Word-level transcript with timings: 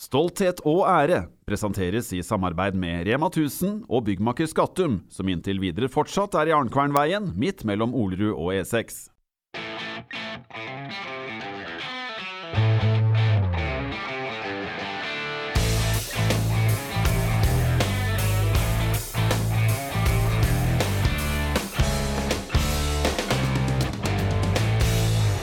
Stolthet 0.00 0.62
og 0.64 0.86
ære 0.88 1.26
presenteres 1.44 2.06
i 2.16 2.22
samarbeid 2.24 2.72
med 2.72 3.02
Rema 3.04 3.28
1000 3.28 3.82
og 3.84 4.06
byggmaker 4.06 4.46
Skattum, 4.48 5.02
som 5.12 5.28
inntil 5.28 5.58
videre 5.60 5.90
fortsatt 5.92 6.32
er 6.40 6.48
i 6.48 6.54
Arnkvernveien, 6.56 7.26
midt 7.36 7.66
mellom 7.68 7.92
Olerud 7.92 8.32
og 8.32 8.54
E 8.54 8.62
E6. 8.62 9.10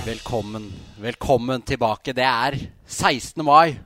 Velkommen, 0.08 0.66
velkommen 0.98 1.62
tilbake. 1.62 2.18
Det 2.18 2.26
er 2.26 2.58
16. 2.88 3.46
mai. 3.46 3.78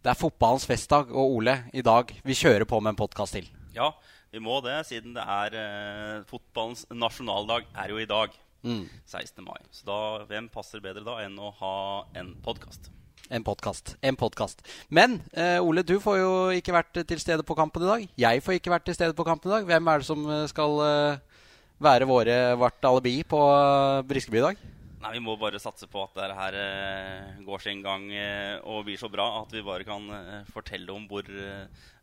Det 0.00 0.08
er 0.08 0.16
fotballens 0.16 0.64
festdag, 0.64 1.10
og 1.12 1.34
Ole, 1.36 1.58
i 1.76 1.82
dag 1.84 2.08
vi 2.24 2.32
kjører 2.32 2.64
på 2.64 2.78
med 2.80 2.94
en 2.94 2.98
podkast 3.02 3.36
til. 3.36 3.50
Ja, 3.74 3.90
vi 4.32 4.40
må 4.40 4.62
det, 4.64 4.78
siden 4.88 5.12
det 5.12 5.26
er 5.28 5.56
eh, 5.60 6.22
fotballens 6.30 6.86
nasjonaldag 6.88 7.66
er 7.76 7.92
jo 7.92 8.00
i 8.00 8.08
dag. 8.08 8.32
16. 8.64 9.44
mai. 9.44 9.58
Så 9.72 9.84
da, 9.88 9.98
hvem 10.28 10.48
passer 10.52 10.80
bedre 10.84 11.04
da 11.04 11.18
enn 11.24 11.36
å 11.36 11.52
ha 11.60 11.74
en 12.16 12.32
podkast? 12.44 12.88
En 13.28 13.44
podkast. 13.44 13.94
En 14.00 14.16
podkast. 14.16 14.64
Men 14.88 15.20
eh, 15.36 15.60
Ole, 15.60 15.84
du 15.84 15.98
får 16.00 16.18
jo 16.22 16.32
ikke 16.56 16.78
vært 16.78 17.02
til 17.04 17.20
stede 17.20 17.44
på 17.44 17.56
kampen 17.60 17.84
i 17.84 17.92
dag. 17.92 18.08
Jeg 18.24 18.44
får 18.44 18.56
ikke 18.56 18.72
vært 18.72 18.88
til 18.88 18.96
stede 18.96 19.16
på 19.16 19.28
kampen 19.28 19.52
i 19.52 19.58
dag. 19.58 19.68
Hvem 19.68 19.92
er 19.92 20.00
det 20.00 20.08
som 20.08 20.24
eh, 20.32 20.46
skal 20.48 20.80
eh, 20.88 21.46
være 21.76 22.08
våre, 22.08 22.42
vårt 22.60 22.88
alibi 22.88 23.18
på 23.28 23.44
eh, 23.52 24.02
Briskeby 24.08 24.40
i 24.40 24.48
dag? 24.48 24.68
Nei, 25.00 25.14
Vi 25.16 25.22
må 25.24 25.36
bare 25.40 25.60
satse 25.62 25.88
på 25.88 26.02
at 26.04 26.16
det 26.18 26.36
her 26.36 26.56
eh, 26.60 27.38
går 27.46 27.62
sin 27.64 27.80
gang 27.84 28.04
eh, 28.12 28.58
og 28.68 28.84
blir 28.84 29.00
så 29.00 29.08
bra 29.12 29.26
at 29.38 29.54
vi 29.54 29.64
bare 29.64 29.86
kan 29.88 30.04
eh, 30.12 30.50
fortelle 30.52 30.92
om 30.92 31.06
hvor 31.08 31.24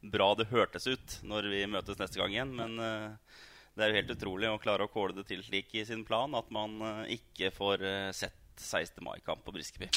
bra 0.01 0.31
det 0.39 0.49
hørtes 0.49 0.89
ut 0.89 1.19
når 1.29 1.51
vi 1.53 1.61
møtes 1.69 1.99
neste 2.01 2.17
gang 2.17 2.33
igjen. 2.33 2.55
Men 2.57 2.77
det 3.77 3.85
er 3.85 3.93
jo 3.93 3.99
helt 3.99 4.15
utrolig 4.17 4.49
å 4.49 4.61
klare 4.61 4.87
å 4.87 4.91
kåle 4.91 5.19
det 5.19 5.27
til 5.29 5.45
slik 5.45 5.75
i 5.77 5.85
sin 5.85 6.05
plan 6.07 6.33
at 6.37 6.49
man 6.53 6.79
ikke 7.13 7.53
får 7.53 7.85
sett 8.17 8.41
16. 8.57 9.03
mai-kamp 9.05 9.45
på 9.45 9.53
Briskeby. 9.53 9.91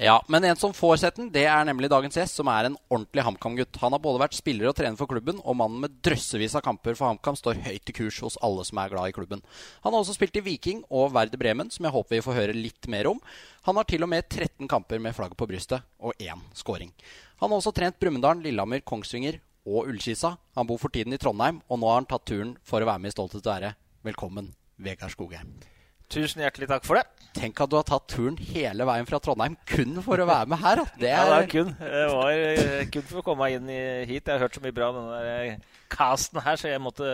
Ja, 0.00 0.16
men 0.28 0.44
en 0.44 0.56
som 0.56 0.72
får 0.74 0.96
sett 1.02 1.18
den, 1.18 1.30
det 1.34 1.44
er 1.50 1.64
nemlig 1.68 1.90
dagens 1.92 2.16
gjest, 2.16 2.38
som 2.38 2.48
er 2.52 2.68
en 2.68 2.76
ordentlig 2.88 3.24
HamKam-gutt. 3.26 3.78
Han 3.82 3.94
har 3.94 4.02
både 4.02 4.22
vært 4.22 4.36
spiller 4.36 4.70
og 4.70 4.76
trener 4.78 4.98
for 4.98 5.10
klubben, 5.10 5.40
og 5.44 5.58
mannen 5.58 5.82
med 5.84 5.98
drøssevis 6.04 6.56
av 6.58 6.64
kamper 6.64 6.96
for 6.98 7.10
HamKam 7.10 7.38
står 7.38 7.60
høyt 7.66 7.92
i 7.92 7.96
kurs 7.96 8.20
hos 8.24 8.38
alle 8.44 8.64
som 8.68 8.80
er 8.82 8.92
glad 8.92 9.10
i 9.10 9.16
klubben. 9.16 9.42
Han 9.84 9.92
har 9.92 10.00
også 10.00 10.16
spilt 10.16 10.38
i 10.40 10.44
Viking 10.44 10.84
og 10.90 11.12
Verde 11.16 11.40
Bremen, 11.40 11.70
som 11.72 11.86
jeg 11.88 11.94
håper 11.94 12.18
vi 12.18 12.24
får 12.24 12.38
høre 12.40 12.56
litt 12.56 12.88
mer 12.92 13.10
om. 13.12 13.20
Han 13.68 13.78
har 13.78 13.88
til 13.88 14.06
og 14.06 14.12
med 14.12 14.28
13 14.28 14.70
kamper 14.70 15.02
med 15.02 15.16
flagget 15.16 15.38
på 15.40 15.48
brystet 15.50 15.84
og 16.02 16.16
én 16.22 16.46
scoring. 16.56 16.94
Han 17.42 17.50
har 17.50 17.58
også 17.58 17.74
trent 17.76 17.98
Brumunddal, 18.00 18.42
Lillehammer, 18.44 18.84
Kongsvinger 18.86 19.40
og 19.66 19.90
Ullkisa. 19.90 20.36
Han 20.58 20.68
bor 20.68 20.80
for 20.82 20.94
tiden 20.94 21.14
i 21.14 21.20
Trondheim, 21.20 21.62
og 21.68 21.82
nå 21.82 21.90
har 21.90 22.02
han 22.02 22.10
tatt 22.10 22.26
turen 22.28 22.56
for 22.66 22.82
å 22.82 22.88
være 22.88 23.02
med 23.04 23.12
i 23.12 23.16
Stolthet 23.16 23.46
og 23.46 23.54
ære. 23.56 23.76
Velkommen, 24.06 24.54
Vegard 24.82 25.14
Skogheim. 25.14 25.71
Tusen 26.12 26.42
hjertelig 26.44 26.68
takk 26.68 26.84
for 26.84 27.00
det. 27.00 27.06
Tenk 27.32 27.60
at 27.64 27.70
du 27.72 27.78
har 27.78 27.86
tatt 27.88 28.04
turen 28.12 28.36
hele 28.36 28.84
veien 28.84 29.06
fra 29.08 29.20
Trondheim 29.24 29.54
kun 29.68 29.96
for 30.04 30.20
å 30.20 30.26
være 30.28 30.50
med 30.52 30.60
her. 30.60 30.82
Det 31.00 31.08
er... 31.08 31.30
Ja, 31.30 31.38
det 31.40 31.48
kun, 31.54 31.70
det 31.80 32.02
var 32.12 32.32
eh, 32.36 32.82
kun 32.92 33.06
for 33.08 33.22
å 33.22 33.24
komme 33.24 33.46
meg 33.46 33.56
inn 33.56 33.70
hit. 34.04 34.26
Jeg 34.26 34.34
har 34.34 34.44
hørt 34.44 34.58
så 34.58 34.64
mye 34.64 34.76
bra 34.76 34.90
om 34.92 35.08
der 35.08 35.30
eh, 35.32 35.80
casten 35.92 36.42
her, 36.44 36.60
så 36.60 36.68
jeg 36.68 36.82
måtte 36.84 37.08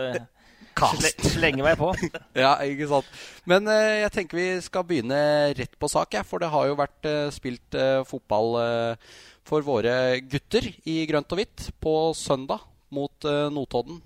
Kast. 0.79 1.23
slenge 1.33 1.63
meg 1.65 1.79
på. 1.79 1.91
Ja, 2.43 2.53
ikke 2.63 2.87
sant. 2.91 3.09
Men 3.49 3.67
eh, 3.71 4.01
jeg 4.03 4.13
tenker 4.15 4.39
vi 4.39 4.49
skal 4.63 4.85
begynne 4.87 5.19
rett 5.57 5.79
på 5.79 5.89
sak, 5.91 6.13
jeg. 6.15 6.27
for 6.27 6.43
det 6.43 6.51
har 6.53 6.69
jo 6.69 6.77
vært 6.79 7.09
eh, 7.09 7.31
spilt 7.35 7.77
eh, 7.77 8.01
fotball 8.07 8.59
eh, 8.63 9.09
for 9.47 9.65
våre 9.65 10.19
gutter 10.29 10.67
i 10.87 11.01
grønt 11.09 11.31
og 11.33 11.41
hvitt 11.41 11.69
på 11.81 11.95
søndag 12.17 12.67
mot 12.93 13.25
Notodden. 13.53 13.99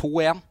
2-1. 0.00 0.42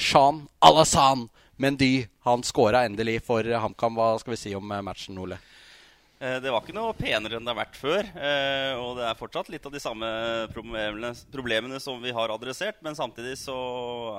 Shan 0.00 0.44
Alasan 0.64 1.26
Mendy, 1.60 2.06
han 2.24 2.40
skåra 2.46 2.84
endelig 2.88 3.18
for 3.26 3.44
HamKam. 3.44 3.98
Hva 3.98 4.14
skal 4.22 4.32
vi 4.32 4.38
si 4.40 4.52
om 4.56 4.70
eh, 4.72 4.80
matchen, 4.84 5.18
Ole? 5.20 5.36
Eh, 6.20 6.38
Det 6.40 6.48
var 6.52 6.62
ikke 6.64 6.72
noe 6.76 6.94
penere 6.96 7.36
enn 7.36 7.44
det 7.44 7.52
har 7.52 7.58
vært 7.58 7.76
før. 7.76 8.08
eh, 8.16 8.72
Og 8.80 8.96
det 8.96 9.04
er 9.04 9.18
fortsatt 9.18 9.50
litt 9.52 9.66
av 9.68 9.74
de 9.74 9.82
samme 9.82 10.08
problemene, 10.54 11.10
problemene 11.32 11.80
som 11.84 12.00
vi 12.00 12.14
har 12.16 12.32
adressert. 12.32 12.80
Men 12.80 12.96
samtidig 12.96 13.36
så 13.42 13.58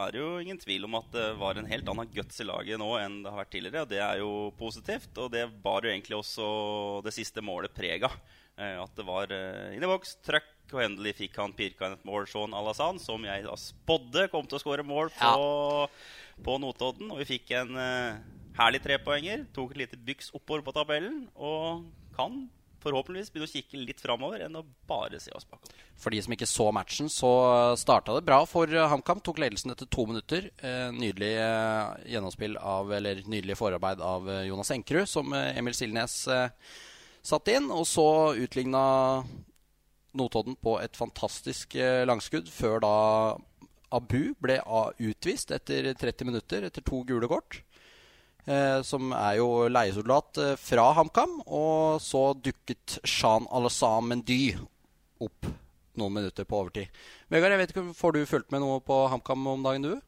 er 0.06 0.14
det 0.14 0.22
jo 0.22 0.36
ingen 0.44 0.62
tvil 0.62 0.86
om 0.86 1.00
at 1.02 1.10
det 1.18 1.32
var 1.42 1.58
en 1.58 1.72
helt 1.72 1.90
annen 1.90 2.14
guts 2.14 2.44
i 2.44 2.46
laget 2.46 2.78
nå 2.82 2.92
enn 3.02 3.24
det 3.24 3.34
har 3.34 3.42
vært 3.42 3.54
tidligere. 3.58 3.88
Og 3.88 3.90
det 3.96 4.04
er 4.06 4.22
jo 4.22 4.32
positivt. 4.62 5.10
Og 5.18 5.34
det 5.34 5.48
bar 5.66 5.82
jo 5.82 5.90
egentlig 5.96 6.22
også 6.22 7.02
det 7.10 7.16
siste 7.18 7.42
målet 7.42 7.74
preg 7.74 8.06
av. 8.06 8.20
At 8.62 8.94
det 8.94 9.08
var 9.08 9.32
inn 9.74 9.82
i 9.82 9.88
boks, 9.90 10.20
trøkk, 10.28 10.50
og 10.76 10.84
endelig 10.84 11.16
fikk 11.18 11.38
han 11.42 11.54
pirka 11.58 11.88
inn 11.88 11.96
et 11.98 12.04
mål, 12.06 12.28
Sean 12.30 12.54
Alasan, 12.54 13.00
som 13.02 13.24
jeg 13.26 13.42
da 13.48 13.56
spådde 13.58 14.28
kom 14.30 14.46
til 14.46 14.60
å 14.60 14.62
skåre 14.62 14.86
mål 14.86 15.10
på, 15.18 15.32
på 16.46 16.58
Notodden. 16.62 17.12
Og 17.14 17.22
vi 17.22 17.30
fikk 17.36 17.54
en 17.58 17.76
uh, 17.78 18.18
herlig 18.58 18.82
trepoenger. 18.86 19.46
Tok 19.56 19.76
et 19.76 19.86
lite 19.86 20.00
byks 20.02 20.34
oppover 20.38 20.66
på 20.66 20.74
tabellen. 20.76 21.24
Og 21.36 21.86
kan 22.16 22.44
forhåpentligvis 22.82 23.30
begynne 23.30 23.46
å 23.46 23.52
kikke 23.52 23.82
litt 23.86 24.02
framover 24.02 24.42
enn 24.42 24.58
å 24.58 24.64
bare 24.90 25.20
se 25.22 25.30
oss 25.38 25.46
bakover. 25.46 25.78
For 26.02 26.14
de 26.14 26.22
som 26.26 26.34
ikke 26.34 26.50
så 26.50 26.66
matchen, 26.74 27.12
så 27.14 27.30
starta 27.78 28.16
det 28.18 28.26
bra 28.26 28.40
for 28.50 28.72
eh, 28.74 28.88
HamKam. 28.90 29.22
Tok 29.22 29.42
ledelsen 29.44 29.74
etter 29.74 29.90
to 29.94 30.08
minutter. 30.10 30.50
Eh, 30.58 30.90
nydelig 30.96 31.36
gjennomspill 32.10 32.58
av, 32.58 32.90
eller 32.98 33.22
nydelig 33.30 33.60
forarbeid 33.60 34.02
av 34.02 34.28
Jonas 34.48 34.74
Enkerud, 34.74 35.06
som 35.10 35.30
Emil 35.38 35.78
Silnes 35.78 36.18
satte 37.22 37.54
inn. 37.54 37.70
Og 37.70 37.86
så 37.90 38.08
utligna 38.42 38.84
Notodden 40.18 40.58
på 40.60 40.74
et 40.82 40.98
fantastisk 40.98 41.78
langskudd, 42.10 42.50
før 42.52 42.82
da 42.84 42.96
Abu 43.92 44.34
ble 44.42 44.60
utvist 45.00 45.52
etter 45.56 45.92
30 45.94 46.30
minutter, 46.30 46.68
etter 46.68 46.84
to 46.86 47.04
gule 47.08 47.30
kort. 47.32 47.62
Eh, 48.50 48.82
som 48.82 49.12
er 49.14 49.36
jo 49.38 49.68
leiesoldat 49.70 50.40
eh, 50.42 50.54
fra 50.58 50.88
HamKam. 50.98 51.42
Og 51.46 52.02
så 52.02 52.32
dukket 52.34 53.00
Shan 53.06 53.46
Alassam 53.54 54.10
Mendy 54.10 54.56
opp 55.22 55.50
noen 56.00 56.16
minutter 56.16 56.48
på 56.48 56.62
overtid. 56.64 57.04
Vegard, 57.30 57.54
jeg 57.54 57.62
vet 57.62 57.74
ikke, 57.74 57.90
får 57.98 58.16
du 58.16 58.24
fulgt 58.30 58.54
med 58.54 58.64
noe 58.64 58.80
på 58.86 59.04
HamKam 59.12 59.52
om 59.54 59.68
dagen, 59.68 59.86
du? 59.86 60.00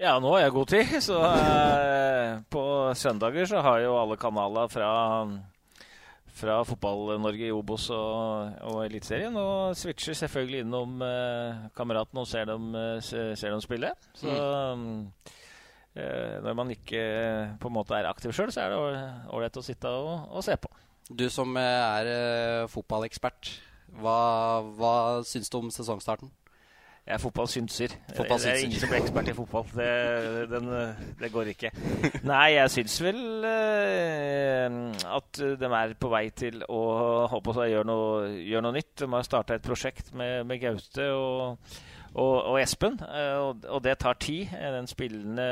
Ja, 0.00 0.18
nå 0.20 0.34
har 0.34 0.44
jeg 0.44 0.54
god 0.54 0.72
tid, 0.72 0.94
så 1.04 1.20
eh, 1.24 2.32
på 2.52 2.62
søndager 2.96 3.48
så 3.48 3.62
har 3.64 3.82
jo 3.84 3.96
alle 3.96 4.18
kanaler 4.20 4.68
fra 4.72 4.90
fra 6.36 6.58
Fotball-Norge 6.68 7.46
i 7.48 7.54
Obos 7.54 7.88
og, 7.94 8.52
og 8.68 8.82
Eliteserien. 8.84 9.36
Og 9.40 9.72
switcher 9.78 10.16
selvfølgelig 10.18 10.64
innom 10.66 11.00
eh, 11.06 11.66
kameraten 11.78 12.20
og 12.20 12.28
ser 12.28 12.44
dem, 12.50 12.70
eh, 12.76 13.00
ser 13.02 13.48
dem 13.54 13.62
spille. 13.64 13.94
Så 14.20 14.28
eh, 15.96 16.36
når 16.44 16.58
man 16.58 16.74
ikke 16.76 17.04
på 17.62 17.70
en 17.70 17.76
måte 17.78 17.96
er 17.96 18.08
aktiv 18.10 18.34
sjøl, 18.36 18.52
så 18.52 18.66
er 18.66 18.74
det 18.74 18.80
ål- 18.82 19.30
ålreit 19.38 19.56
å 19.56 19.64
sitte 19.64 19.88
og, 19.92 20.26
og 20.36 20.44
se 20.44 20.56
på. 20.60 20.68
Du 21.08 21.24
som 21.32 21.56
eh, 21.56 21.62
er 22.02 22.12
eh, 22.12 22.66
fotballekspert, 22.72 23.54
hva, 24.02 24.18
hva 24.76 24.94
syns 25.24 25.48
du 25.52 25.60
om 25.62 25.70
sesongstarten? 25.72 26.28
Jeg 27.06 27.14
er 27.14 27.20
fotballsynser. 27.22 27.92
Fotball 28.16 28.40
Det 28.42 28.48
er 28.50 28.64
ingen 28.64 28.80
som 28.82 28.90
blir 28.90 28.98
ekspert 28.98 29.28
i 29.30 29.34
fotball. 29.36 29.68
Det, 29.78 29.90
den, 30.50 30.64
det 31.20 31.28
går 31.30 31.52
ikke. 31.52 31.70
Nei, 32.32 32.56
jeg 32.56 32.72
syns 32.74 32.96
vel 33.04 33.46
eh, 33.46 34.78
at 35.14 35.38
de 35.60 35.70
er 35.78 35.94
på 36.02 36.10
vei 36.10 36.24
til 36.34 36.64
å 36.66 36.80
håpe 37.30 37.54
å 37.54 37.68
gjøre 37.70 37.86
noe, 37.86 38.32
gjøre 38.42 38.64
noe 38.66 38.74
nytt. 38.74 38.90
De 39.04 39.10
har 39.14 39.28
starta 39.28 39.54
et 39.54 39.62
prosjekt 39.62 40.10
med, 40.18 40.42
med 40.50 40.58
Gaute 40.64 41.06
og, 41.14 41.70
og, 42.10 42.34
og 42.40 42.58
Espen, 42.58 42.98
eh, 43.06 43.38
og, 43.38 43.62
og 43.70 43.86
det 43.86 44.00
tar 44.02 44.18
tid. 44.18 44.50
Den 44.58 44.90
spillende 44.90 45.48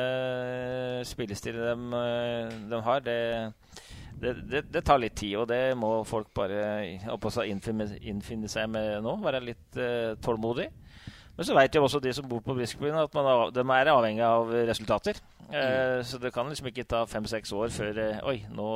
spillestilen 1.07 1.87
de, 1.95 2.63
de 2.75 2.85
har, 2.91 3.07
det, 3.07 3.21
det, 4.19 4.41
det, 4.43 4.69
det 4.75 4.83
tar 4.91 4.99
litt 4.99 5.21
tid, 5.23 5.39
og 5.39 5.53
det 5.55 5.69
må 5.79 6.01
folk 6.03 6.35
bare 6.35 6.83
innfinne, 7.47 7.93
innfinne 8.03 8.51
seg 8.51 8.75
med 8.75 9.05
nå. 9.07 9.21
Være 9.23 9.47
litt 9.53 9.79
uh, 9.79 10.17
tålmodig. 10.19 10.73
Men 11.35 11.49
så 11.49 11.57
vet 11.57 11.75
jo 11.75 11.83
også 11.83 12.01
de 12.03 12.13
som 12.15 12.27
bor 12.31 12.43
på 12.45 12.55
Briskebyen 12.55 12.99
at 13.01 13.17
man 13.17 13.27
er, 13.27 13.55
de 13.57 13.65
er 13.65 13.91
avhengig 13.91 14.23
av 14.27 14.53
resultater. 14.69 15.19
Eh, 15.51 16.01
så 16.07 16.21
det 16.23 16.31
kan 16.35 16.47
liksom 16.51 16.71
ikke 16.71 16.87
ta 16.89 17.03
fem-seks 17.11 17.53
år 17.57 17.73
før 17.75 17.99
eh, 18.01 18.21
Oi, 18.31 18.37
nå, 18.55 18.69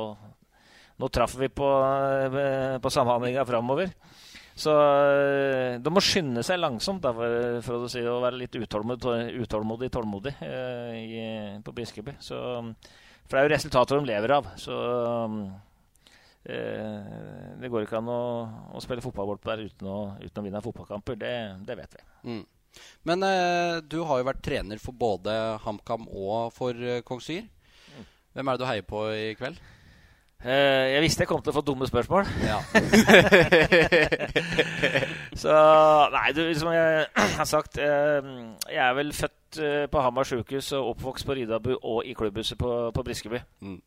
nå 0.99 1.09
traff 1.13 1.37
vi 1.39 1.47
på, 1.51 1.69
eh, 2.27 2.75
på 2.83 2.91
samhandlinga 2.93 3.45
framover. 3.47 3.93
Så 4.59 4.73
eh, 4.75 5.77
de 5.79 5.93
må 5.93 6.03
skynde 6.03 6.43
seg 6.43 6.59
langsomt 6.59 7.03
da, 7.05 7.13
for, 7.15 7.61
for 7.63 7.85
å 7.85 7.91
si, 7.91 8.03
å 8.03 8.19
være 8.25 8.41
litt 8.41 8.57
utålmodig, 8.59 9.31
utålmodig 9.45 9.91
tålmodig 9.95 10.35
eh, 10.43 10.97
i, 10.99 11.23
på 11.63 11.75
Briskeby. 11.75 12.17
Så, 12.19 12.39
for 13.23 13.37
det 13.37 13.41
er 13.41 13.47
jo 13.47 13.55
resultater 13.55 14.01
de 14.01 14.11
lever 14.11 14.35
av. 14.35 14.51
Så 14.59 14.75
det 16.39 17.67
går 17.69 17.83
ikke 17.83 17.99
an 17.99 18.07
å, 18.09 18.21
å 18.73 18.79
spille 18.81 19.03
fotballbolt 19.03 19.43
der 19.43 19.65
uten 19.67 19.89
å, 19.91 19.97
uten 20.21 20.39
å 20.39 20.43
vinne 20.45 20.61
fotballkamper. 20.63 21.17
Det, 21.19 21.33
det 21.67 21.75
vet 21.77 21.97
vi. 21.97 22.05
Mm. 22.31 22.45
Men 23.07 23.23
eh, 23.23 23.79
du 23.81 24.01
har 24.05 24.21
jo 24.21 24.27
vært 24.27 24.43
trener 24.45 24.81
for 24.81 24.95
både 24.95 25.33
HamKam 25.63 26.07
og 26.09 26.53
for 26.55 26.77
eh, 26.77 27.01
Kongsvinger. 27.05 27.49
Hvem 28.33 28.47
er 28.47 28.55
det 28.55 28.61
du 28.61 28.69
heier 28.69 28.87
på 28.87 29.03
i 29.11 29.33
kveld? 29.39 29.59
Eh, 30.39 30.93
jeg 30.93 31.01
visste 31.03 31.25
jeg 31.25 31.31
kom 31.31 31.41
til 31.43 31.51
å 31.51 31.57
få 31.57 31.63
dumme 31.67 31.87
spørsmål. 31.89 32.29
Ja. 32.45 32.59
så 35.41 35.55
Nei, 36.13 36.29
du, 36.37 36.43
som 36.55 36.71
jeg 36.71 37.09
har 37.39 37.49
sagt 37.49 37.79
uh, 37.81 38.21
Jeg 38.69 38.83
er 38.85 38.93
vel 38.95 39.11
født 39.15 39.59
uh, 39.59 39.85
på 39.91 40.03
Hamar 40.05 40.29
sjukehus 40.29 40.71
og 40.77 40.93
oppvokst 40.93 41.27
på 41.27 41.35
Ridabu 41.35 41.73
og 41.75 42.07
i 42.07 42.15
klubbhuset 42.15 42.59
på, 42.61 42.71
på 42.95 43.03
Briskeby. 43.03 43.41
Mm. 43.65 43.81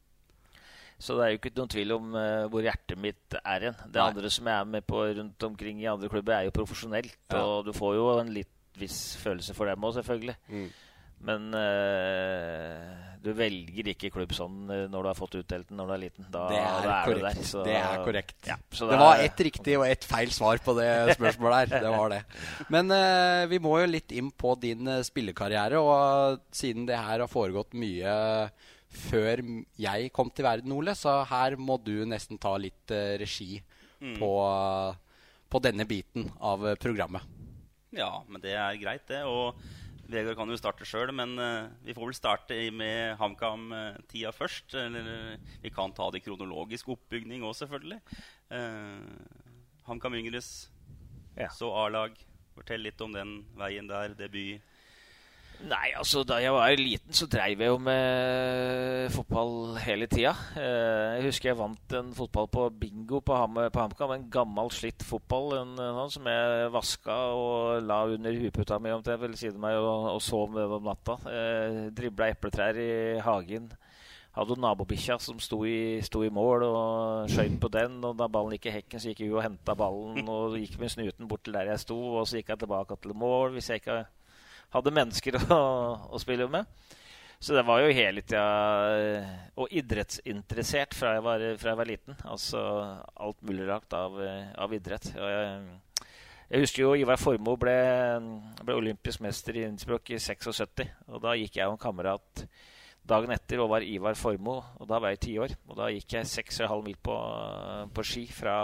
Så 1.03 1.17
det 1.19 1.25
er 1.25 1.33
jo 1.33 1.41
ikke 1.41 1.55
noen 1.57 1.73
tvil 1.75 1.95
om 1.97 2.13
hvor 2.53 2.63
hjertet 2.63 3.01
mitt 3.01 3.37
er 3.41 3.67
igjen. 3.67 3.79
Det 3.89 3.99
nei. 3.99 4.09
andre 4.13 4.31
som 4.31 4.51
jeg 4.53 4.55
er 4.55 4.69
med 4.77 4.87
på 4.87 5.03
rundt 5.19 5.47
omkring 5.49 5.83
i 5.83 5.91
andre 5.91 6.11
klubber, 6.13 6.37
er 6.37 6.47
jo 6.47 6.55
profesjonelt. 6.55 7.17
Ja. 7.33 7.43
Og 7.43 7.67
du 7.67 7.73
får 7.75 7.97
jo 7.99 8.07
en 8.21 8.31
litt 8.37 8.79
viss 8.79 9.01
følelse 9.21 9.57
for 9.57 9.67
dem 9.67 9.83
òg, 9.83 9.97
selvfølgelig. 9.99 10.37
Mm. 10.53 10.69
Men 11.27 11.51
du 13.23 13.31
velger 13.39 13.93
ikke 13.93 14.11
klubb 14.13 14.33
sånn 14.35 14.71
eh, 14.73 14.85
når 14.91 15.05
du 15.05 15.09
har 15.11 15.19
fått 15.19 15.37
utdelt 15.39 15.69
den 15.71 15.79
når 15.79 15.91
du 15.91 15.95
er 15.95 16.03
liten. 16.03 16.27
Da, 16.35 16.43
det 16.51 16.59
er, 16.59 16.87
da 16.87 16.97
er 16.97 17.07
korrekt. 17.07 17.39
Der, 17.39 17.49
så, 17.49 17.63
det 17.67 17.77
er 17.79 18.03
korrekt. 18.03 18.37
Ja, 18.49 18.57
det, 18.81 18.99
var 19.03 19.23
ett 19.23 19.43
riktig 19.47 19.77
og 19.79 19.87
ett 19.87 20.07
feil 20.09 20.35
svar 20.35 20.63
på 20.65 20.75
det 20.79 20.91
spørsmålet 21.19 21.61
her. 21.61 21.87
Det 21.87 21.95
var 21.95 22.15
det. 22.17 22.21
Men 22.75 22.91
uh, 22.91 23.45
vi 23.51 23.63
må 23.63 23.77
jo 23.79 23.91
litt 23.93 24.15
inn 24.19 24.33
på 24.35 24.57
din 24.63 24.91
uh, 24.91 25.01
spillekarriere. 25.07 25.79
Og 25.79 26.43
siden 26.55 26.89
det 26.89 26.99
her 26.99 27.23
har 27.23 27.31
foregått 27.31 27.79
mye 27.79 28.17
før 28.93 29.43
jeg 29.81 30.11
kom 30.15 30.31
til 30.31 30.47
verden, 30.47 30.73
Ole, 30.77 30.95
så 30.99 31.21
her 31.29 31.57
må 31.61 31.79
du 31.83 32.05
nesten 32.09 32.41
ta 32.41 32.55
litt 32.61 32.93
uh, 32.93 33.15
regi 33.21 33.57
mm. 34.01 34.19
på, 34.21 34.33
på 35.53 35.63
denne 35.65 35.87
biten 35.89 36.29
av 36.41 36.67
programmet. 36.83 37.25
Ja, 37.93 38.23
men 38.29 38.41
det 38.41 38.55
er 38.57 38.81
greit, 38.81 39.05
det. 39.11 39.23
Og 39.29 39.59
Vegard 40.13 40.37
kan 40.37 40.51
jo 40.51 40.59
starte 40.61 40.87
sjøl, 40.89 41.13
men 41.17 41.37
uh, 41.41 41.71
vi 41.85 41.95
får 41.97 42.09
vel 42.09 42.17
starte 42.17 42.59
med 42.75 43.17
HamKam-tida 43.21 44.33
først. 44.37 44.77
Eller 44.81 45.39
vi 45.63 45.73
kan 45.73 45.95
ta 45.97 46.09
det 46.13 46.23
i 46.23 46.27
kronologisk 46.27 46.93
oppbygning 46.97 47.45
òg, 47.47 47.57
selvfølgelig. 47.61 48.01
Uh, 48.53 49.53
HamKam 49.89 50.17
Yngres, 50.21 50.53
ja. 51.37 51.49
så 51.53 51.73
A-lag. 51.85 52.17
Fortell 52.53 52.85
litt 52.85 53.01
om 53.01 53.15
den 53.15 53.41
veien 53.57 53.89
der, 53.89 54.13
debut. 54.17 54.61
Nei, 55.63 55.93
altså 55.95 56.25
Da 56.27 56.41
jeg 56.43 56.53
var 56.55 56.73
liten, 56.79 57.15
så 57.15 57.29
dreiv 57.31 57.61
jeg 57.63 57.71
jo 57.71 57.79
med 57.79 59.13
fotball 59.15 59.77
hele 59.85 60.09
tida. 60.11 60.33
Eh, 60.59 61.19
jeg 61.19 61.27
husker 61.29 61.51
jeg 61.51 61.59
vant 61.61 61.95
en 61.99 62.09
fotball 62.17 62.49
på 62.51 62.65
bingo 62.81 63.21
på, 63.23 63.37
Ham 63.37 63.61
på. 63.71 64.09
En 64.13 64.27
gammel, 64.33 64.73
slitt 64.75 65.05
fotball 65.07 65.55
en, 65.61 65.77
en, 65.79 66.11
som 66.11 66.27
jeg 66.27 66.73
vaska 66.75 67.19
og 67.37 67.87
la 67.87 68.01
under 68.11 68.39
huputa 68.43 68.81
mi 68.83 68.91
omtrent 68.91 69.23
ved 69.23 69.37
siden 69.39 69.61
av 69.61 69.67
meg 69.67 69.79
og, 69.79 70.09
og 70.17 70.23
sov 70.25 70.51
med 70.57 70.75
om 70.79 70.89
natta. 70.91 71.19
Eh, 71.31 71.79
Dribla 71.95 72.33
epletrær 72.33 72.81
i 72.83 72.93
hagen. 73.23 73.71
Hadde 74.33 74.57
nabobikkja 74.57 75.19
som 75.21 75.39
sto 75.45 75.61
i, 75.69 76.01
sto 76.03 76.25
i, 76.25 76.33
mål 76.33 76.65
og 76.65 77.31
skøyt 77.31 77.59
på 77.61 77.71
den. 77.71 78.01
Og 78.09 78.17
da 78.19 78.27
ballen 78.33 78.57
gikk 78.57 78.71
i 78.71 78.75
hekken, 78.81 78.99
så 78.99 79.13
gikk 79.13 79.27
hun 79.29 79.37
og 79.37 79.45
henta 79.45 79.77
ballen 79.79 80.27
og 80.27 80.57
gikk 80.59 80.79
med 80.81 80.91
snuten 80.91 81.31
bort 81.31 81.45
til 81.47 81.55
der 81.55 81.71
jeg 81.71 81.85
sto. 81.85 82.01
Og 82.17 82.27
så 82.27 82.41
gikk 82.41 82.55
jeg 82.55 82.65
tilbake 82.65 82.99
til 82.99 83.15
mål 83.15 83.55
hvis 83.55 83.71
jeg 83.71 83.85
ikke 83.85 84.01
hadde 84.73 84.95
mennesker 84.95 85.39
å, 85.53 85.61
å, 86.09 86.21
spille 86.23 86.49
med. 86.51 86.67
Så 87.43 87.57
det 87.57 87.65
var 87.67 87.83
jo 87.83 87.91
hele 87.91 88.23
tida 88.23 88.43
eh, 88.95 89.31
Og 89.59 89.73
idrettsinteressert 89.75 90.95
fra 90.95 91.17
jeg 91.17 91.25
var, 91.27 91.47
fra 91.59 91.73
jeg 91.73 91.81
var 91.81 91.91
liten. 91.91 92.19
Altså 92.29 92.61
alt 93.15 93.41
mulig 93.43 93.67
rart 93.69 93.97
av, 93.99 94.19
av 94.55 94.77
idrett. 94.77 95.11
Jeg, 95.17 95.49
jeg, 96.53 96.63
husker 96.63 96.85
jo 96.85 96.93
Ivar 97.01 97.19
Formoe 97.21 97.59
ble, 97.59 97.79
ble, 98.63 98.77
olympisk 98.79 99.25
mester 99.27 99.59
i 99.59 99.67
Innsbruck 99.67 100.15
i 100.15 100.21
76. 100.23 100.87
Og 101.11 101.25
da 101.25 101.35
gikk 101.39 101.59
jeg 101.59 101.67
og 101.67 101.77
en 101.77 101.83
kamerat 101.83 102.47
dagen 103.03 103.35
etter 103.35 103.59
og 103.59 103.73
var 103.75 103.83
Ivar 103.83 104.15
Formoe. 104.15 104.63
Og 104.79 104.87
da 104.87 105.03
var 105.03 105.17
jeg 105.17 105.25
ti 105.27 105.37
år. 105.43 105.59
Og 105.67 105.83
da 105.83 105.91
gikk 105.91 106.21
jeg 106.21 106.31
6,5 106.31 106.87
mil 106.87 106.99
på, 107.03 107.19
på 107.91 108.07
ski 108.07 108.29
fra, 108.31 108.57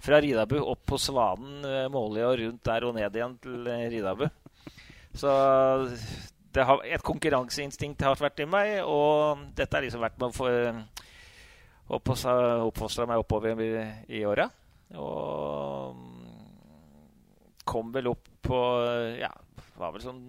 fra 0.00 0.24
Ridabu 0.24 0.62
opp 0.64 0.88
på 0.88 0.96
Svanen, 0.96 1.60
Måløya 1.92 2.32
og 2.32 2.40
rundt 2.40 2.64
der 2.72 2.88
og 2.88 2.96
ned 2.96 3.20
igjen 3.20 3.36
til 3.44 3.68
Ridabu. 3.68 4.30
Så 5.18 5.30
har, 6.54 6.84
et 6.86 7.04
konkurranseinstinkt 7.06 8.04
har 8.06 8.18
vært 8.20 8.44
i 8.44 8.48
meg, 8.48 8.78
og 8.86 9.48
dette 9.58 9.74
har 9.76 9.84
liksom 9.84 10.04
vært 10.04 10.18
med 10.20 10.30
å 10.38 11.98
oppfostre 11.98 13.06
meg 13.08 13.22
oppover 13.22 13.58
i, 13.64 13.72
i 14.20 14.24
åra. 14.28 14.48
Og 14.98 15.98
kom 17.68 17.92
vel 17.92 18.08
opp 18.14 18.30
på 18.48 18.58
Ja, 19.18 19.32
var 19.76 19.92
vel 19.92 20.04
sånn 20.06 20.22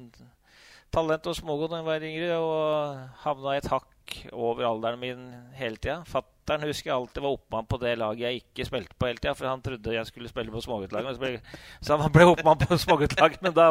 talent 0.92 1.28
og 1.30 1.38
smågodt 1.38 1.72
da 1.72 1.80
jeg 1.80 1.88
var 1.88 2.08
yngre, 2.10 2.40
og 2.42 3.22
havna 3.24 3.56
et 3.56 3.70
hakk 3.72 4.18
over 4.34 4.66
alderen 4.68 5.02
min 5.02 5.28
hele 5.60 5.78
tida 5.78 6.02
fatter'n 6.50 6.69
husker 6.69 6.90
jeg 6.90 6.96
alltid 6.96 7.24
var 7.24 7.36
oppmann 7.36 7.68
på 7.69 7.78
det 7.81 7.92
laget 8.00 8.24
jeg 8.24 8.42
ikke 8.42 8.66
spilte 8.66 8.96
på 8.98 9.10
hele 9.10 9.22
tida, 9.22 9.34
for 9.38 9.50
han 9.50 9.62
trodde 9.62 9.94
jeg 9.94 10.07
skulle 10.10 10.30
spille 10.31 10.51
på 10.51 10.62
småguttlaget. 10.66 11.46
Så 11.86 11.98
han 12.00 12.13
ble 12.13 12.25
oppmann 12.31 12.60
på 12.62 12.78
småguttlaget, 12.84 13.42
men 13.46 13.54
da 13.56 13.68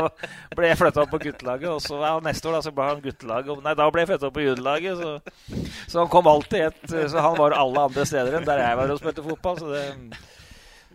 ble 0.54 0.70
jeg 0.70 0.78
flytta 0.78 1.02
opp 1.02 1.12
på 1.14 1.20
guttelaget. 1.24 1.68
Og 1.72 1.82
så 1.82 1.98
ja, 2.02 2.14
neste 2.24 2.50
år 2.50 2.58
da, 2.58 2.62
så 2.66 2.74
ble 2.74 2.88
han 2.90 3.02
guttelaget. 3.04 3.62
Nei, 3.64 3.74
da 3.78 3.88
ble 3.94 4.04
jeg 4.04 4.10
flytta 4.12 4.30
opp 4.30 4.36
på 4.38 4.44
juniorlaget. 4.46 5.02
Så, 5.02 5.64
så, 5.86 5.98
han 6.00 6.12
kom 6.12 6.30
alltid 6.30 6.68
et 6.68 6.94
Så 7.10 7.24
han 7.24 7.38
var 7.38 7.56
alle 7.56 7.86
andre 7.90 8.06
steder 8.08 8.38
enn 8.38 8.46
der 8.46 8.62
jeg 8.62 8.80
var 8.80 8.94
og 8.94 9.02
spilte 9.02 9.26
fotball. 9.26 9.58
Så 9.60 9.72
det, 9.72 9.84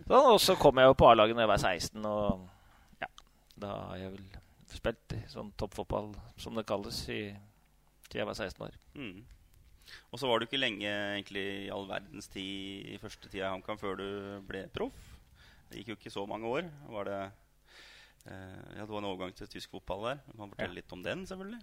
sånn, 0.06 0.32
og 0.32 0.40
så 0.42 0.56
kom 0.60 0.80
jeg 0.80 0.90
jo 0.90 0.98
på 1.00 1.10
A-laget 1.10 1.36
da 1.36 1.44
jeg 1.44 1.52
var 1.52 1.62
16, 1.62 2.08
og 2.08 3.04
ja, 3.04 3.10
da 3.60 3.76
har 3.90 4.00
jeg 4.00 4.14
vel 4.14 4.24
spilt 4.74 5.14
sånn 5.30 5.52
toppfotball, 5.60 6.10
som 6.40 6.56
det 6.58 6.66
kalles, 6.68 6.98
i, 7.12 7.22
til 8.08 8.22
jeg 8.22 8.28
var 8.28 8.36
16 8.36 8.66
år. 8.66 8.76
Mm. 8.98 9.22
Og 10.10 10.20
så 10.20 10.28
var 10.28 10.40
du 10.40 10.46
ikke 10.46 10.60
lenge 10.60 10.88
egentlig 10.88 11.44
i 11.66 11.72
all 11.74 11.86
verdens 11.88 12.28
tid 12.32 12.92
i 12.94 13.00
første 13.02 13.28
tida 13.28 13.48
i 13.48 13.52
HamKam 13.52 13.80
før 13.80 13.98
du 14.00 14.08
ble 14.48 14.64
proff. 14.74 15.10
Det 15.68 15.80
gikk 15.80 15.92
jo 15.92 15.98
ikke 15.98 16.14
så 16.14 16.26
mange 16.30 16.50
år. 16.50 16.68
Var 16.94 17.10
det, 17.10 17.20
eh, 18.28 18.62
ja, 18.76 18.82
det 18.82 18.90
var 18.92 19.00
en 19.02 19.10
overgang 19.10 19.34
til 19.36 19.50
tysk 19.50 19.74
fotball 19.76 20.08
der. 20.10 20.22
Du 20.28 20.36
kan 20.36 20.52
fortelle 20.52 20.72
ja. 20.72 20.78
litt 20.80 20.96
om 20.96 21.04
den, 21.04 21.26
selvfølgelig. 21.28 21.62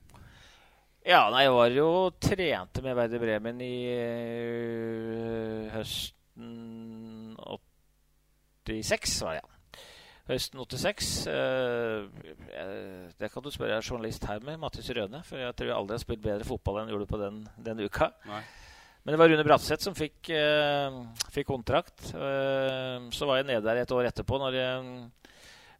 Ja, 1.02 1.22
nei, 1.34 1.46
jeg 1.48 1.54
var 1.56 1.72
jo 1.74 1.88
trente 2.22 2.84
med 2.86 2.98
Werder 3.00 3.24
Bremen 3.24 3.64
i 3.66 3.78
ø, 3.90 5.70
høsten 5.74 6.52
86, 7.42 9.16
var 9.26 9.40
det, 9.40 9.42
ja 9.42 9.61
høsten 10.30 10.62
86. 10.62 11.12
Eh, 11.32 13.12
det 13.20 13.30
kan 13.34 13.44
du 13.44 13.52
spørre 13.54 13.82
journalist 13.82 14.26
her 14.30 14.44
med, 14.46 14.60
Mattis 14.62 14.90
Røne. 14.94 15.24
For 15.28 15.42
jeg 15.42 15.56
tror 15.58 15.72
jeg 15.72 15.78
aldri 15.78 15.98
har 15.98 16.04
spilt 16.06 16.26
bedre 16.26 16.48
fotball 16.48 16.82
enn 16.82 16.92
jeg 16.92 16.98
gjorde 16.98 17.14
på 17.14 17.22
den, 17.22 17.46
den 17.70 17.86
uka. 17.88 18.12
Nei. 18.30 18.44
Men 19.02 19.16
det 19.16 19.18
var 19.18 19.32
Rune 19.32 19.44
Bratseth 19.46 19.82
som 19.82 19.98
fikk, 19.98 20.30
eh, 20.30 21.00
fikk 21.34 21.48
kontrakt. 21.50 22.12
Eh, 22.14 23.10
så 23.10 23.26
var 23.26 23.40
jeg 23.40 23.50
nede 23.50 23.66
der 23.66 23.82
et 23.82 23.92
år 23.92 24.12
etterpå, 24.12 24.38
når 24.38 24.58
jeg 24.60 25.10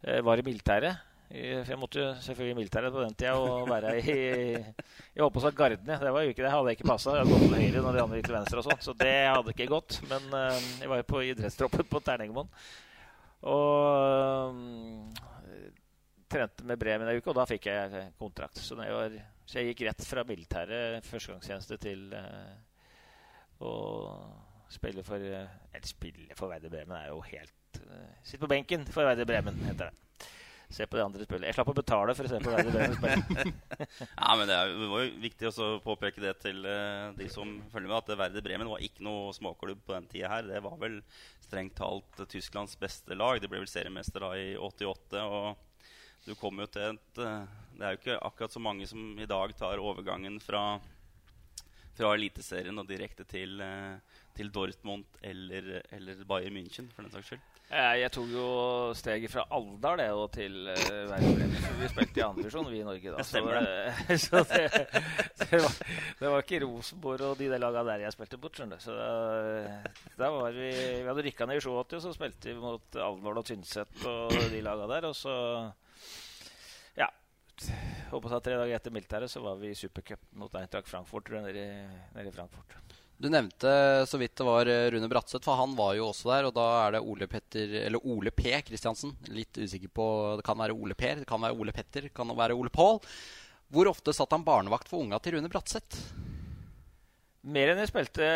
eh, 0.02 0.20
var 0.26 0.38
i 0.38 0.46
militæret. 0.46 1.08
Jeg 1.32 1.78
måtte 1.80 1.96
jo 1.96 2.08
selvfølgelig 2.20 2.52
i 2.52 2.56
militæret 2.58 2.92
på 2.92 3.00
den 3.00 3.14
tida 3.16 3.38
og 3.40 3.70
være 3.70 3.94
i 4.02 4.16
Jeg 4.52 5.22
holdt 5.22 5.32
på 5.32 5.40
å 5.40 5.44
si 5.46 5.52
Gardene. 5.56 5.96
Det 6.02 6.10
var 6.12 6.26
jo 6.26 6.34
ikke 6.34 6.42
det. 6.42 6.50
hadde 6.52 6.68
jeg 6.68 6.76
ikke 6.76 6.90
passa. 6.90 7.14
Jeg 7.14 7.22
hadde 7.22 7.32
gått 7.32 7.46
til 7.46 7.62
høyre 7.62 7.84
når 7.86 7.96
de 7.96 8.02
andre 8.02 8.18
gikk 8.18 8.26
til 8.26 8.36
venstre 8.36 8.58
og 8.60 8.66
sånt. 8.66 8.84
Så 8.84 8.92
det 9.00 9.14
hadde 9.30 9.54
ikke 9.54 9.70
gått. 9.70 9.96
Men 10.10 10.26
jeg 10.82 10.90
var 10.90 11.00
jo 11.00 11.06
på 11.08 11.22
idrettstroppen 11.30 11.88
på 11.88 12.02
Terningmoen. 12.04 12.52
Og 13.42 14.52
um, 14.52 15.14
trente 16.30 16.66
med 16.66 16.78
Bremen 16.78 17.10
ei 17.10 17.18
uke, 17.18 17.32
og 17.32 17.38
da 17.40 17.46
fikk 17.48 17.68
jeg 17.70 18.04
kontrakt. 18.20 18.60
Så, 18.62 18.78
var, 18.78 19.16
så 19.44 19.58
jeg 19.58 19.72
gikk 19.72 19.86
rett 19.88 20.06
fra 20.06 20.24
militæret 20.28 21.08
førstegangstjeneste 21.08 21.80
til 21.82 22.06
uh, 22.14 22.54
å 23.62 23.72
spille 24.72 25.04
for 25.06 25.20
uh, 25.20 25.58
Eller 25.72 25.88
spille 25.88 26.38
for 26.38 26.52
Werder 26.52 26.72
Bremen 26.72 26.96
er 26.96 27.10
jo 27.10 27.20
helt 27.26 27.82
uh, 27.82 28.14
Sitt 28.24 28.40
på 28.40 28.50
benken 28.50 28.86
for 28.88 29.08
Werder 29.08 29.28
Bremen, 29.28 29.58
heter 29.66 29.90
det. 29.90 30.30
Se 30.72 30.86
på 30.88 30.96
de 30.96 31.04
andre 31.04 31.26
spillene. 31.26 31.50
Jeg 31.50 31.56
slapp 31.58 31.70
å 31.72 31.76
betale 31.76 32.14
for 32.16 32.28
å 32.28 32.30
se 32.32 32.38
på 32.40 32.52
Werder 32.52 32.72
Bremen 32.72 32.96
spille. 32.96 33.50
ja, 34.22 34.30
men 34.38 34.46
det, 34.48 34.56
er, 34.56 34.70
det, 34.72 34.88
var 34.88 35.02
jo 35.04 35.10
viktig 35.20 35.50
å 35.50 35.66
påpeke 35.84 36.22
det 36.24 36.32
til 36.40 36.62
uh, 36.64 37.12
de 37.18 37.28
som 37.32 37.50
følger 37.74 37.90
med, 37.90 37.98
at 37.98 38.22
Werder 38.22 38.46
Bremen 38.46 38.70
var 38.70 38.84
ikke 38.84 39.04
noe 39.04 39.34
småklubb 39.36 39.82
på 39.84 39.96
den 39.96 40.08
tida 40.12 40.30
her. 40.32 40.48
Det 40.48 40.62
var 40.64 40.78
vel 40.80 40.96
strengt 41.44 41.76
talt 41.76 42.24
Tysklands 42.32 42.78
beste 42.80 43.18
lag. 43.18 43.40
De 43.42 43.50
ble 43.52 43.60
vel 43.60 43.70
seriemester 43.70 44.24
da 44.24 44.32
i 44.40 44.54
88. 44.56 45.26
og 45.26 45.68
du 46.22 46.36
kom 46.38 46.60
jo 46.62 46.68
til 46.70 46.92
et 46.94 47.20
uh, 47.20 47.44
Det 47.74 47.84
er 47.84 47.94
jo 47.94 48.00
ikke 48.00 48.18
akkurat 48.30 48.56
så 48.56 48.62
mange 48.62 48.88
som 48.88 49.12
i 49.20 49.28
dag 49.28 49.52
tar 49.58 49.82
overgangen 49.82 50.38
fra, 50.40 50.78
fra 51.98 52.14
Eliteserien 52.16 52.78
og 52.80 52.88
direkte 52.88 53.28
til, 53.28 53.60
uh, 53.60 54.21
til 54.36 54.52
Dortmund 54.54 55.04
eller, 55.22 55.80
eller 55.92 56.24
Bayern 56.28 56.56
München, 56.56 56.88
for 56.94 57.02
den 57.04 57.12
saks 57.12 57.32
skyld. 57.32 57.48
Jeg 57.72 58.10
tok 58.12 58.28
jo 58.28 58.46
steget 58.92 59.32
fra 59.32 59.46
Alvdal 59.56 60.00
det, 60.02 60.08
og 60.12 60.26
til 60.34 60.56
uh, 60.68 60.90
Verdenspremien. 61.08 61.78
Vi 61.80 61.88
spilte 61.88 62.20
i 62.20 62.24
andredivisjon, 62.26 62.68
vi 62.68 62.80
i 62.82 62.84
Norge 62.84 63.14
da. 63.14 63.24
Så, 63.24 63.40
det, 63.46 64.18
så 64.26 64.42
det, 64.50 64.66
det, 65.40 65.60
var, 65.62 65.78
det, 66.18 66.26
var, 66.26 66.42
ikke 66.42 66.60
Rosenborg 66.66 67.24
og 67.30 67.38
de 67.40 67.48
der 67.48 67.62
lagene 67.62 67.86
der 67.88 68.04
jeg 68.04 68.12
spilte 68.12 68.40
bort. 68.42 68.60
skjønner 68.60 68.76
du. 68.76 68.84
Så 68.84 68.96
da, 70.18 70.28
var 70.28 70.52
vi, 70.52 70.68
vi 70.68 71.08
hadde 71.08 71.24
rykka 71.28 71.48
ned 71.48 71.62
i 71.62 71.64
87, 71.64 71.96
og 71.96 72.04
så 72.04 72.12
spilte 72.18 72.52
vi 72.52 72.60
mot 72.60 73.00
Alvdal 73.08 73.40
og 73.40 73.48
Tynset 73.48 74.04
og 74.04 74.36
de 74.52 74.60
lagene 74.68 74.90
der. 74.92 75.08
Og 75.08 75.16
så 75.16 75.36
ja, 77.00 77.08
håper 78.12 78.36
jeg 78.36 78.48
Tre 78.50 78.60
dager 78.66 78.82
etter 78.82 78.98
militæret 78.98 79.32
så 79.32 79.40
var 79.48 79.56
vi 79.62 79.72
i 79.72 79.80
supercup 79.80 80.28
mot 80.36 80.60
Eintracht 80.60 80.92
Frankfurt 80.92 81.32
nede 81.38 81.56
i, 81.56 81.70
nede 82.12 82.28
i 82.28 82.36
Frankfurt. 82.36 82.76
Du 83.22 83.28
nevnte 83.30 83.72
så 84.10 84.18
vidt 84.18 84.34
det 84.34 84.44
var 84.46 84.66
Rune 84.90 85.06
Bratseth, 85.06 85.44
for 85.46 85.54
han 85.60 85.76
var 85.78 85.94
jo 85.94 86.08
også 86.08 86.32
der. 86.32 86.48
Og 86.48 86.56
da 86.56 86.66
er 86.80 86.96
det 86.96 87.04
Ole 87.06 87.28
Petter, 87.30 87.94
Ole 88.02 88.32
P. 88.34 88.50
Kristiansen. 88.66 89.14
Litt 89.30 89.60
usikker 89.62 89.92
på 89.94 90.06
Det 90.40 90.46
kan 90.48 90.58
være 90.58 90.74
Ole 90.74 90.96
Per, 90.98 91.22
det 91.22 91.28
kan 91.30 91.42
være 91.44 91.54
Ole 91.54 91.74
Petter, 91.76 92.08
det 92.08 92.14
kan 92.16 92.34
være 92.34 92.58
Ole 92.58 92.72
Pål. 92.74 92.98
Hvor 93.72 93.92
ofte 93.92 94.12
satt 94.16 94.34
han 94.34 94.42
barnevakt 94.44 94.90
for 94.90 95.06
unga 95.06 95.22
til 95.22 95.36
Rune 95.36 95.52
Bratseth? 95.52 96.02
Mer 97.42 97.72
enn 97.72 97.80
jeg 97.82 97.90
spilte 97.92 98.26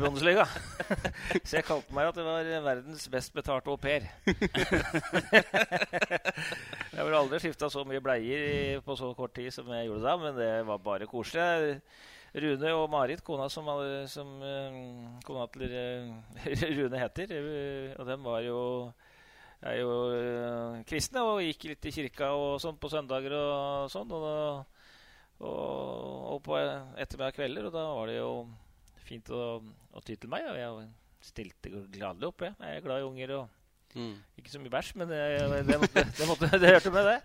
Bundesliga. 0.00 0.48
Så 1.48 1.60
jeg 1.60 1.68
kalte 1.68 1.94
meg 1.96 2.08
at 2.08 2.16
det 2.16 2.24
var 2.26 2.50
verdens 2.64 3.06
best 3.12 3.36
betalte 3.36 3.72
au 3.72 3.78
pair. 3.80 4.08
jeg 6.96 6.98
ville 6.98 7.20
aldri 7.22 7.40
skifta 7.44 7.70
så 7.72 7.84
mye 7.88 8.04
bleier 8.04 8.80
på 8.84 8.96
så 9.00 9.12
kort 9.16 9.36
tid 9.36 9.52
som 9.54 9.68
jeg 9.72 9.88
gjorde 9.88 10.04
da, 10.04 10.16
men 10.20 10.36
det 10.36 10.52
var 10.68 10.84
bare 10.84 11.08
koselig. 11.08 11.78
Rune 12.44 12.72
og 12.76 12.86
Marit, 12.92 13.22
kona 13.26 13.48
som, 13.52 13.68
som 14.10 14.32
kona 15.26 15.46
til 15.54 15.76
Rune 16.78 17.02
heter, 17.02 17.36
og 17.98 18.08
dem 18.08 18.26
var 18.26 18.42
jo 18.46 18.60
er 19.58 19.80
jo 19.80 19.94
kristne 20.86 21.24
og 21.26 21.40
gikk 21.42 21.64
litt 21.72 21.86
i 21.90 21.92
kirka 21.94 22.30
og 22.38 22.60
sånn 22.62 22.76
på 22.78 22.90
søndager 22.92 23.34
og 23.34 23.90
sånn. 23.90 24.12
og 24.14 24.26
da 24.26 24.36
og, 25.38 26.32
og 26.34 26.40
på 26.42 26.56
ettermiddag 26.58 27.36
kvelder, 27.36 27.68
og 27.68 27.74
da 27.74 27.84
var 27.94 28.10
det 28.10 28.16
jo 28.18 28.32
fint 29.06 29.30
å, 29.30 29.42
å 29.94 30.02
ty 30.04 30.16
til 30.18 30.32
meg. 30.32 30.48
Og 30.50 30.58
jeg 30.58 30.88
stilte 31.28 31.72
gladelig 31.94 32.30
opp. 32.30 32.44
Jeg, 32.46 32.56
jeg 32.58 32.80
er 32.80 32.84
glad 32.84 33.02
i 33.02 33.06
unger 33.06 33.34
og 33.36 33.94
mm. 33.94 34.14
ikke 34.40 34.54
så 34.54 34.62
mye 34.62 34.74
bæsj, 34.74 34.92
men 35.00 35.12
det, 35.12 35.22
det, 35.38 35.62
det, 35.68 35.78
måtte, 35.84 36.04
det, 36.18 36.28
måtte, 36.30 36.50
det 36.58 36.74
hørte 36.74 36.94
med, 36.94 37.12
det. 37.12 37.18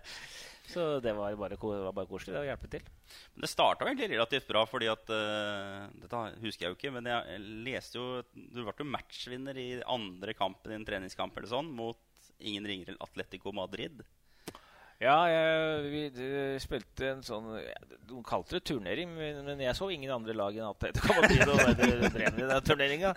Så 0.64 1.00
det 1.04 1.12
var 1.12 1.34
bare, 1.36 1.58
var 1.60 1.92
bare 1.92 2.08
koselig. 2.08 2.34
Det 2.34 2.46
hjelpe 2.48 2.70
til. 2.72 2.86
Men 3.34 3.44
det 3.44 3.50
starta 3.52 3.84
egentlig 3.84 4.08
relativt 4.14 4.48
bra, 4.48 4.64
fordi 4.68 4.88
at 4.88 5.12
uh, 5.12 5.90
Dette 6.00 6.22
husker 6.40 6.64
jeg 6.64 6.72
jo 6.72 6.78
ikke, 6.78 6.92
men 6.94 7.10
jeg 7.10 7.42
leste 7.66 8.00
jo 8.00 8.06
Du 8.32 8.62
ble 8.62 8.72
jo 8.72 8.88
matchvinner 8.88 9.60
i 9.60 9.68
andre 9.84 10.34
kampen 10.36 10.72
din, 10.72 10.86
treningskamp 10.88 11.36
eller 11.36 11.52
sånn, 11.52 11.68
mot 11.76 12.00
ingen 12.40 12.66
ringer 12.68 12.92
enn 12.92 13.02
Atletico 13.04 13.52
Madrid. 13.54 14.00
Ja, 15.04 15.16
jeg, 15.28 15.88
vi, 15.92 16.02
spilte 16.62 17.10
en 17.10 17.20
sånn 17.24 17.50
De 18.08 18.20
kalte 18.24 18.56
det 18.56 18.62
turnering, 18.70 19.10
men 19.12 19.60
jeg 19.60 19.76
så 19.76 19.90
ingen 19.92 20.12
andre 20.14 20.36
lag 20.36 20.56
enn 20.56 20.70
Atletico 20.70 21.12
Madrid 21.18 21.44
og 21.52 21.60
drev 22.14 22.38
med 22.38 22.48
den 22.48 22.64
turneringa. 22.64 23.12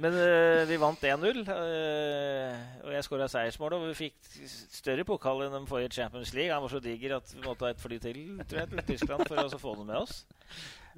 Men 0.00 0.16
uh, 0.16 0.62
vi 0.68 0.78
vant 0.80 1.06
1-0, 1.12 1.40
uh, 1.48 2.60
og 2.84 2.92
jeg 2.94 3.06
skåra 3.06 3.30
seiersmål. 3.32 3.78
Og 3.78 3.88
vi 3.88 3.96
fikk 4.02 4.30
større 4.76 5.06
pokal 5.08 5.46
enn 5.46 5.56
de 5.56 5.62
forrige 5.70 5.94
Champions 5.96 6.34
League. 6.36 6.52
Han 6.52 6.64
var 6.66 6.74
så 6.74 6.82
diger 6.84 7.16
at 7.20 7.32
vi 7.32 7.44
måtte 7.46 7.68
ha 7.68 7.74
et 7.74 7.82
fly 7.82 8.00
til, 8.02 8.22
tror 8.44 8.62
jeg, 8.62 8.72
til 8.74 8.86
Tyskland 8.92 9.24
for 9.28 9.44
å 9.44 9.62
få 9.62 9.76
den 9.80 9.92
med 9.92 10.02
oss. 10.02 10.24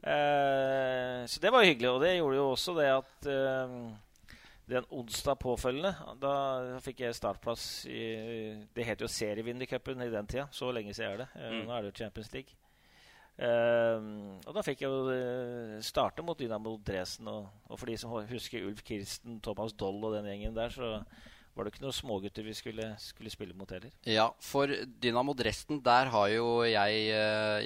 Uh, 0.03 1.23
så 1.31 1.43
det 1.43 1.55
var 1.55 1.69
hyggelig, 1.69 1.93
og 1.93 2.03
det 2.03 2.17
gjorde 2.17 2.41
jo 2.41 2.49
også 2.57 2.75
det 2.81 2.91
at 2.91 3.31
den 4.73 4.89
onsdag 4.91 5.39
påfølgende 5.43 5.93
da 6.23 6.35
fikk 6.85 7.05
jeg 7.05 7.17
startplass 7.17 7.85
i 7.91 8.03
Det 8.75 8.87
het 8.87 9.03
jo 9.03 9.11
serievinnercupen 9.11 10.03
i 10.05 10.11
den 10.13 10.29
tida. 10.29 10.49
Så 10.55 10.71
lenge 10.75 10.95
siden 10.95 11.13
er 11.13 11.23
det. 11.25 11.29
Eh, 11.37 11.55
mm. 11.55 11.63
Nå 11.67 11.75
er 11.75 11.83
det 11.83 11.93
jo 11.93 12.01
Champions 12.05 12.33
League. 12.35 12.59
Uh, 13.33 14.37
og 14.45 14.53
da 14.55 14.63
fikk 14.63 14.83
jeg 14.85 14.93
jo 14.93 15.07
uh, 15.09 15.79
starte 15.83 16.23
mot 16.25 16.39
Dynamo 16.39 16.77
Dresden. 16.85 17.31
Og, 17.33 17.49
og, 17.69 17.79
for 17.81 17.89
de 17.89 17.97
som 17.99 18.13
husker 18.29 18.67
Ulf 18.69 18.83
Kirsten, 18.87 19.41
Thomas 19.43 19.73
Doll 19.73 20.03
og 20.05 20.19
den 20.19 20.29
gjengen 20.29 20.57
der, 20.57 20.75
så 20.75 20.99
var 21.53 21.65
det 21.65 21.73
ikke 21.73 21.85
noen 21.85 21.97
smågutter 21.97 22.45
vi 22.45 22.55
skulle, 22.57 22.93
skulle, 23.01 23.33
spille 23.33 23.57
mot 23.57 23.73
heller. 23.73 23.93
Ja, 24.09 24.29
for 24.41 24.71
Dynamo 25.03 25.35
Dresden, 25.37 25.83
der 25.85 26.13
har 26.13 26.29
jo 26.33 26.63
jeg 26.65 27.03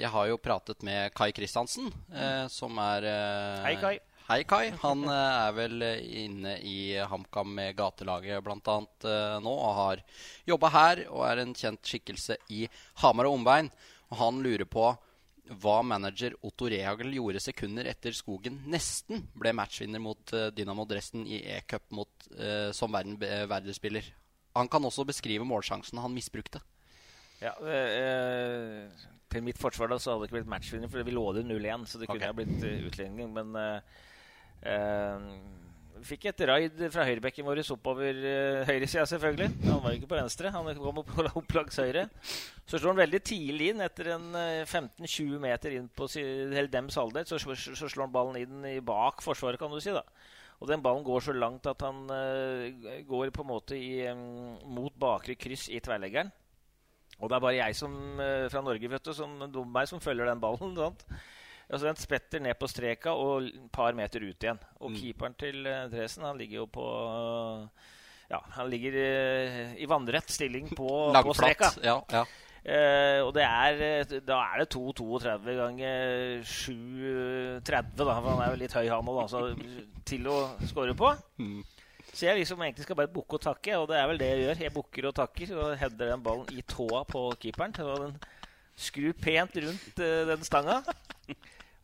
Jeg 0.01 0.09
har 0.11 0.27
jo 0.27 0.39
pratet 0.43 0.83
med 0.83 1.13
Kai 1.15 1.31
Kristiansen, 1.35 1.91
mm. 2.11 2.49
som 2.51 2.79
er 2.83 3.07
Hei, 3.63 3.75
Kai. 3.79 3.97
Hei, 4.27 4.41
Kai. 4.43 4.73
Han 4.81 5.05
eh, 5.07 5.35
er 5.47 5.53
vel 5.55 5.83
inne 6.03 6.57
i 6.59 6.97
HamKam 6.99 7.47
med 7.55 7.77
gatelaget 7.77 8.41
bl.a. 8.43 8.73
Eh, 9.07 9.35
nå 9.39 9.51
og 9.55 9.75
har 9.77 10.01
jobba 10.49 10.71
her 10.73 11.01
og 11.05 11.21
er 11.29 11.39
en 11.45 11.53
kjent 11.55 11.79
skikkelse 11.87 12.35
i 12.51 12.65
Hamar 12.99 13.29
og 13.29 13.37
omveien. 13.37 13.69
Og 14.11 14.19
han 14.19 14.41
lurer 14.43 14.67
på 14.67 14.89
hva 15.63 15.77
manager 15.79 16.35
Otto 16.43 16.67
Rehagel 16.67 17.15
gjorde 17.15 17.39
sekunder 17.39 17.87
etter 17.87 18.11
Skogen 18.17 18.57
nesten 18.67 19.23
ble 19.31 19.53
matchvinner 19.55 20.03
mot 20.03 20.33
Dynamo 20.57 20.83
Dresden 20.89 21.23
i 21.23 21.39
E-cup 21.55 21.87
uh, 21.95 22.73
som 22.75 22.91
verden, 22.91 23.15
verdensspiller. 23.23 24.11
Han 24.59 24.67
kan 24.67 24.83
også 24.83 25.07
beskrive 25.07 25.47
målsjansen 25.47 26.03
han 26.03 26.11
misbrukte. 26.11 26.59
Ja, 27.39 27.55
eh, 27.63 28.91
Til 29.31 29.47
mitt 29.47 29.59
forsvar 29.61 29.87
da, 29.93 30.01
så 30.03 30.11
hadde 30.17 30.25
det 30.25 30.29
ikke 30.33 30.39
blitt 30.41 30.51
matchvinner, 30.51 30.91
for 30.91 31.07
vi 31.07 31.15
lå 31.15 31.25
det 31.39 31.47
0-1. 31.47 31.87
Så 31.87 32.03
det 32.03 32.11
kunne 32.11 32.19
okay. 32.19 32.27
ha 32.27 32.35
blitt 32.35 32.91
utligning. 32.91 33.31
Men 33.31 33.55
uh, 33.55 34.03
Uh, 34.65 35.57
fikk 36.05 36.27
et 36.29 36.43
raid 36.49 36.81
fra 36.93 37.05
høyrebekken 37.07 37.45
vår 37.47 37.61
oppover 37.73 38.19
uh, 38.21 38.61
høyresida, 38.67 39.05
selvfølgelig. 39.09 39.49
Han 39.65 39.81
var 39.83 39.95
ikke 39.95 40.09
på 40.11 40.19
venstre. 40.19 40.51
Han 40.53 40.69
kom 40.79 41.01
opp 41.01 41.11
opp 41.41 41.55
langs 41.57 41.79
høyre. 41.81 42.07
Så 42.65 42.77
slår 42.77 42.93
han 42.93 43.03
veldig 43.03 43.21
tidlig 43.25 43.71
inn, 43.73 43.83
etter 43.85 44.13
en 44.15 44.27
uh, 44.35 44.41
eh, 44.61 44.65
15-20 44.65 45.43
meter 45.43 45.77
inn 45.77 45.87
på 45.89 46.09
eller 46.17 46.71
dems 46.71 46.97
halvdel. 46.99 47.27
Så, 47.29 47.39
så, 47.41 47.77
slår 47.87 48.07
han 48.07 48.15
ballen 48.15 48.41
inn 48.41 48.67
i 48.69 48.79
bak 48.83 49.23
forsvaret, 49.25 49.59
kan 49.61 49.73
du 49.73 49.79
si. 49.83 49.95
da. 49.95 50.03
Og 50.57 50.69
den 50.71 50.81
ballen 50.81 51.05
går 51.05 51.27
så 51.27 51.35
langt 51.37 51.69
at 51.69 51.85
han 51.85 52.03
uh, 52.09 52.67
går 53.07 53.33
på 53.33 53.45
en 53.45 53.51
måte 53.51 53.77
i, 53.77 54.07
um, 54.09 54.57
mot 54.77 54.93
bakre 54.99 55.37
kryss 55.37 55.67
i 55.69 55.81
tverrleggeren. 55.83 56.33
Og 57.17 57.31
det 57.31 57.33
er 57.33 57.41
bare 57.41 57.57
jeg 57.57 57.73
som, 57.73 57.93
fra 58.51 58.61
Norge 58.61 58.89
vet 58.91 59.07
du, 59.07 59.09
som, 59.17 59.31
meg 59.73 59.87
som 59.89 60.01
følger 60.01 60.29
den 60.29 60.41
ballen. 60.41 60.75
Sant? 60.83 61.07
Altså 61.67 61.87
Den 61.89 61.99
spretter 61.99 62.43
ned 62.43 62.55
på 62.59 62.69
streka 62.71 63.11
og 63.11 63.47
et 63.49 63.69
par 63.75 63.95
meter 63.95 64.23
ut 64.23 64.43
igjen. 64.43 64.59
Og 64.79 64.91
mm. 64.91 64.97
keeperen 65.01 65.37
til 65.39 65.67
uh, 65.67 65.85
Dresen 65.91 66.23
han 66.27 66.39
ligger 66.39 66.63
jo 66.63 66.67
på 66.71 66.87
Ja, 68.31 68.39
han 68.55 68.69
ligger 68.71 68.95
uh, 68.95 69.73
i 69.75 69.87
vannrett 69.89 70.31
stilling 70.31 70.69
på, 70.75 70.91
på 71.27 71.37
streka. 71.37 71.73
Ja, 71.83 71.99
ja. 72.11 72.25
Uh, 72.67 73.21
og 73.23 73.29
det 73.35 73.43
er, 73.45 74.03
da 74.27 74.41
er 74.43 74.63
det 74.63 74.73
2,32 74.75 75.53
ganger 75.55 76.41
7,30, 76.43 77.63
da. 77.63 77.83
For 78.03 78.27
han 78.27 78.41
er 78.43 78.51
jo 78.51 78.61
litt 78.63 78.75
høy, 78.75 78.87
han 78.91 79.11
òg, 79.11 79.35
til 80.09 80.27
å 80.31 80.39
score 80.67 80.95
på. 80.97 81.13
Mm. 81.39 81.61
Så 82.11 82.25
jeg 82.25 82.39
liksom 82.39 82.63
egentlig 82.63 82.87
skal 82.87 82.97
bare 82.97 83.11
bukke 83.13 83.37
og 83.37 83.43
takke, 83.43 83.75
og 83.77 83.87
det 83.91 83.99
er 83.99 84.07
vel 84.09 84.19
det 84.19 84.31
jeg 84.31 84.43
gjør. 84.43 84.61
Jeg 84.65 84.75
bukker 84.75 85.07
og 85.09 85.15
takker 85.19 85.53
og 85.55 85.75
header 85.79 86.11
den 86.11 86.23
ballen 86.25 86.51
i 86.55 86.63
tåa 86.67 87.03
på 87.07 87.27
keeperen. 87.43 87.75
Og 87.83 88.03
den 88.03 88.17
skrur 88.77 89.15
pent 89.21 89.59
rundt 89.63 90.01
uh, 90.01 90.23
den 90.31 90.47
stanga. 90.47 90.81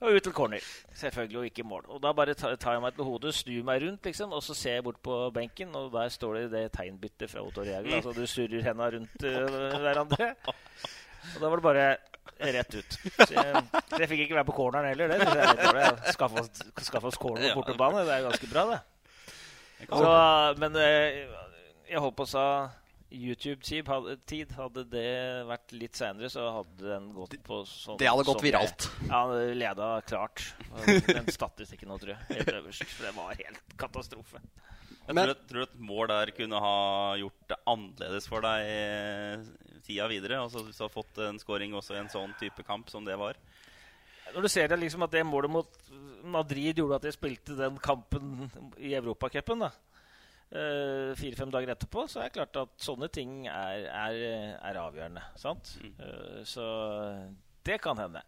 Og 0.01 0.17
ut 0.17 0.23
til 0.25 0.33
corner. 0.35 0.63
Selvfølgelig, 0.99 1.37
og 1.39 1.45
ikke 1.45 1.63
mål. 1.63 1.85
Og 1.87 2.01
Da 2.03 2.11
bare 2.11 2.33
tar 2.33 2.73
jeg 2.73 2.81
meg 2.81 2.95
til 2.95 3.07
hodet, 3.07 3.33
snur 3.35 3.63
meg 3.63 3.83
rundt, 3.85 4.05
liksom, 4.05 4.33
og 4.35 4.43
så 4.43 4.55
ser 4.57 4.79
jeg 4.79 4.83
bort 4.83 4.99
på 5.03 5.19
benken, 5.35 5.75
og 5.75 5.91
der 5.93 6.09
står 6.09 6.33
det 6.39 6.51
det 6.51 6.63
tegnbyttet 6.75 7.31
fra 7.31 7.43
Otto 7.45 7.61
Reagel. 7.63 7.93
Altså 7.93 8.11
du 8.11 8.25
surrer 8.27 8.65
henda 8.65 8.89
rundt 8.95 9.23
uh, 9.23 9.77
hverandre. 9.85 10.33
Og 11.35 11.37
da 11.39 11.47
var 11.49 11.55
det 11.55 11.63
bare 11.63 11.85
rett 12.57 12.75
ut. 12.75 12.97
Så 13.21 13.31
jeg, 13.31 13.63
så 13.89 14.01
jeg 14.01 14.09
fikk 14.11 14.25
ikke 14.25 14.35
være 14.35 14.49
på 14.49 14.57
corneren 14.57 14.89
heller. 14.91 15.07
Det 15.07 15.21
synes 15.21 15.35
jeg 15.39 15.87
er 15.87 16.11
Skaffe 16.17 16.43
oss, 16.43 16.63
skaffe 16.89 17.07
oss 17.13 17.21
corner 17.21 17.53
på 17.53 17.61
bortebane. 17.61 18.03
Det 18.03 18.17
er 18.17 18.27
ganske 18.27 18.51
bra, 18.51 18.65
det. 18.73 18.81
Så, 19.87 20.13
men 20.59 20.75
uh, 20.75 21.43
jeg 21.89 22.03
holdt 22.03 22.17
på 22.17 22.27
å 22.27 22.33
sa 22.33 22.45
YouTube-tid, 23.13 23.87
hadde, 23.87 24.15
hadde 24.57 24.83
det 24.89 25.09
vært 25.45 25.73
litt 25.77 25.97
seinere, 25.97 26.29
så 26.33 26.47
hadde 26.57 26.87
den 26.87 27.11
gått 27.13 27.35
på 27.45 27.59
sånn 27.69 27.99
Det 28.01 28.09
hadde 28.09 28.25
gått 28.25 28.43
viralt. 28.43 28.87
Ja, 29.09 29.21
leda 29.53 29.89
klart. 30.07 30.45
Den 31.05 31.29
statistikken 31.31 31.91
nå, 31.93 31.99
tror 32.01 32.15
jeg. 32.15 32.39
Helt 32.39 32.53
øverst. 32.57 32.85
For 32.89 33.07
det 33.07 33.13
var 33.17 33.37
helt 33.37 33.75
katastrofe. 33.79 34.41
Jeg 35.03 35.17
tror, 35.19 35.33
tror 35.49 35.59
du 35.59 35.65
et 35.67 35.79
mål 35.83 36.09
der 36.13 36.31
kunne 36.33 36.59
ha 36.63 36.75
gjort 37.19 37.47
det 37.51 37.59
annerledes 37.67 38.27
for 38.31 38.45
deg 38.45 38.69
eh, 38.71 39.47
tida 39.83 40.07
videre? 40.07 40.39
Altså 40.39 40.63
Hvis 40.63 40.79
du 40.79 40.85
har 40.85 40.93
fått 40.93 41.19
en 41.25 41.41
scoring 41.41 41.75
også 41.75 41.97
i 41.97 42.01
en 42.01 42.11
sånn 42.11 42.33
type 42.39 42.63
kamp 42.65 42.89
som 42.89 43.05
det 43.05 43.17
var? 43.19 43.37
Når 44.33 44.47
du 44.47 44.49
ser 44.49 44.71
det 44.71 44.79
liksom 44.79 45.03
at 45.05 45.13
det 45.13 45.25
målet 45.27 45.51
mot 45.51 45.81
Madrid 46.23 46.79
gjorde 46.79 47.01
at 47.01 47.09
jeg 47.09 47.17
spilte 47.17 47.57
den 47.59 47.75
kampen 47.83 48.47
i 48.79 48.95
Europacupen, 48.95 49.67
da 49.67 49.73
Uh, 50.53 51.15
Fire-fem 51.17 51.49
dager 51.49 51.73
etterpå, 51.73 52.05
så 52.11 52.21
er 52.21 52.29
det 52.29 52.37
klart 52.37 52.57
at 52.61 52.73
sånne 52.85 53.09
ting 53.09 53.47
er, 53.49 53.87
er, 53.89 54.19
er 54.61 54.79
avgjørende. 54.83 55.23
Sant? 55.41 55.73
Mm. 55.81 55.95
Uh, 55.97 56.39
så 56.45 56.67
det 57.65 57.79
kan 57.81 57.97
hende. 57.97 58.21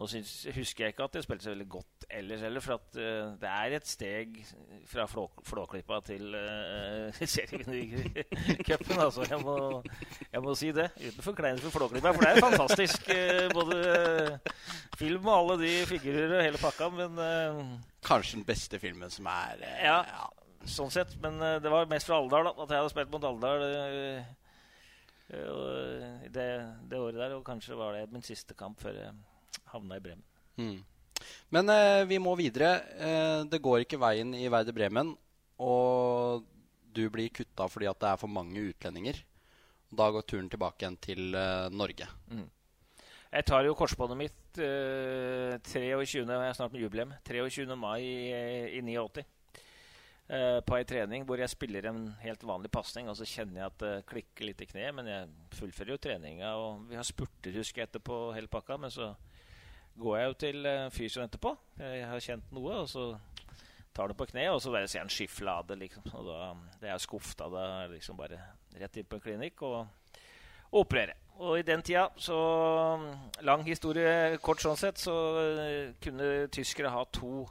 Nå 0.00 0.06
synes, 0.08 0.46
husker 0.56 0.84
jeg 0.86 0.94
ikke 0.94 1.04
at 1.04 1.16
det 1.18 1.22
spilte 1.26 1.44
så 1.44 1.50
veldig 1.52 1.66
godt 1.68 2.06
ellers 2.16 2.40
heller, 2.40 2.62
for 2.64 2.78
at 2.78 2.96
uh, 2.96 3.34
det 3.42 3.50
er 3.50 3.74
et 3.76 3.88
steg 3.88 4.38
fra 4.88 5.04
flå, 5.10 5.26
Flåklippa 5.44 5.98
til 6.06 6.32
uh, 6.40 7.20
serievinnercupen. 7.20 8.96
Altså, 8.96 9.26
jeg 9.28 9.42
må, 9.44 9.82
jeg 10.32 10.42
må 10.46 10.56
si 10.56 10.72
det. 10.72 10.88
Uten 10.96 11.28
forkleinelse 11.28 11.66
for 11.66 11.76
Flåklippa, 11.82 12.14
for 12.16 12.24
det 12.24 12.32
er 12.32 12.40
fantastisk. 12.46 13.12
Uh, 13.12 13.52
både 13.52 14.40
film 14.96 15.28
og 15.28 15.36
alle 15.36 15.60
de 15.66 15.76
figurer 15.92 16.38
og 16.38 16.44
hele 16.48 16.64
pakka, 16.64 16.88
men 16.96 17.24
Kanskje 18.00 18.38
den 18.38 18.48
beste 18.48 18.78
filmen 18.80 19.12
som 19.12 19.26
er 19.28 19.60
ja, 19.84 19.98
ja 20.08 20.28
sånn 20.68 20.92
sett. 20.92 21.16
Men 21.22 21.40
uh, 21.40 21.56
det 21.62 21.72
var 21.72 21.88
mest 21.90 22.10
fra 22.10 22.20
Alvdal 22.20 22.52
at 22.52 22.62
jeg 22.66 22.76
hadde 22.76 22.92
spilt 22.92 23.12
mot 23.14 23.26
Alvdal 23.30 23.64
uh, 23.64 24.22
uh, 25.34 26.06
det, 26.28 26.48
det, 26.90 27.00
året 27.00 27.20
der. 27.20 27.36
Og 27.38 27.44
kanskje 27.46 27.78
var 27.78 27.96
det 27.96 28.08
min 28.12 28.26
siste 28.26 28.56
kamp 28.58 28.80
før 28.82 28.98
jeg 29.00 29.14
havna 29.72 30.00
i 30.00 30.04
Bremen. 30.04 30.26
Mm. 30.60 30.80
Men 31.54 31.72
eh, 31.72 32.04
vi 32.08 32.20
må 32.22 32.34
videre. 32.38 32.76
Eh, 32.98 33.40
det 33.50 33.62
går 33.62 33.84
ikke 33.84 34.00
veien 34.00 34.34
i 34.36 34.48
Werder 34.52 34.76
Bremen. 34.76 35.14
Og 35.60 36.46
du 36.90 37.04
blir 37.12 37.32
kutta 37.34 37.68
fordi 37.70 37.90
at 37.90 38.00
det 38.00 38.12
er 38.12 38.20
for 38.20 38.32
mange 38.32 38.70
utlendinger. 38.70 39.20
Da 39.90 40.08
går 40.14 40.26
turen 40.26 40.48
tilbake 40.50 40.84
igjen 40.84 40.98
til 41.02 41.34
eh, 41.34 41.68
Norge. 41.74 42.08
Jeg 43.30 43.46
tar 43.46 43.66
jo 43.66 43.76
korsbåndet 43.78 44.18
mitt 44.18 44.58
uh, 44.58 45.54
23. 45.62 46.24
Jeg 46.24 46.26
er 46.26 46.56
snart 46.56 46.72
med 46.74 46.80
jubileum. 46.82 47.12
23. 47.22 47.76
mai 47.78 48.00
i, 48.02 48.80
i 48.80 48.80
89. 48.82 49.22
Eh, 50.30 50.60
på 50.62 50.76
ei 50.76 50.84
trening 50.86 51.24
hvor 51.26 51.40
jeg 51.42 51.50
spiller 51.50 51.88
en 51.90 52.04
helt 52.22 52.44
vanlig 52.46 52.68
pasning, 52.70 53.08
og 53.10 53.16
så 53.18 53.26
kjenner 53.26 53.64
jeg 53.64 53.70
at 53.72 53.80
det 53.82 53.94
klikker 54.06 54.46
litt 54.46 54.60
i 54.62 54.68
kneet. 54.70 54.94
Men 54.94 55.08
jeg 55.10 55.56
fullfører 55.58 55.96
jo 55.96 56.02
treninga, 56.04 56.52
og 56.54 56.84
vi 56.90 56.98
har 56.98 57.06
spurter, 57.06 57.56
husker 57.56 57.82
jeg, 57.82 57.90
etterpå 57.90 58.18
hele 58.36 58.50
pakka. 58.50 58.76
Men 58.78 58.92
så 58.94 59.08
går 59.98 60.18
jeg 60.20 60.28
jo 60.28 60.36
til 60.44 60.68
eh, 60.70 60.90
fysioen 60.94 61.26
etterpå. 61.26 61.50
Jeg 61.82 62.04
har 62.06 62.22
kjent 62.22 62.52
noe, 62.54 62.76
og 62.84 62.86
så 62.92 63.08
tar 63.96 64.12
det 64.12 64.16
på 64.20 64.28
kneet, 64.30 64.52
og 64.54 64.60
så 64.62 64.70
bare 64.70 64.86
ser 64.86 65.00
jeg 65.00 65.08
en 65.08 65.16
skiflade, 65.16 65.78
liksom. 65.80 66.06
Og 66.14 66.28
da, 66.28 66.52
det 66.78 66.92
er 66.92 66.94
jeg 66.94 67.24
da. 67.40 67.48
Da 67.56 67.64
er 67.64 67.88
det 67.88 67.96
liksom 67.96 68.20
bare 68.20 68.38
rett 68.78 69.00
inn 69.00 69.08
på 69.10 69.18
en 69.18 69.24
klinikk 69.24 69.64
og, 69.66 70.14
og 70.70 70.84
operere. 70.84 71.16
Og 71.40 71.58
i 71.58 71.64
den 71.66 71.82
tida, 71.82 72.04
så 72.20 72.36
Lang 73.42 73.64
historie 73.66 74.38
kort 74.44 74.62
sånn 74.62 74.78
sett, 74.78 75.00
så 75.02 75.16
eh, 75.40 75.90
kunne 76.04 76.46
tyskere 76.54 76.94
ha 76.94 77.02
to 77.10 77.48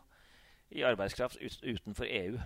i 0.71 0.86
arbeidskraft 0.86 1.41
utenfor 1.41 2.07
EU. 2.07 2.39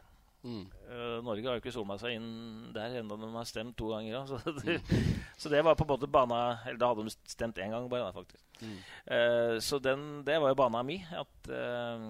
Mm. 0.43 0.63
Eh, 0.91 1.17
Norge 1.23 1.47
har 1.47 1.55
jo 1.55 1.61
ikke 1.63 1.71
sona 1.71 1.95
seg 1.99 2.17
inn 2.17 2.31
der 2.75 2.97
enda 2.99 3.15
de 3.19 3.29
har 3.31 3.45
stemt 3.47 3.77
to 3.79 3.93
ganger. 3.93 4.11
ja. 4.11 4.23
Så, 4.27 4.55
det, 4.59 4.79
så 5.39 5.51
det 5.53 5.61
var 5.63 5.77
på 5.79 5.85
en 5.85 5.93
måte 5.93 6.09
bana 6.11 6.39
Eller 6.65 6.79
da 6.81 6.89
hadde 6.91 7.05
de 7.07 7.13
stemt 7.31 7.61
én 7.63 7.71
gang 7.71 7.87
bare, 7.91 8.11
faktisk. 8.15 8.43
Mm. 8.59 8.77
Eh, 9.15 9.59
så 9.63 9.79
den, 9.79 10.23
det 10.27 10.39
var 10.41 10.51
jo 10.51 10.59
bana 10.59 10.83
mi. 10.83 10.99
At, 11.15 11.49
eh, 11.49 12.09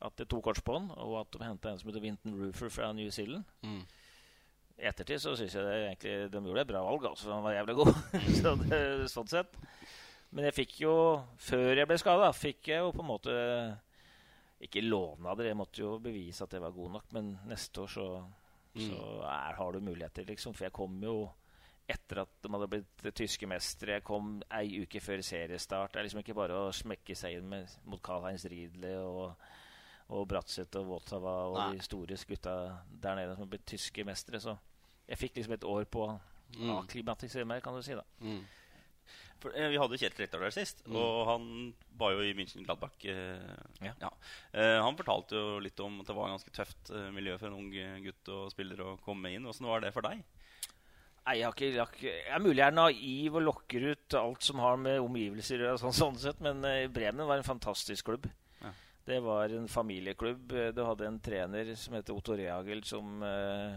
at 0.00 0.16
det 0.16 0.28
tok 0.30 0.46
kortspånd, 0.46 0.94
og 0.96 1.18
at 1.20 1.34
de 1.34 1.44
henta 1.44 1.72
en 1.72 1.80
som 1.80 1.90
heter 1.90 2.04
Vinton 2.04 2.38
Roofer 2.38 2.70
fra 2.72 2.92
New 2.96 3.10
Zealand. 3.10 3.44
Mm. 3.66 3.82
I 4.80 4.88
ettertid 4.88 5.20
så 5.20 5.34
syns 5.36 5.54
jeg 5.54 5.66
det 5.66 5.76
egentlig 5.82 6.14
de 6.32 6.40
gjorde 6.46 6.62
et 6.64 6.70
bra 6.70 6.84
valg. 6.86 7.04
altså 7.10 7.34
Han 7.34 7.44
var 7.44 7.58
jævlig 7.58 7.76
god. 7.82 7.94
så 8.40 8.54
det, 8.62 8.80
sånn 9.12 9.28
sett. 9.34 9.60
Men 10.30 10.46
jeg 10.46 10.60
fikk 10.62 10.80
jo, 10.86 10.94
før 11.42 11.74
jeg 11.74 11.90
ble 11.90 11.98
skada, 11.98 12.30
fikk 12.32 12.70
jeg 12.70 12.84
jo 12.84 12.92
på 12.94 13.02
en 13.02 13.10
måte 13.10 13.34
ikke 14.60 14.82
låna 14.84 15.34
det, 15.34 15.46
Jeg 15.46 15.56
måtte 15.56 15.80
jo 15.82 15.98
bevise 15.98 16.44
at 16.44 16.52
jeg 16.52 16.60
var 16.62 16.70
god 16.76 16.90
nok. 16.92 17.12
Men 17.12 17.38
neste 17.48 17.80
år 17.82 17.86
så, 17.88 18.06
så 18.76 18.98
er, 19.24 19.54
har 19.56 19.72
du 19.72 19.80
muligheter, 19.80 20.24
liksom. 20.28 20.54
For 20.54 20.64
jeg 20.68 20.72
kom 20.76 20.98
jo 21.02 21.30
etter 21.90 22.20
at 22.22 22.28
de 22.42 22.48
hadde 22.52 22.68
blitt 22.70 23.14
tyske 23.18 23.46
mestere. 23.50 23.96
Jeg 23.98 24.04
kom 24.06 24.42
ei 24.54 24.82
uke 24.84 25.00
før 25.02 25.22
seriestart. 25.26 25.92
Det 25.92 25.98
er 25.98 26.06
liksom 26.06 26.20
ikke 26.22 26.36
bare 26.38 26.58
å 26.68 26.72
smekke 26.72 27.16
seg 27.18 27.38
inn 27.40 27.48
med, 27.50 27.72
mot 27.84 28.02
Karl-Heinz 28.02 28.44
Riedle 28.52 28.92
og, 29.02 29.32
og 30.14 30.28
Bratseth 30.30 30.78
og 30.78 30.86
Votava 30.86 31.34
og 31.48 31.56
Nei. 31.58 31.72
de 31.78 31.82
store 31.88 32.16
gutta 32.28 32.54
der 33.02 33.16
nede 33.18 33.34
som 33.34 33.42
har 33.46 33.50
blitt 33.56 33.66
tyske 33.66 34.04
mestere. 34.06 34.38
Så 34.40 34.54
jeg 35.08 35.18
fikk 35.18 35.40
liksom 35.40 35.56
et 35.58 35.64
år 35.64 35.84
på 35.90 36.06
å 36.08 36.20
Mm. 36.50 36.70
akklimatisere 36.80 37.44
meg, 37.46 37.60
kan 37.62 37.74
du 37.76 37.82
si. 37.82 37.94
da. 37.94 38.02
Mm. 38.26 38.40
For, 39.40 39.54
eh, 39.56 39.70
vi 39.72 39.78
hadde 39.80 39.96
Kjetil 40.00 40.24
Rekdal 40.26 40.42
der 40.44 40.52
sist, 40.54 40.82
og 40.90 41.26
han 41.28 41.44
var 42.00 42.12
jo 42.12 42.24
i 42.26 42.34
München 42.36 42.64
Gladbach. 42.66 42.96
Eh, 43.08 43.38
Ja. 43.86 43.94
ja. 44.02 44.10
Eh, 44.52 44.76
han 44.84 44.96
fortalte 44.98 45.36
jo 45.38 45.58
litt 45.64 45.80
om 45.80 46.00
at 46.02 46.06
det 46.10 46.16
var 46.16 46.28
et 46.28 46.34
ganske 46.36 46.52
tøft 46.58 46.90
eh, 46.92 47.10
miljø 47.16 47.38
for 47.40 47.48
en 47.48 47.56
ung 47.60 47.70
eh, 47.74 47.98
gutt 48.04 48.28
og 48.34 48.50
spiller 48.52 48.82
å 48.84 48.98
komme 49.04 49.32
inn. 49.32 49.46
Åssen 49.48 49.66
var 49.68 49.80
det 49.80 49.92
for 49.96 50.04
deg? 50.04 50.20
Nei, 51.26 51.34
jeg, 51.36 51.44
har 51.44 51.52
ikke, 51.54 51.68
jeg, 51.68 51.78
har 51.80 51.90
ikke, 51.94 52.12
jeg 52.16 52.34
er 52.34 52.40
mulig 52.42 52.58
jeg 52.62 52.66
er 52.72 52.76
naiv 52.76 53.34
og 53.36 53.42
lokker 53.44 53.84
ut 53.92 54.14
alt 54.18 54.42
som 54.42 54.58
har 54.64 54.78
med 54.80 55.00
omgivelser 55.04 55.66
å 55.68 55.74
sånn, 55.78 55.92
sånn 55.94 56.16
sett, 56.18 56.40
men 56.44 56.64
eh, 56.64 56.86
Bremen 56.88 57.28
var 57.28 57.38
en 57.40 57.46
fantastisk 57.46 58.08
klubb. 58.08 58.28
Ja. 58.62 58.72
Det 59.06 59.18
var 59.24 59.52
en 59.56 59.68
familieklubb. 59.68 60.52
Du 60.76 60.80
hadde 60.84 61.06
en 61.08 61.20
trener 61.24 61.72
som 61.76 61.94
heter 61.96 62.16
Otto 62.16 62.36
Reagel, 62.38 62.82
som 62.88 63.22
eh, 63.24 63.76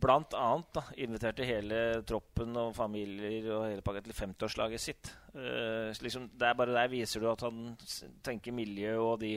blant 0.00 0.34
annet 0.36 0.68
da, 0.76 0.82
inviterte 1.02 1.46
hele 1.48 1.78
troppen 2.06 2.56
og 2.60 2.74
familier 2.76 3.48
og 3.54 3.64
hele 3.70 3.84
pakka 3.84 4.02
til 4.04 4.16
50-årslaget 4.16 4.82
sitt. 4.82 5.10
Uh, 5.34 5.90
liksom, 6.04 6.28
det 6.36 6.48
er 6.48 6.58
bare 6.58 6.76
Der 6.76 6.92
viser 6.92 7.22
du 7.22 7.30
at 7.30 7.44
han 7.46 7.72
tenker 8.24 8.54
miljø 8.56 8.96
og 9.00 9.20
de, 9.22 9.34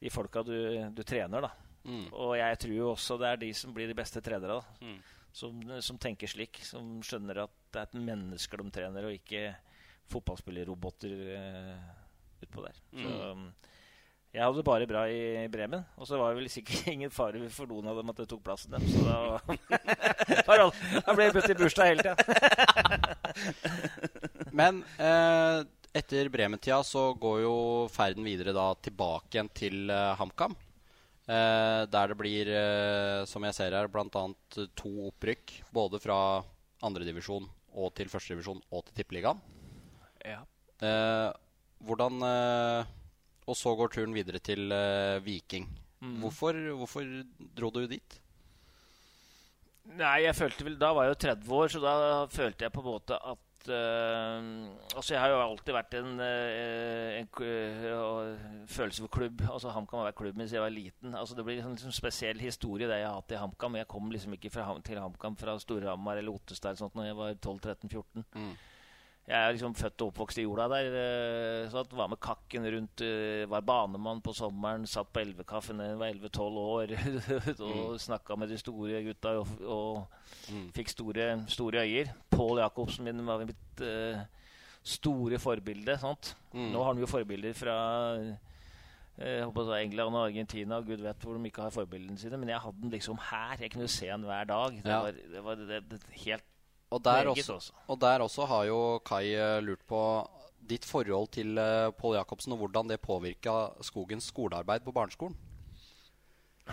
de 0.00 0.12
folka 0.14 0.44
du, 0.46 0.56
du 0.94 1.02
trener, 1.02 1.48
da. 1.48 1.50
Mm. 1.84 2.06
Og 2.12 2.36
jeg 2.38 2.58
tror 2.62 2.74
jo 2.78 2.88
også 2.94 3.18
det 3.20 3.28
er 3.28 3.42
de 3.42 3.50
som 3.56 3.74
blir 3.76 3.90
de 3.90 3.98
beste 3.98 4.22
trenere. 4.24 4.60
da 4.60 4.86
Mm. 4.86 4.98
som, 5.34 5.60
som 5.82 5.98
tenker 5.98 6.30
slik. 6.30 6.62
Som 6.62 7.02
skjønner 7.02 7.44
at 7.44 7.54
det 7.74 7.80
er 7.82 7.88
et 7.88 8.00
menneske 8.06 8.56
de 8.60 8.70
trener, 8.70 9.04
og 9.04 9.18
ikke 9.18 9.48
fotballspillerroboter 10.12 11.14
uh, 11.34 11.94
utpå 12.44 12.64
der. 12.66 12.80
Så 12.92 13.14
um, 13.32 13.48
jeg 14.34 14.42
hadde 14.42 14.58
det 14.58 14.66
bare 14.66 14.86
bra 14.90 15.04
i 15.06 15.46
Bremen. 15.46 15.84
Og 15.94 16.08
så 16.08 16.18
var 16.18 16.32
det 16.32 16.40
vel 16.40 16.50
sikkert 16.50 16.88
ingen 16.94 17.12
fare 17.14 17.38
for 17.54 17.70
noen 17.70 17.86
av 17.92 18.00
dem 18.00 18.10
at 18.10 18.18
det 18.18 18.26
tok 18.32 18.42
plassen 18.42 18.74
dem. 18.74 18.82
Så 18.90 19.04
da, 19.06 19.18
var 20.48 20.64
da 20.64 21.14
ble 21.14 21.28
jeg 21.28 21.36
budt 21.36 21.52
i 21.52 21.58
bursdag 21.60 21.92
hele 21.92 22.02
tida. 22.02 22.16
Men 24.58 24.82
eh, 24.98 25.62
etter 25.94 26.30
Bremen-tida 26.34 26.80
så 26.86 27.12
går 27.18 27.44
jo 27.44 27.56
ferden 27.94 28.26
videre 28.26 28.54
da 28.56 28.72
tilbake 28.82 29.36
igjen 29.36 29.52
til 29.54 29.94
eh, 29.94 30.16
HamKam. 30.18 30.58
Eh, 31.24 31.82
der 31.94 32.10
det 32.10 32.18
blir, 32.18 32.50
eh, 32.50 33.20
som 33.30 33.46
jeg 33.46 33.54
ser 33.54 33.78
her, 33.78 33.86
bl.a. 33.86 34.24
to 34.74 34.92
opprykk. 35.12 35.60
Både 35.74 36.02
fra 36.02 36.18
andredivisjon 36.84 37.46
og 37.74 37.94
til 37.94 38.10
førstedivisjon 38.10 38.58
og 38.74 38.82
til 38.88 38.98
Tippeligaen. 38.98 39.38
Ja. 40.26 40.42
Eh, 40.82 41.30
hvordan 41.86 42.18
eh, 42.26 42.92
Og 43.46 43.56
så 43.58 43.74
går 43.76 43.92
turen 43.92 44.14
videre 44.16 44.40
til 44.40 44.72
uh, 44.72 45.20
Viking. 45.24 45.68
Mm. 46.00 46.20
Hvorfor, 46.20 46.56
hvorfor 46.80 47.08
dro 47.56 47.70
du 47.72 47.84
dit? 47.88 48.20
Nei, 49.84 50.24
jeg 50.24 50.36
følte 50.36 50.64
vel 50.64 50.78
Da 50.80 50.94
var 50.96 51.06
jeg 51.06 51.14
jo 51.14 51.22
30 51.26 51.56
år, 51.58 51.72
så 51.72 51.80
da 51.82 51.94
følte 52.32 52.64
jeg 52.64 52.72
på 52.72 52.80
en 52.80 52.88
måte 52.88 53.18
at 53.20 53.68
uh, 53.68 54.46
Altså, 54.96 55.14
jeg 55.14 55.20
har 55.20 55.32
jo 55.32 55.40
alltid 55.42 55.72
vært 55.76 55.96
en, 56.00 56.10
uh, 56.20 57.20
en, 57.20 57.28
følelse 58.68 59.04
for 59.04 59.12
klubb. 59.12 59.44
Altså, 59.48 59.72
HamKam 59.74 60.00
har 60.00 60.10
vært 60.10 60.20
klubben 60.20 60.44
siden 60.44 60.58
jeg 60.60 60.64
var 60.64 60.76
liten. 60.76 61.16
Altså, 61.20 61.36
Det 61.36 61.44
blir 61.44 61.60
en 61.60 61.76
liksom, 61.76 61.92
spesiell 61.92 62.40
historie 62.40 62.88
det 62.88 63.00
jeg 63.00 63.08
har 63.08 63.20
hatt 63.20 63.36
i 63.36 63.40
HamKam. 63.40 63.80
Jeg 63.80 63.90
kom 63.92 64.12
liksom 64.12 64.36
ikke 64.36 64.52
fra, 64.52 64.68
til 64.84 65.00
HamKam 65.00 65.36
fra 65.40 65.58
Storhamar 65.60 66.20
eller 66.20 66.36
Ottestad 66.36 66.72
eller 66.72 66.84
sånt 66.84 66.96
når 66.96 67.10
jeg 67.10 67.20
var 67.20 67.34
12-13-14. 67.34 68.24
Mm. 68.34 68.54
Jeg 69.26 69.40
er 69.40 69.54
liksom 69.56 69.72
født 69.74 70.02
og 70.04 70.10
oppvokst 70.12 70.38
i 70.38 70.42
jorda 70.44 70.66
der. 70.68 70.88
eh, 71.00 71.68
Så 71.72 71.78
at 71.80 71.92
var 71.96 72.08
med 72.12 72.20
kakken 72.20 72.66
rundt, 72.74 73.00
eh, 73.00 73.46
var 73.48 73.62
banemann 73.64 74.20
på 74.20 74.34
sommeren, 74.36 74.84
satt 74.86 75.08
på 75.14 75.20
elvekaffen 75.22 75.78
da 75.80 75.84
jeg 75.88 75.96
var 75.98 76.12
11-12 76.12 76.58
år 76.60 76.92
og 77.88 78.00
snakka 78.00 78.36
med 78.36 78.48
de 78.52 78.58
store 78.60 79.02
gutta 79.06 79.38
og, 79.40 79.48
og 79.64 80.06
Mm. 80.52 80.66
fikk 80.76 80.88
store, 80.92 81.26
store 81.48 81.80
øyer. 81.86 82.10
Pål 82.30 82.58
Jacobsen 82.60 83.04
min 83.06 83.24
var 83.24 83.38
mitt 83.46 83.80
uh, 83.80 84.18
store 84.84 85.38
forbilde. 85.40 85.94
Sant? 85.98 86.34
Mm. 86.52 86.66
Nå 86.74 86.82
har 86.82 86.92
han 86.92 87.00
jo 87.00 87.06
forbilder 87.08 87.54
fra 87.56 87.76
å 89.16 89.78
England 89.78 90.16
og 90.18 90.26
Argentina 90.28 90.76
og 90.82 90.86
gud 90.90 91.00
vet 91.00 91.22
hvor 91.24 91.38
de 91.38 91.48
ikke 91.48 91.62
har 91.62 91.70
forbildene 91.70 92.18
sine. 92.18 92.36
Men 92.36 92.50
jeg 92.52 92.60
hadde 92.60 92.80
den 92.82 92.90
liksom 92.90 93.16
her. 93.30 93.56
Jeg 93.62 93.70
kunne 93.72 93.88
se 93.88 94.08
han 94.10 94.22
hver 94.26 94.44
dag. 94.44 94.76
Det 94.82 94.90
Ja. 94.90 95.00
var, 95.00 95.12
det 95.32 95.44
var 95.44 95.54
det, 95.54 95.80
det, 95.88 96.00
helt 96.26 96.44
Og 96.94 97.02
der, 97.02 97.26
også, 97.26 97.72
og 97.90 97.98
der 97.98 98.22
også 98.22 98.46
har 98.46 98.68
jo 98.68 98.80
Kai 99.06 99.34
eh, 99.34 99.60
lurt 99.64 99.82
på 99.88 100.00
ditt 100.64 100.86
forhold 100.88 101.28
til 101.34 101.58
uh, 101.60 101.90
Pål 101.92 102.14
Jacobsen, 102.16 102.54
og 102.54 102.62
hvordan 102.62 102.88
det 102.88 103.02
påvirka 103.04 103.74
Skogens 103.84 104.30
skolearbeid 104.30 104.84
på 104.86 104.94
barneskolen. 104.96 105.36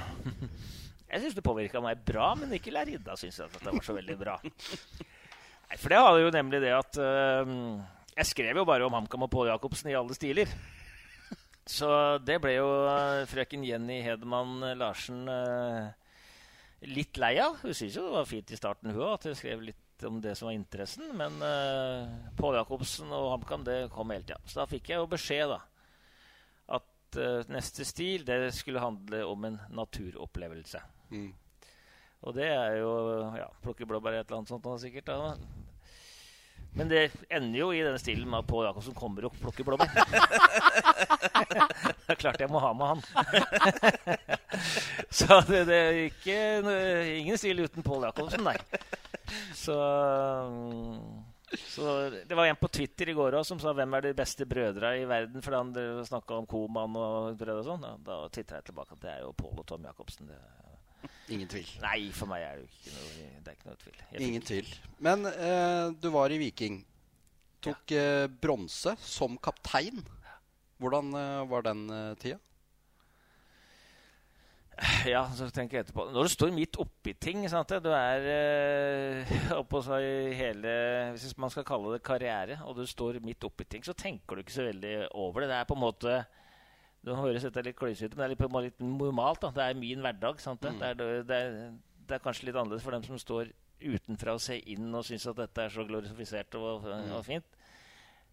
Jeg 1.12 1.24
syns 1.24 1.36
det 1.36 1.44
påvirka 1.44 1.82
meg 1.84 2.06
bra, 2.08 2.30
men 2.40 2.54
ikke 2.56 2.72
lærerinna 2.72 3.18
syns 3.20 3.42
at 3.44 3.58
det 3.58 3.68
var 3.68 3.84
så 3.84 3.98
veldig 3.98 4.16
bra. 4.20 4.38
Nei, 4.46 5.76
For 5.76 5.92
det 5.92 6.00
hadde 6.00 6.22
jo 6.24 6.30
nemlig 6.38 6.62
det 6.64 6.72
at 6.78 7.02
uh, 7.04 7.52
Jeg 8.16 8.30
skrev 8.30 8.62
jo 8.62 8.68
bare 8.70 8.88
om 8.88 8.96
HamKam 8.96 9.28
og 9.28 9.34
Pål 9.34 9.52
Jacobsen 9.52 9.92
i 9.92 9.98
alle 10.00 10.16
stiler. 10.16 10.54
Så 11.68 11.90
det 12.24 12.40
ble 12.44 12.56
jo 12.56 12.70
frøken 13.30 13.66
Jenny 13.68 14.00
Hedemann 14.06 14.64
Larsen 14.80 15.28
uh, 15.28 15.92
litt 16.88 17.20
lei 17.22 17.36
av. 17.44 17.60
Hun 17.62 17.76
syntes 17.76 17.98
jo 18.00 18.08
det 18.08 18.16
var 18.16 18.30
fint 18.30 18.52
i 18.52 18.60
starten, 18.60 18.94
hun 18.94 19.04
òg, 19.04 19.14
at 19.20 19.30
jeg 19.30 19.42
skrev 19.42 19.68
litt 19.68 19.91
om 20.08 20.22
det 20.22 20.36
som 20.36 20.50
var 20.50 20.56
interessen. 20.56 21.12
Men 21.18 21.38
uh, 21.44 22.32
Pål 22.38 22.58
Jacobsen 22.60 23.12
og 23.16 23.32
HamKam 23.36 23.66
det 23.68 23.78
kom 23.94 24.14
hele 24.14 24.26
tida. 24.26 24.40
Så 24.46 24.62
da 24.62 24.68
fikk 24.70 24.92
jeg 24.92 25.02
jo 25.02 25.10
beskjed, 25.12 25.54
da. 25.54 25.60
At 26.80 27.20
uh, 27.20 27.52
neste 27.52 27.86
stil 27.88 28.26
det 28.28 28.40
skulle 28.58 28.84
handle 28.84 29.24
om 29.28 29.50
en 29.50 29.60
naturopplevelse. 29.76 30.84
Mm. 31.12 31.32
Og 32.22 32.38
det 32.38 32.52
er 32.54 32.78
jo 32.78 32.92
ja, 33.34 33.48
plukke 33.64 33.88
blåbær 33.90 34.14
i 34.14 34.22
et 34.22 34.28
eller 34.28 34.44
annet 34.44 34.54
sånt 34.54 34.66
da, 34.66 34.78
sikkert. 34.82 35.10
Da. 35.10 35.61
Men 36.74 36.88
det 36.88 37.02
ender 37.28 37.60
jo 37.60 37.72
i 37.76 37.82
denne 37.84 38.00
stilen 38.00 38.30
med 38.32 38.40
at 38.44 38.48
Pål 38.48 38.70
Jacobsen 38.70 38.96
kommer 38.96 39.26
og 39.28 39.34
plukker 39.36 39.68
blåbær. 39.68 39.92
det 41.52 42.14
er 42.14 42.20
klart 42.20 42.40
jeg 42.40 42.52
må 42.52 42.62
ha 42.64 42.72
med 42.78 42.94
han. 42.94 43.02
Så 45.20 45.42
det, 45.50 45.66
det 45.68 45.80
er 45.82 46.00
ikke, 46.06 46.38
ingen 47.18 47.40
stil 47.40 47.66
uten 47.66 47.84
Pål 47.84 48.08
Jacobsen, 48.08 48.48
nei. 48.48 48.56
Så 49.56 49.76
Så 51.68 52.10
Det 52.28 52.36
var 52.36 52.48
en 52.48 52.56
på 52.56 52.72
Twitter 52.72 53.12
i 53.12 53.16
går 53.16 53.36
også 53.42 53.52
som 53.52 53.60
sa 53.60 53.74
'Hvem 53.76 53.98
er 53.98 54.02
de 54.08 54.14
beste 54.16 54.46
brødra 54.48 54.96
i 54.96 55.04
verden?' 55.04 55.44
For 55.44 55.56
han 55.56 55.74
snakka 56.08 56.40
om 56.40 56.48
Koman 56.48 56.96
og 56.96 57.36
brødre 57.36 57.60
og 57.60 57.68
sånn. 57.68 57.84
Ja, 57.84 57.98
da 58.00 58.28
titta 58.32 58.56
jeg 58.56 58.72
tilbake 58.72 58.96
at 58.96 59.02
det 59.04 59.12
er 59.12 59.22
jo 59.26 59.36
Pål 59.36 59.60
og 59.60 59.68
Tom 59.68 59.84
Jacobsen. 59.84 60.32
Det, 60.32 60.40
Ingen 61.32 61.50
tvil. 61.52 61.68
Nei, 61.82 62.12
for 62.16 62.30
meg 62.30 62.44
er 62.44 62.60
det 62.60 62.68
ikke 62.68 62.94
noe, 62.96 63.28
det 63.46 63.56
ikke 63.56 63.70
noe 63.70 63.82
tvil. 63.82 64.00
Jeg 64.12 64.28
Ingen 64.28 64.48
tvil. 64.48 64.72
Men 65.00 65.28
eh, 65.32 65.90
du 66.02 66.10
var 66.14 66.34
i 66.34 66.40
Viking. 66.42 66.82
Tok 67.64 67.94
eh, 67.96 68.28
bronse 68.42 68.96
som 69.06 69.38
kaptein. 69.42 70.02
Hvordan 70.82 71.14
eh, 71.16 71.44
var 71.52 71.68
den 71.68 71.86
eh, 71.94 72.16
tida? 72.22 72.40
Ja, 75.06 75.28
så 75.36 75.46
tenker 75.54 75.78
jeg 75.78 75.86
etterpå. 75.86 76.08
Når 76.10 76.26
du 76.26 76.32
står 76.34 76.54
midt 76.56 76.78
oppi 76.82 77.14
ting 77.22 77.44
sant? 77.52 77.74
Du 77.84 77.92
er 77.94 78.28
eh, 78.32 79.34
oppå 79.62 79.82
seg 79.86 80.34
hele 80.40 80.72
Hvis 81.14 81.36
man 81.38 81.54
skal 81.54 81.68
kalle 81.68 81.94
det 81.94 82.04
karriere, 82.06 82.58
og 82.66 82.80
du 82.80 82.86
står 82.90 83.20
midt 83.24 83.46
oppi 83.46 83.68
ting, 83.70 83.86
så 83.86 83.94
tenker 83.98 84.36
du 84.36 84.44
ikke 84.44 84.56
så 84.56 84.66
veldig 84.66 84.96
over 85.12 85.44
det. 85.44 85.52
Det 85.52 85.60
er 85.60 85.70
på 85.70 85.78
en 85.78 85.86
måte 85.86 86.16
Det 87.02 87.18
høres 87.18 87.46
dette 87.48 87.64
litt 87.66 87.78
klysete 87.80 88.14
men 88.14 88.30
det 88.30 88.36
er 88.36 88.36
litt, 88.36 88.58
litt 88.68 88.84
normalt. 88.86 89.42
Da. 89.42 89.50
Det 89.56 89.64
er 89.66 89.80
min 89.80 90.04
hverdag. 90.06 90.42
Sant? 90.44 90.62
Det, 90.62 90.74
er, 90.86 91.00
det, 91.00 91.08
er, 91.38 91.56
det, 92.06 92.14
er, 92.18 92.22
kanskje 92.22 92.50
litt 92.50 92.60
annerledes 92.60 92.86
for 92.86 92.94
dem 92.94 93.06
som 93.08 93.18
står 93.22 93.50
utenfra 93.82 94.36
og 94.38 94.44
ser 94.44 94.62
inn 94.70 94.94
og 94.94 95.08
syns 95.08 95.26
at 95.32 95.40
dette 95.42 95.66
er 95.66 95.74
så 95.74 95.86
glorifisert 95.88 96.58
og, 96.60 96.86
og, 96.86 97.24
fint. 97.26 97.58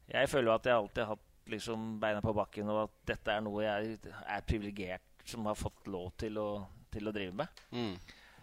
Jeg 0.08 0.28
føler 0.28 0.52
at 0.52 0.68
jeg 0.68 0.76
alltid 0.76 1.04
har 1.04 1.16
hatt 1.16 1.24
liksom 1.48 1.96
beina 2.02 2.20
på 2.20 2.34
bakken, 2.36 2.68
og 2.68 2.82
at 2.82 2.94
dette 3.08 3.32
er 3.32 3.44
noe 3.44 3.64
jeg 3.64 3.96
er 4.04 4.44
privilegert 4.44 5.24
som 5.28 5.48
har 5.48 5.56
fått 5.56 5.88
lov 5.88 6.12
til 6.20 6.36
å, 6.40 6.48
til 6.92 7.08
å 7.08 7.14
drive 7.14 7.36
med. 7.40 7.64
Mm. 7.72 7.94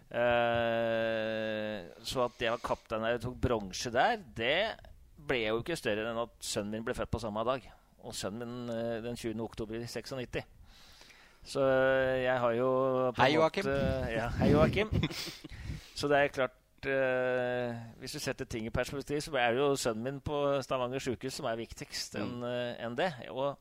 Uh, 0.06 1.80
så 2.06 2.26
at 2.26 2.42
jeg 2.42 2.54
var 2.54 2.66
kaptein 2.66 3.06
der 3.06 3.18
og 3.18 3.24
tok 3.24 3.40
bronse 3.42 3.94
der, 3.94 4.22
det 4.38 4.60
ble 5.26 5.42
jo 5.48 5.62
ikke 5.62 5.78
større 5.78 6.06
enn 6.10 6.22
at 6.26 6.36
sønnen 6.46 6.78
min 6.78 6.86
ble 6.86 6.98
født 6.98 7.14
på 7.14 7.22
samme 7.22 7.46
dag. 7.46 7.66
Og 8.06 8.16
sønnen 8.16 8.46
min 8.46 8.70
uh, 8.70 9.02
den 9.04 9.18
20. 9.18 9.34
oktober 9.44 9.80
i 9.80 9.88
96. 9.90 10.44
Så 11.46 11.62
uh, 11.62 12.22
jeg 12.22 12.40
har 12.40 12.54
jo 12.58 12.70
Hei, 13.18 13.34
Joakim. 13.34 13.70
Ja, 14.14 14.30
hei, 14.40 14.52
Joakim. 14.54 14.94
så 16.00 16.10
det 16.12 16.22
er 16.22 16.34
klart 16.40 16.62
Hvis 17.98 18.14
du 18.14 18.20
setter 18.22 18.46
ting 18.46 18.68
i 18.68 18.70
perspektiv, 18.70 19.22
så 19.22 19.32
er 19.42 19.56
det 19.56 19.60
jo 19.60 19.76
sønnen 19.76 20.04
min 20.04 20.20
på 20.22 20.62
Stavanger 20.62 21.02
sjukehus 21.02 21.40
som 21.40 21.48
er 21.50 21.58
viktigst 21.58 22.20
enn 22.20 22.44
mm. 22.44 22.84
en 22.86 22.98
det. 23.00 23.08
Og 23.34 23.56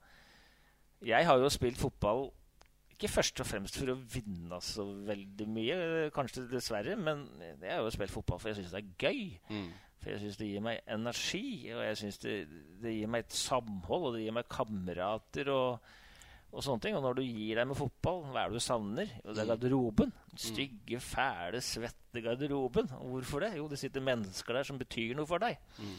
jeg 1.09 1.25
har 1.25 1.41
jo 1.41 1.49
spilt 1.49 1.81
fotball 1.81 2.27
ikke 2.95 3.11
først 3.11 3.41
og 3.43 3.49
fremst 3.49 3.79
for 3.81 3.93
å 3.93 3.99
vinne 3.99 4.61
så 4.65 4.87
veldig 5.07 5.47
mye, 5.51 5.79
kanskje 6.15 6.47
dessverre, 6.51 6.95
men 6.97 7.27
det 7.61 7.71
er 7.71 7.81
jo 7.81 7.91
å 7.91 7.95
spille 7.95 8.13
fotball 8.13 8.41
for 8.41 8.53
jeg 8.53 8.63
syns 8.63 8.75
det 8.75 8.83
er 8.83 8.95
gøy. 9.07 9.25
Mm. 9.51 9.73
For 10.05 10.13
jeg 10.13 10.21
syns 10.21 10.37
det 10.37 10.49
gir 10.51 10.65
meg 10.65 10.81
energi, 10.93 11.45
og 11.73 11.81
jeg 11.81 12.01
syns 12.03 12.19
det, 12.21 12.33
det, 12.83 12.91
gir 12.93 13.09
meg 13.11 13.25
et 13.25 13.37
samhold, 13.39 14.09
og 14.11 14.17
det 14.17 14.27
gir 14.27 14.35
meg 14.37 14.51
kamerater 14.53 15.49
og, 15.49 15.87
og, 16.51 16.59
sånne 16.61 16.85
ting. 16.85 16.99
Og 16.99 17.07
når 17.07 17.17
du 17.19 17.23
gir 17.25 17.57
deg 17.57 17.71
med 17.71 17.79
fotball, 17.79 18.21
hva 18.29 18.43
er 18.43 18.53
det 18.53 18.61
du 18.61 18.65
savner? 18.67 19.15
Jo, 19.23 19.31
det 19.31 19.41
er 19.41 19.49
mm. 19.49 19.53
garderoben. 19.55 20.13
Mm. 20.35 20.37
stygge, 20.45 21.01
fæle, 21.01 21.63
svette 21.65 22.25
garderoben. 22.27 22.93
Og 23.01 23.15
hvorfor 23.15 23.47
det? 23.47 23.55
Jo, 23.57 23.71
det 23.71 23.81
sitter 23.81 24.05
mennesker 24.05 24.61
der 24.61 24.69
som 24.69 24.81
betyr 24.83 25.17
noe 25.17 25.31
for 25.31 25.41
deg. 25.41 25.57
Mm. 25.81 25.97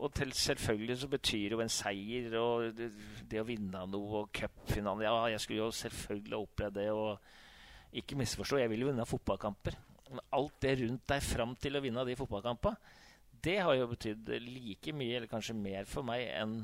Og 0.00 0.14
til, 0.16 0.32
selvfølgelig 0.32 0.96
så 1.02 1.10
betyr 1.12 1.54
jo 1.54 1.60
en 1.60 1.72
seier 1.72 2.32
og 2.40 2.70
det, 2.76 2.88
det 3.28 3.42
å 3.42 3.46
vinne 3.48 3.84
noe 3.92 4.22
og 4.22 4.32
cupfinalen 4.32 5.04
Ja, 5.04 5.28
jeg 5.34 5.42
skulle 5.44 5.66
jo 5.66 5.76
selvfølgelig 5.76 6.36
ha 6.36 6.40
opplevd 6.46 6.78
det. 6.78 6.88
og 6.94 7.98
Ikke 8.00 8.16
misforstå, 8.16 8.62
jeg 8.62 8.72
vil 8.72 8.86
jo 8.86 8.90
vinne 8.90 9.08
fotballkamper. 9.08 9.76
Men 10.10 10.24
alt 10.38 10.56
det 10.64 10.78
rundt 10.80 11.06
deg 11.12 11.22
fram 11.22 11.54
til 11.60 11.76
å 11.76 11.84
vinne 11.84 12.06
de 12.08 12.16
fotballkampene, 12.18 12.96
det 13.40 13.56
har 13.62 13.76
jo 13.76 13.88
betydd 13.92 14.34
like 14.44 14.92
mye, 14.92 15.16
eller 15.16 15.30
kanskje 15.30 15.56
mer 15.56 15.86
for 15.88 16.04
meg, 16.04 16.26
enn 16.36 16.58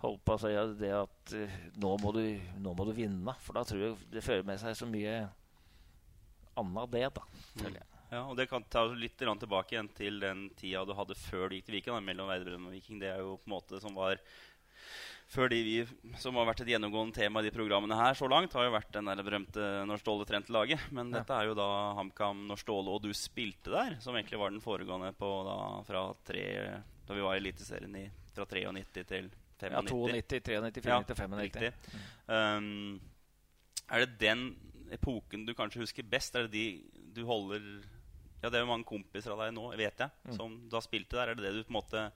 holdt 0.00 0.22
på 0.24 0.36
å 0.36 0.40
si 0.40 0.52
det 0.80 0.90
at 0.96 1.34
uh, 1.36 1.56
nå, 1.82 1.94
må 2.00 2.12
du, 2.16 2.22
nå, 2.62 2.74
må 2.76 2.86
du, 2.88 2.92
vinne. 2.96 3.34
For 3.44 3.58
da 3.58 3.64
tror 3.68 3.82
jeg 3.84 3.96
det 4.14 4.24
fører 4.24 4.46
med 4.48 4.60
seg 4.62 4.76
så 4.78 4.88
mye 4.88 5.16
annet 6.60 6.94
det, 6.94 7.06
da. 7.16 7.24
føler 7.56 7.80
jeg. 7.80 7.99
Ja, 8.10 8.24
og 8.26 8.36
Det 8.36 8.48
kan 8.50 8.64
ta 8.66 8.84
litt 8.90 9.18
tilbake 9.18 9.76
igjen 9.76 9.88
til 9.94 10.20
den 10.22 10.48
tida 10.58 10.82
du 10.84 10.94
hadde 10.98 11.14
før 11.14 11.48
du 11.48 11.56
gikk 11.56 11.68
til 11.68 11.76
Viking. 11.78 11.94
Da, 11.94 12.02
mellom 12.02 12.30
Veidebrønn 12.30 12.66
og 12.66 12.74
Viking. 12.74 12.98
Det 13.02 13.12
er 13.12 13.20
jo 13.22 13.36
på 13.38 13.50
en 13.50 13.54
måte 13.54 13.80
som 13.82 13.94
var 13.94 14.18
før 15.30 15.50
de 15.52 15.60
vi, 15.62 15.74
som 16.18 16.34
har 16.40 16.48
vært 16.48 16.64
et 16.64 16.72
gjennomgående 16.72 17.14
tema 17.14 17.38
i 17.38 17.46
de 17.46 17.52
programmene 17.54 17.94
her 17.94 18.16
så 18.18 18.26
langt, 18.26 18.54
har 18.58 18.66
jo 18.66 18.72
vært 18.74 18.90
den 18.96 19.06
der 19.06 19.20
berømte 19.22 19.66
Når 19.86 20.00
Ståle 20.02 20.26
trente 20.26 20.50
laget. 20.50 20.82
Men 20.90 21.12
ja. 21.12 21.20
dette 21.20 21.36
er 21.36 21.50
jo 21.50 21.58
da 21.58 21.68
HamKam 22.00 22.48
Når 22.48 22.62
Ståle 22.64 22.96
og 22.96 23.04
du 23.04 23.12
spilte 23.14 23.70
der, 23.70 23.94
som 24.02 24.18
egentlig 24.18 24.40
var 24.42 24.50
den 24.50 24.64
foregående 24.64 25.12
på 25.14 25.30
da, 25.46 25.60
fra 25.86 26.08
tre, 26.26 26.42
da 27.06 27.14
vi 27.14 27.22
var 27.22 27.38
i 27.38 27.44
Eliteserien 27.44 27.94
fra 28.34 28.46
93 28.46 29.06
til 29.06 29.30
95. 29.60 29.70
Ja, 29.70 29.84
92, 29.86 30.10
93, 30.18 30.58
94, 30.66 30.90
ja, 30.90 30.98
95. 31.06 31.38
Riktig. 31.44 31.72
Um, 32.26 32.98
er 33.90 34.02
det 34.02 34.18
den 34.18 34.44
epoken 34.90 35.46
du 35.46 35.54
kanskje 35.54 35.84
husker 35.84 36.06
best? 36.10 36.34
Er 36.34 36.48
det 36.48 36.56
de 36.56 36.66
du 37.14 37.24
holder 37.26 37.62
ja, 38.40 38.48
Det 38.48 38.56
er 38.56 38.64
jo 38.64 38.70
mange 38.70 38.88
kompiser 38.88 39.34
av 39.34 39.42
deg 39.44 39.52
nå, 39.56 39.66
vet 39.76 40.04
jeg, 40.04 40.12
mm. 40.24 40.36
som 40.36 40.54
du 40.64 40.76
har 40.76 40.84
spilt 40.84 41.10
der. 41.12 41.32
Er 41.32 41.38
det, 41.38 41.44
det, 41.44 41.52
du, 41.58 41.66
på 41.66 41.74
en 41.74 41.80
måte, 41.80 42.06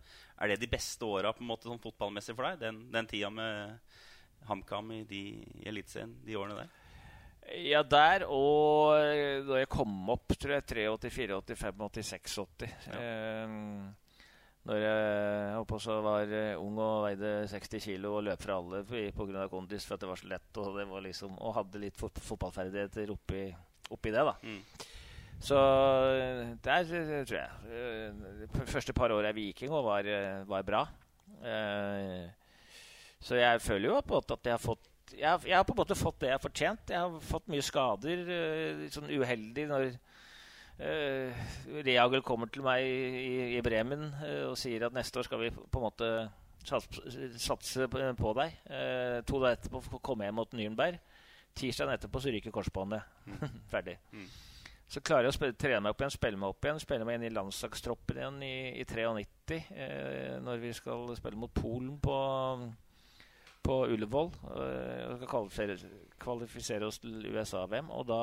er 0.40 0.52
det 0.52 0.60
de 0.62 0.70
beste 0.72 1.04
åra 1.04 1.34
sånn 1.37 1.82
fotballmessig 1.82 2.37
for 2.37 2.48
deg? 2.48 2.62
Den, 2.62 2.80
den 2.94 3.10
tida 3.10 3.30
med 3.30 3.76
HamKam 4.48 4.92
i, 4.96 5.02
de, 5.08 5.20
i 5.60 5.68
Eliteserien, 5.68 6.16
de 6.24 6.38
årene 6.40 6.62
der? 6.62 6.80
Ja, 7.60 7.82
der 7.84 8.24
og 8.32 8.96
da 9.44 9.58
jeg 9.60 9.68
kom 9.72 9.92
opp, 10.08 10.32
tror 10.32 10.56
jeg, 10.56 10.64
83, 10.64 10.87
84, 11.12 11.42
85, 11.60 11.84
86, 11.92 12.38
80. 12.40 12.72
Ja. 12.88 13.02
Eh, 13.02 14.14
når 14.64 14.80
jeg 14.80 15.64
også 15.76 15.98
var 16.00 16.30
eh, 16.32 16.56
ung 16.56 16.78
og 16.80 17.04
veide 17.04 17.32
60 17.52 17.84
kg 17.84 18.08
og 18.08 18.22
løp 18.24 18.40
fra 18.40 18.56
alle 18.56 18.80
pga. 18.88 19.44
kondis 19.52 19.84
for 19.84 19.96
at 19.96 20.04
det 20.04 20.08
var 20.08 20.20
så 20.20 20.30
lett, 20.30 20.50
og, 20.56 20.78
det 20.78 20.87
var 20.88 21.04
liksom, 21.04 21.37
og 21.37 21.56
hadde 21.58 21.82
litt 21.82 22.00
fotballferdigheter 22.00 23.12
oppi, 23.12 23.44
oppi 23.92 24.14
det. 24.14 24.24
da. 24.24 24.37
Mm. 24.40 24.62
Så 25.40 25.59
eh, 25.59 26.55
der 26.64 26.94
eh, 26.94 27.27
tror 27.27 27.38
jeg 27.38 27.51
De 27.68 28.49
eh, 28.49 28.66
første 28.70 28.92
par 28.92 29.12
åra 29.12 29.31
i 29.33 29.37
Viking 29.37 29.70
var, 29.70 30.09
var 30.49 30.62
bra. 30.62 30.87
Så 33.20 33.37
jeg 33.37 33.61
føler 33.61 33.88
jo 33.88 34.01
på 34.01 34.14
en 34.14 34.23
måte 34.23 34.37
at 34.38 34.47
jeg 34.47 34.53
har 34.53 34.62
fått 34.62 34.90
jeg 35.14 35.29
har, 35.29 35.42
jeg 35.47 35.57
har, 35.57 35.64
på 35.68 35.75
en 35.75 35.79
måte 35.79 35.94
fått 35.94 36.16
det 36.23 36.31
jeg 36.31 36.35
har 36.35 36.42
fortjent. 36.42 36.90
Jeg 36.90 36.99
har 36.99 37.18
fått 37.23 37.51
mye 37.53 37.62
skader. 37.62 38.23
Sånn 38.90 39.11
uheldig 39.12 39.66
når 39.68 39.85
uh, 40.81 41.42
Reagel 41.87 42.25
kommer 42.25 42.51
til 42.51 42.64
meg 42.64 42.83
i, 42.88 43.59
i 43.59 43.61
Bremen 43.62 44.09
uh, 44.16 44.49
og 44.49 44.57
sier 44.59 44.88
at 44.88 44.97
neste 44.97 45.20
år 45.20 45.29
skal 45.29 45.44
vi 45.44 45.53
på 45.53 45.79
en 45.79 45.85
måte 45.85 46.09
satse 46.64 47.87
på 47.92 48.33
deg. 48.40 48.57
Uh, 48.64 49.20
to 49.29 49.38
dager 49.44 49.61
etterpå 49.61 50.01
komme 50.01 50.27
hjem 50.27 50.40
mot 50.40 50.57
Nürnberg. 50.57 50.99
Tirsdagen 51.55 51.94
etterpå 51.94 52.25
så 52.25 52.33
ryker 52.35 52.57
korsbåndet. 52.57 53.07
Mm. 53.29 53.61
Ferdig. 53.77 53.99
Mm. 54.16 54.27
Så 54.90 55.01
klarer 55.01 55.27
jeg 55.27 55.33
å 55.33 55.37
spille, 55.38 55.57
trene 55.59 55.81
meg 55.83 55.94
opp 55.94 56.03
igjen, 56.03 56.12
spille 56.12 56.38
meg 56.38 56.53
opp 56.53 56.66
igjen. 56.66 56.81
Spille 56.83 57.07
meg 57.09 57.18
inn 57.18 57.27
i 57.29 57.35
landslagstroppen 57.35 58.20
igjen 58.20 58.40
i, 58.44 58.55
i 58.81 58.85
93, 58.85 59.61
eh, 59.75 60.35
når 60.44 60.62
vi 60.62 60.73
skal 60.77 61.07
spille 61.18 61.40
mot 61.40 61.53
Polen 61.57 61.97
på, 62.05 62.16
på 63.64 63.79
Ullevål. 63.94 64.33
Eh, 64.53 65.05
og 65.09 65.16
skal 65.18 65.31
kvalifisere, 65.33 65.79
kvalifisere, 66.20 66.90
oss 66.90 67.01
til 67.03 67.25
USA-VM. 67.33 67.90
Og 67.97 68.07
da, 68.12 68.23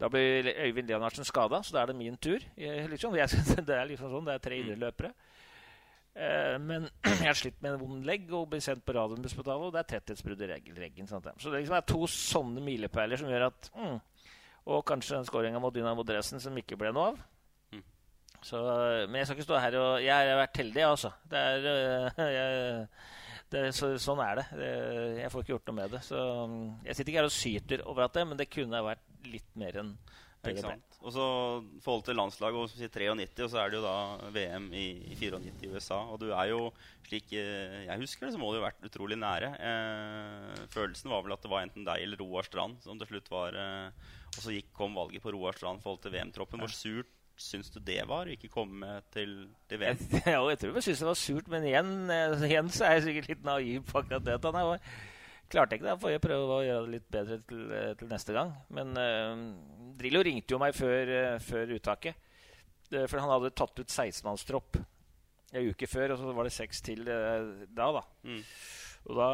da 0.00 0.12
blir 0.12 0.52
Øyvind 0.54 0.92
Leonardsen 0.92 1.26
skada, 1.26 1.60
så 1.62 1.74
da 1.74 1.82
er 1.82 1.92
det 1.92 2.00
min 2.00 2.16
tur. 2.22 2.46
Jeg, 2.56 2.88
liksom, 2.94 3.18
jeg, 3.18 3.42
det 3.68 3.80
er 3.80 3.90
liksom 3.90 4.14
sånn, 4.14 4.30
det 4.30 4.38
er 4.38 4.46
tre 4.46 4.62
idrettsløpere. 4.62 5.14
Eh, 6.16 6.56
men 6.62 6.86
jeg 7.04 7.26
har 7.26 7.36
slitt 7.36 7.58
med 7.60 7.74
en 7.74 7.82
vond 7.82 8.06
legg 8.08 8.30
og 8.32 8.48
blir 8.54 8.62
sendt 8.64 8.86
på 8.86 8.94
Radiumhospitalet, 8.96 9.68
og 9.68 9.74
det 9.74 9.82
er 9.82 9.90
tetthetsbrudd 9.96 10.44
i 10.46 10.54
reggen. 10.54 11.10
Så 11.10 11.20
det 11.20 11.58
liksom 11.58 11.76
er 11.76 11.88
to 11.90 12.06
sånne 12.08 12.62
milepæler 12.64 13.20
som 13.20 13.28
gjør 13.28 13.50
at 13.50 13.74
mm, 13.74 13.98
og 14.66 14.84
kanskje 14.86 15.16
den 15.16 15.28
skåringa 15.28 15.60
mot 15.62 15.74
Dynamo 15.74 16.04
Dresden 16.06 16.42
som 16.42 16.56
ikke 16.58 16.78
ble 16.78 16.92
noe 16.94 17.12
av. 17.12 17.20
Mm. 17.74 17.84
Så, 18.42 18.62
men 19.06 19.20
jeg 19.20 19.28
skal 19.28 19.38
ikke 19.38 19.48
stå 19.48 19.60
her 19.62 19.78
og 19.80 19.92
Jeg 20.04 20.30
har 20.30 20.40
vært 20.42 20.60
heldig, 20.62 20.84
altså. 20.88 21.12
Det 21.30 21.44
er, 21.52 21.70
jeg, 22.36 22.84
det, 23.54 23.64
så, 23.78 23.92
sånn 24.02 24.22
er 24.24 24.42
det. 24.42 24.46
Jeg 25.22 25.32
får 25.32 25.44
ikke 25.44 25.54
gjort 25.54 25.70
noe 25.70 25.78
med 25.80 25.96
det. 25.96 26.02
Så 26.06 26.20
jeg 26.88 26.98
sitter 26.98 27.12
ikke 27.12 27.22
her 27.22 27.30
og 27.30 27.36
syter 27.36 27.86
over 27.86 28.06
at 28.08 28.18
det, 28.18 28.26
men 28.26 28.40
det 28.40 28.50
kunne 28.50 28.86
vært 28.90 29.30
litt 29.30 29.52
mer 29.58 29.82
enn 29.82 29.96
ikke 30.50 30.64
sant? 30.64 30.98
Og 31.06 31.12
så 31.14 31.24
forhold 31.84 32.04
til 32.06 32.18
landslaget 32.18 32.58
og 32.58 32.70
93, 32.72 33.44
og 33.44 33.50
så 33.52 33.60
er 33.62 33.70
det 33.70 33.78
jo 33.78 33.84
da 33.84 34.30
VM 34.34 34.68
i, 34.74 34.84
i 35.12 35.18
94 35.18 35.64
i 35.66 35.70
USA. 35.72 35.98
Og 36.12 36.20
du 36.22 36.28
er 36.30 36.50
jo 36.50 36.60
slik 37.06 37.32
eh, 37.38 37.86
jeg 37.86 38.02
husker 38.02 38.26
det, 38.26 38.34
så 38.34 38.42
må 38.42 38.50
du 38.50 38.58
jo 38.60 38.66
vært 38.66 38.86
utrolig 38.88 39.18
nære. 39.20 39.52
Eh, 39.70 40.62
følelsen 40.74 41.12
var 41.12 41.24
vel 41.26 41.36
at 41.36 41.44
det 41.44 41.52
var 41.52 41.66
enten 41.66 41.86
deg 41.86 42.06
eller 42.06 42.22
Roar 42.22 42.46
Strand 42.48 42.80
som 42.84 42.98
til 43.00 43.10
slutt 43.12 43.30
var 43.32 43.58
eh, 43.60 44.14
Og 44.36 44.44
så 44.44 44.54
gikk, 44.54 44.72
kom 44.76 44.96
valget 44.98 45.24
på 45.24 45.32
Roar 45.34 45.56
Strand 45.56 45.80
i 45.80 45.84
forhold 45.84 46.02
til 46.04 46.14
VM-troppen. 46.14 46.62
Hvor 46.62 46.74
surt 46.74 47.12
syns 47.40 47.68
du 47.72 47.80
det 47.84 48.00
var 48.08 48.28
å 48.28 48.32
ikke 48.32 48.48
komme 48.52 49.00
til, 49.12 49.34
til 49.68 49.82
VM? 49.82 50.00
Ja, 50.34 50.40
jeg 50.50 50.60
tror 50.62 50.78
jeg 50.78 50.86
syns 50.88 51.02
det 51.02 51.10
var 51.10 51.20
surt, 51.20 51.50
men 51.52 51.68
igjen, 51.68 51.92
eh, 52.12 52.48
igjen, 52.48 52.72
så 52.72 52.88
er 52.88 52.96
jeg 52.96 53.06
sikkert 53.10 53.30
litt 53.32 53.46
naiv 53.46 53.84
på 53.90 54.00
akkurat 54.00 54.26
det. 54.26 54.38
Han 54.44 54.70
var 54.72 54.82
klarte 55.52 55.76
ikke 55.76 55.88
det. 55.88 55.98
Får 56.02 56.14
jeg 56.14 56.24
prøve 56.24 56.56
å 56.58 56.64
gjøre 56.64 56.86
det 56.86 56.94
litt 56.96 57.08
bedre 57.12 57.38
til, 57.48 57.62
eh, 57.76 57.92
til 57.98 58.10
neste 58.10 58.34
gang. 58.36 58.52
Men 58.74 58.96
uh, 58.98 59.44
Drillo 59.98 60.24
ringte 60.26 60.56
jo 60.56 60.60
meg 60.62 60.74
før, 60.76 61.12
uh, 61.12 61.36
før 61.42 61.76
uttaket. 61.76 62.18
Uh, 62.92 63.04
for 63.04 63.20
han 63.22 63.32
hadde 63.32 63.54
tatt 63.58 63.78
ut 63.78 63.86
16-mannstropp 63.86 64.80
en 65.56 65.70
uke 65.70 65.86
før, 65.88 66.12
og 66.12 66.20
så 66.20 66.34
var 66.34 66.48
det 66.48 66.56
seks 66.56 66.82
til 66.84 67.04
da, 67.06 67.86
da. 67.94 68.02
Mm. 68.26 68.40
Og 69.06 69.20
da 69.20 69.28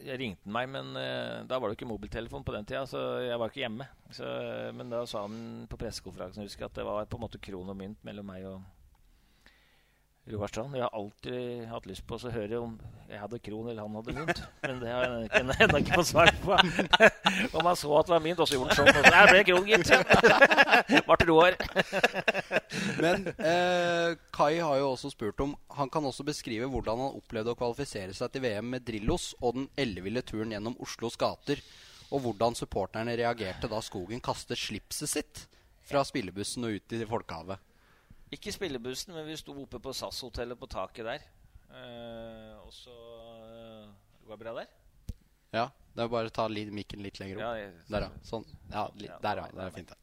jeg 0.00 0.18
ringte 0.20 0.44
han 0.46 0.54
meg, 0.54 0.68
men 0.72 0.92
uh, 0.96 1.46
da 1.48 1.58
var 1.58 1.68
det 1.68 1.74
jo 1.74 1.78
ikke 1.80 1.90
mobiltelefon 1.92 2.44
på 2.46 2.54
den 2.56 2.68
tida, 2.68 2.84
så 2.88 3.00
jeg 3.24 3.38
var 3.40 3.52
ikke 3.52 3.64
hjemme. 3.64 3.86
Så, 4.10 4.26
eh, 4.26 4.70
men 4.74 4.90
da 4.90 5.04
sa 5.06 5.22
han 5.22 5.66
på 5.70 5.78
pressekonferansen 5.78 6.42
husker 6.42 6.66
jeg, 6.66 6.72
at 6.72 6.78
det 6.80 6.86
var 6.88 7.06
på 7.06 7.18
en 7.18 7.24
måte 7.24 7.38
kron 7.42 7.70
og 7.70 7.78
mynt 7.78 8.00
mellom 8.06 8.26
meg 8.26 8.46
og 8.50 8.64
Roar 10.32 10.48
Strand. 10.50 10.74
Jeg 10.78 10.84
har 10.86 10.94
alltid 10.96 11.64
hatt 11.70 11.86
lyst 11.90 12.04
på 12.08 12.16
å 12.18 12.30
høre 12.32 12.58
om 12.62 12.74
jeg 13.10 13.18
hadde 13.18 13.38
kron 13.42 13.68
eller 13.72 13.82
han 13.82 13.96
hadde 13.98 14.14
mynt. 14.14 14.40
Men 14.62 14.80
det 14.82 14.92
har 14.94 15.04
jeg 15.08 15.30
ennå- 15.40 15.80
ikke 15.80 15.96
fått 16.00 16.10
svar 16.12 16.30
på. 16.44 16.54
Om 17.58 17.66
han 17.66 17.76
så 17.78 17.90
at 17.98 18.06
det 18.06 18.14
var 18.14 18.22
mynt, 18.24 18.40
og 18.42 18.46
så 18.50 18.54
gjorde 18.58 18.70
han 18.70 18.78
sånn. 18.78 18.90
Og 18.90 18.94
så, 18.94 19.12
jeg 19.16 19.30
ble 19.30 19.42
kron, 19.48 19.66
gitt. 19.70 19.90
Ble 21.10 21.26
Roar. 21.30 21.56
Men 23.02 23.26
eh, 23.34 24.14
Kai 24.34 24.52
har 24.62 24.78
jo 24.80 24.90
også 24.92 25.10
spurt 25.12 25.40
om 25.44 25.54
Han 25.78 25.90
kan 25.92 26.06
også 26.06 26.24
beskrive 26.26 26.68
hvordan 26.70 27.00
han 27.02 27.16
opplevde 27.18 27.54
å 27.54 27.58
kvalifisere 27.58 28.14
seg 28.16 28.32
til 28.34 28.44
VM 28.46 28.70
med 28.76 28.84
Drillos 28.86 29.32
og 29.40 29.56
den 29.58 29.68
elleville 29.80 30.22
turen 30.26 30.54
gjennom 30.54 30.76
Oslos 30.82 31.18
gater, 31.20 31.60
og 32.10 32.24
hvordan 32.24 32.56
supporterne 32.58 33.14
reagerte 33.18 33.70
da 33.70 33.80
Skogen 33.84 34.22
kastet 34.22 34.58
slipset 34.58 35.10
sitt 35.10 35.44
fra 35.90 36.02
spillebussen 36.06 36.66
og 36.68 36.78
ut 36.78 36.94
i 36.94 37.02
folkehavet. 37.06 37.58
Ikke 38.30 38.52
spillebussen, 38.54 39.14
men 39.16 39.26
vi 39.26 39.36
sto 39.38 39.54
oppe 39.58 39.80
på 39.82 39.92
SAS-hotellet 39.96 40.58
på 40.58 40.68
taket 40.70 41.06
der. 41.08 41.24
Uh, 41.70 42.58
og 42.64 42.72
så 42.74 42.94
uh, 42.94 43.90
Går 44.26 44.36
det 44.36 44.42
bra 44.44 44.52
der? 44.60 44.70
Ja, 45.54 45.64
det 45.94 46.04
er 46.04 46.10
bare 46.12 46.30
å 46.30 46.34
ta 46.34 46.46
mikken 46.50 47.02
litt 47.02 47.18
lenger 47.18 47.40
opp. 47.40 47.42
Ja, 47.42 47.52
jeg- 47.58 47.88
Der, 47.90 48.06
ja. 48.06 48.10
Sånn. 48.22 48.46
Ja, 48.70 48.84
litt, 48.94 49.16
der, 49.22 49.42
ja. 49.42 49.46
det 49.50 49.64
er 49.66 49.74
fint. 49.74 49.90
der. 49.90 49.98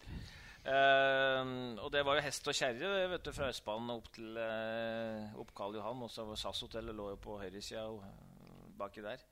Uh, 0.67 1.79
og 1.79 1.91
det 1.93 2.01
var 2.03 2.17
jo 2.19 2.25
hest 2.25 2.47
og 2.51 2.55
kjerre 2.57 3.07
vet 3.13 3.23
du, 3.23 3.31
fra 3.31 3.47
Østbanen 3.53 3.93
opp 3.93 4.09
til 4.11 4.35
uh, 4.35 5.39
opp 5.39 5.53
Karl 5.55 5.77
Johan. 5.79 6.03
Og 6.03 6.11
så 6.11 6.25
SAS-hotellet 6.35 6.95
lå 6.95 7.13
jo 7.13 7.19
på 7.23 7.37
høyresida 7.39 7.85
eh, 7.87 8.67
baki 8.77 9.05
der. 9.05 9.23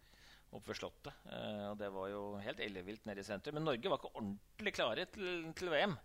Oppe 0.56 0.72
ved 0.72 0.78
Slottet. 0.80 1.26
Eh, 1.28 1.64
og 1.70 1.76
det 1.80 1.90
var 1.92 2.08
jo 2.12 2.22
helt 2.44 2.62
ellevilt 2.64 3.08
nede 3.10 3.24
i 3.24 3.28
sentrum. 3.28 3.58
Men 3.58 3.68
Norge 3.68 3.92
var 3.92 4.00
ikke 4.00 4.14
ordentlig 4.16 4.74
klare 4.78 5.08
til, 5.12 5.50
til 5.58 5.74
VM. 5.74 5.98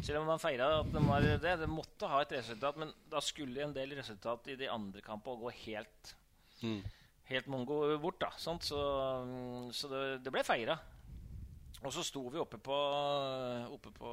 Selv 0.00 0.22
om 0.22 0.30
man 0.32 0.40
feira 0.42 0.70
at 0.78 0.88
de 0.94 1.04
var 1.04 1.26
det. 1.44 1.58
De 1.60 1.68
måtte 1.68 2.08
ha 2.08 2.22
et 2.24 2.32
resultat, 2.38 2.80
men 2.80 2.94
da 3.12 3.20
skulle 3.24 3.66
en 3.66 3.76
del 3.76 3.92
resultat 3.98 4.48
i 4.48 4.56
de 4.60 4.70
andre 4.72 5.04
kampene 5.04 5.42
gå 5.44 5.52
helt 5.66 6.16
Mm. 6.60 6.80
Helt 7.30 7.46
mongo 7.46 7.80
bort, 8.02 8.20
da. 8.20 8.30
Sant? 8.36 8.66
Så, 8.66 8.78
så 9.76 9.90
det, 9.92 10.00
det 10.24 10.32
ble 10.34 10.42
feira. 10.46 10.76
Og 11.80 11.92
så 11.94 12.04
sto 12.04 12.26
vi 12.28 12.40
oppe 12.42 12.58
på, 12.60 12.76
oppe 13.72 13.92
på 13.96 14.10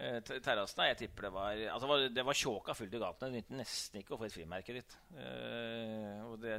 eh, 0.00 0.20
terrassen. 0.40 0.86
Jeg 0.88 1.00
tipper 1.02 1.28
det 1.28 1.32
var 1.34 1.64
altså 1.74 1.98
det 2.08 2.24
var, 2.24 2.38
tjåka 2.38 2.76
fullt 2.78 2.96
i 2.96 3.02
gatene. 3.02 3.34
Det 3.34 3.42
nytter 3.42 3.60
nesten 3.60 4.00
ikke 4.00 4.16
å 4.16 4.20
få 4.20 4.28
et 4.30 4.36
frimerke 4.36 4.78
dit. 4.78 4.96
Eh, 5.18 6.22
og 6.24 6.38
det 6.40 6.56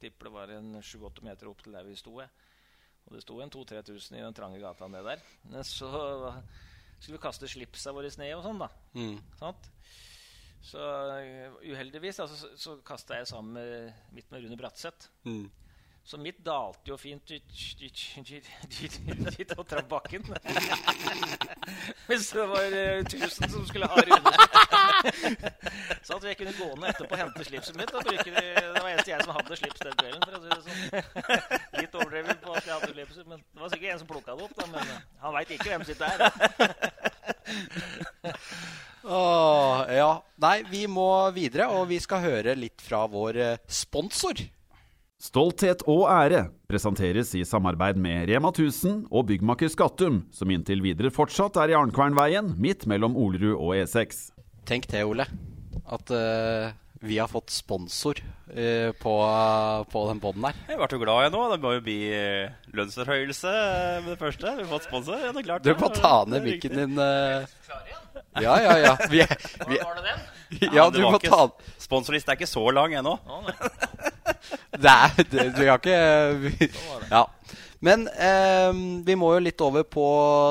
tipper 0.00 0.28
det 0.28 0.34
var 0.34 0.54
en 0.56 0.72
7-8 0.80 1.26
meter 1.26 1.50
opp 1.50 1.62
til 1.64 1.76
der 1.76 1.86
vi 1.86 1.96
sto. 1.98 2.16
Og 2.20 3.14
det 3.14 3.22
sto 3.24 3.38
en 3.40 3.52
2000-3000 3.52 4.18
i 4.18 4.24
den 4.24 4.36
trange 4.36 4.60
gata 4.62 4.88
ned 4.88 5.06
der. 5.06 5.24
Så 5.66 5.90
skulle 7.00 7.16
vi 7.16 7.22
kaste 7.22 7.48
slipsa 7.48 7.94
våre 7.96 8.10
ned 8.20 8.34
og 8.36 8.44
sånn, 8.44 8.60
da. 8.60 8.68
Mm. 8.96 9.16
Sant? 9.40 9.70
Så 10.60 10.80
eh, 11.16 11.54
uheldigvis 11.72 12.20
altså, 12.20 12.36
så, 12.36 12.50
så 12.60 12.76
kasta 12.84 13.16
jeg 13.16 13.30
sammen 13.30 13.56
med, 13.56 14.02
midt 14.12 14.28
med 14.32 14.44
Rune 14.44 14.58
Bratseth. 14.60 15.08
Mm. 15.24 15.46
Så 16.04 16.18
mitt 16.18 16.38
dalte 16.44 16.90
jo 16.90 16.96
fint 16.98 17.30
ut 17.30 17.52
og 19.56 19.66
traff 19.68 19.86
bakken. 19.90 20.24
Hvis 22.08 22.30
det 22.34 22.46
var 22.50 22.74
eh, 22.74 23.04
1000 23.04 23.50
som 23.52 23.66
skulle 23.68 23.86
ha 23.86 23.94
runde. 24.08 24.32
Så 26.06 26.16
at 26.16 26.24
jeg 26.24 26.36
kunne 26.40 26.54
gå 26.58 26.68
ned 26.74 26.88
etterpå 26.90 27.14
og 27.14 27.20
hente 27.20 27.46
slipset 27.46 27.76
mitt. 27.78 27.94
Og 27.94 28.02
bruke 28.04 28.26
det, 28.26 28.44
det 28.56 28.82
var 28.82 28.90
eneste 28.90 29.12
jeg 29.12 29.24
som 29.24 29.34
hadde 29.38 29.58
slips 29.60 29.84
den 29.86 29.98
kvelden. 30.00 30.22
For 30.26 30.32
å 30.34 30.40
si 30.42 30.48
det 30.50 30.62
sånn. 30.66 30.80
Litt 31.80 31.98
overdrevet 32.00 32.38
på 32.44 32.50
at 32.56 32.64
jeg 32.66 32.74
hadde 32.74 32.92
slipset, 32.96 33.26
men 33.30 33.38
det 33.44 33.64
var 33.64 33.74
sikkert 33.74 33.94
en 33.94 34.02
som 34.02 34.10
plukka 34.10 34.36
det 34.36 34.46
opp. 34.48 34.54
Da, 34.58 34.64
men 34.74 34.94
eh, 34.96 35.02
han 35.24 35.36
veit 35.36 35.50
ikke 35.56 35.70
hvem 35.74 35.84
sitt 35.88 36.00
det 36.00 36.08
er. 36.10 36.18
Åh, 39.04 39.76
ja. 39.94 40.12
Nei, 40.42 40.56
vi 40.70 40.86
må 40.90 41.10
videre, 41.36 41.70
og 41.76 41.86
vi 41.92 42.00
skal 42.02 42.24
høre 42.24 42.56
litt 42.58 42.82
fra 42.84 43.04
vår 43.10 43.44
eh, 43.44 43.60
sponsor. 43.70 44.42
Stolthet 45.20 45.82
og 45.84 46.06
ære 46.08 46.46
presenteres 46.70 47.34
i 47.36 47.42
samarbeid 47.44 47.98
med 48.00 48.30
Rema 48.30 48.48
1000 48.54 49.02
og 49.12 49.26
byggmaker 49.28 49.68
Skattum, 49.68 50.22
som 50.32 50.48
inntil 50.48 50.80
videre 50.80 51.10
fortsatt 51.12 51.58
er 51.60 51.74
i 51.74 51.76
Arnkvernveien, 51.76 52.54
midt 52.56 52.86
mellom 52.88 53.18
Olerud 53.20 53.52
og 53.52 53.74
E 53.76 53.82
E6. 53.84 54.30
Tenk 54.64 54.88
det, 54.88 55.02
Ole. 55.04 55.26
At 55.84 56.08
uh, 56.08 56.72
vi 57.04 57.18
har 57.20 57.28
fått 57.28 57.52
sponsor 57.52 58.16
uh, 58.16 58.96
på, 58.96 59.12
på 59.92 60.04
den 60.08 60.22
bånden 60.22 60.46
her. 60.48 60.62
Jeg 60.72 60.80
ble 60.80 60.88
jo 60.88 61.02
glad 61.02 61.26
jeg 61.26 61.34
nå. 61.34 61.42
Det 61.52 61.58
må 61.66 61.74
jo 61.74 61.82
bli 61.84 61.98
eh, 62.16 62.56
lønnsforhøyelse 62.80 63.52
med 64.06 64.08
det 64.14 64.18
første. 64.22 64.54
Vi 64.56 64.64
har 64.64 64.72
fått 64.72 64.88
sponsor. 64.88 65.20
Ja, 65.20 65.34
det 65.36 65.42
er 65.42 65.48
klart. 65.50 65.68
Du 65.68 65.84
må 65.84 65.92
ta 66.00 66.14
ned 66.32 66.48
mikken 66.48 66.80
din. 66.80 66.96
Uh... 66.96 67.44
Ja, 68.40 68.56
ja, 68.62 68.78
ja. 68.86 68.96
Vi, 69.10 69.20
vi, 69.20 69.76
Var 69.84 70.00
det 70.00 70.06
den? 70.06 70.24
ja, 70.62 70.72
ja 70.80 70.88
du 70.94 71.02
må 71.02 71.18
ta 71.18 71.48
Sponsorlista 71.82 72.32
er 72.32 72.40
ikke 72.40 72.48
så 72.48 72.64
lang 72.72 72.96
ennå. 73.02 73.18
Det 74.80 74.92
er 74.94 75.24
det, 75.30 75.44
Vi 75.58 75.66
har 75.68 75.78
ikke 75.78 76.00
vi, 76.44 76.70
Ja. 77.10 77.24
Men 77.80 78.02
eh, 78.12 78.72
vi 79.06 79.14
må 79.16 79.30
jo 79.32 79.40
litt 79.40 79.62
over 79.64 79.86
på 79.88 80.04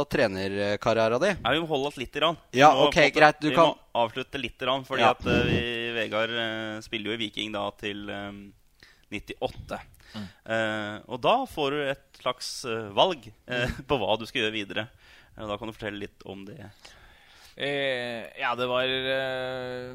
trenerkarrieren 0.09 1.21
din. 1.21 1.35
Ja, 1.43 1.51
vi 1.53 1.59
må 1.61 1.67
holde 1.69 1.91
oss 1.91 1.99
litt. 2.01 2.13
Grann. 2.17 2.37
Ja, 2.57 2.71
Vi 2.73 2.79
må 2.79 2.87
ok, 2.87 2.97
på 3.11 3.19
greit, 3.19 3.43
vi 3.45 3.51
kan- 3.53 3.75
må 3.75 4.01
avslutte 4.01 4.41
litt, 4.41 4.57
grann, 4.57 4.81
fordi 4.87 5.03
Ja. 5.05 5.11
at 5.11 5.25
eh, 5.29 5.43
vi, 5.45 5.59
Vegard 5.93 6.33
eh, 6.33 6.79
spiller 6.81 7.11
jo 7.11 7.17
i 7.19 7.21
Viking 7.27 7.51
da 7.53 7.67
til 7.77 8.09
um, 8.09 8.39
98. 9.13 9.77
Mm. 10.15 10.25
Eh, 10.55 10.95
og 11.07 11.21
da 11.21 11.35
får 11.45 11.69
du 11.75 11.79
et 11.91 12.17
slags 12.23 12.49
eh, 12.65 12.89
valg 12.97 13.29
eh, 13.47 13.69
på 13.87 13.99
hva 14.01 14.17
du 14.17 14.25
skal 14.25 14.47
gjøre 14.47 14.57
videre. 14.57 14.87
Da 15.37 15.55
kan 15.55 15.69
du 15.69 15.73
fortelle 15.77 16.01
litt 16.01 16.25
om 16.25 16.41
det. 16.49 16.57
Eh, 17.59 18.23
ja, 18.39 18.53
det 18.55 18.69
var 18.71 18.87
eh, 18.87 19.89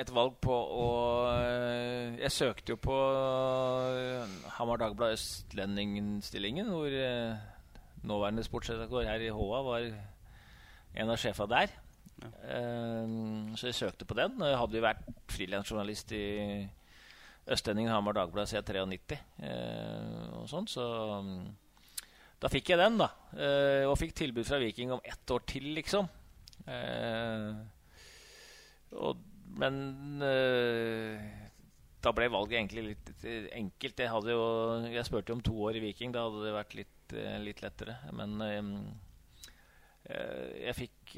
et 0.00 0.12
valg 0.16 0.38
på 0.40 0.54
å 0.56 0.86
eh, 1.36 2.14
Jeg 2.22 2.32
søkte 2.32 2.72
jo 2.72 2.78
på 2.80 2.96
eh, 2.96 4.30
Hamar 4.56 4.80
Dagblad 4.80 5.12
Østlendingen-stillingen, 5.18 6.70
hvor 6.72 6.88
eh, 6.88 7.36
nåværende 8.08 8.46
sportsredaktør 8.46 9.04
her 9.10 9.20
i 9.20 9.28
HA 9.28 9.60
var 9.68 9.90
en 10.94 11.12
av 11.12 11.20
sjefa 11.20 11.44
der. 11.52 11.76
Eh, 12.24 13.12
så 13.52 13.68
jeg 13.68 13.78
søkte 13.82 14.08
på 14.08 14.16
den. 14.16 14.40
Jeg 14.40 14.62
hadde 14.62 14.80
jo 14.80 14.86
vært 14.88 15.04
frilansjournalist 15.36 16.16
i 16.16 16.24
Østlendingen 17.52 17.92
Hamar 17.92 18.16
Dagblad 18.16 18.48
siden 18.48 18.96
93 18.96 19.20
eh, 19.44 20.26
og 20.40 20.48
sånn, 20.48 20.72
så 20.72 20.88
mm, 21.20 21.40
da 22.40 22.48
fikk 22.48 22.72
jeg 22.72 22.80
den, 22.80 22.96
da. 23.04 23.12
Eh, 23.36 23.84
og 23.84 23.98
fikk 24.00 24.16
tilbud 24.24 24.48
fra 24.48 24.64
Viking 24.64 24.96
om 24.96 25.04
ett 25.04 25.36
år 25.36 25.44
til, 25.52 25.74
liksom. 25.76 26.08
Eh, 26.66 27.56
og, 29.00 29.22
men 29.60 29.80
eh, 30.24 31.24
da 32.04 32.12
ble 32.14 32.28
valget 32.32 32.58
egentlig 32.58 32.86
litt 32.90 33.10
eh, 33.26 33.48
enkelt. 33.60 34.04
Jeg, 34.04 34.22
jo, 34.34 34.44
jeg 34.88 35.08
spurte 35.08 35.34
om 35.36 35.42
to 35.44 35.56
år 35.68 35.80
i 35.80 35.84
Viking. 35.88 36.14
Da 36.14 36.26
hadde 36.26 36.44
det 36.46 36.54
vært 36.56 36.78
litt, 36.78 37.16
litt 37.44 37.64
lettere. 37.64 37.98
Men 38.16 38.38
jeg 40.04 40.76
fikk 40.76 41.14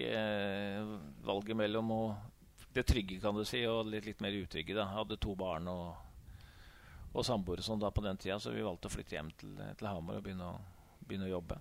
valget 1.26 1.58
mellom 1.58 1.88
å, 1.90 2.02
det 2.76 2.84
trygge, 2.86 3.16
kan 3.22 3.34
du 3.34 3.42
si, 3.48 3.64
og 3.66 3.88
litt, 3.90 4.06
litt 4.06 4.20
mer 4.22 4.36
utrygge. 4.36 4.76
da. 4.76 4.84
Jeg 4.84 5.00
hadde 5.00 5.18
to 5.22 5.34
barn 5.38 5.66
og, 5.72 5.88
og 7.14 7.26
samboere 7.26 7.64
sånn 7.66 7.82
på 7.82 8.04
den 8.04 8.20
tida, 8.20 8.38
så 8.38 8.54
vi 8.54 8.66
valgte 8.66 8.90
å 8.90 8.94
flytte 8.94 9.16
hjem 9.16 9.32
til, 9.40 9.56
til 9.78 9.90
Hamar 9.90 10.20
og 10.20 10.26
begynne 10.26 10.52
å, 10.52 10.60
begynne 11.02 11.26
å 11.30 11.34
jobbe. 11.34 11.58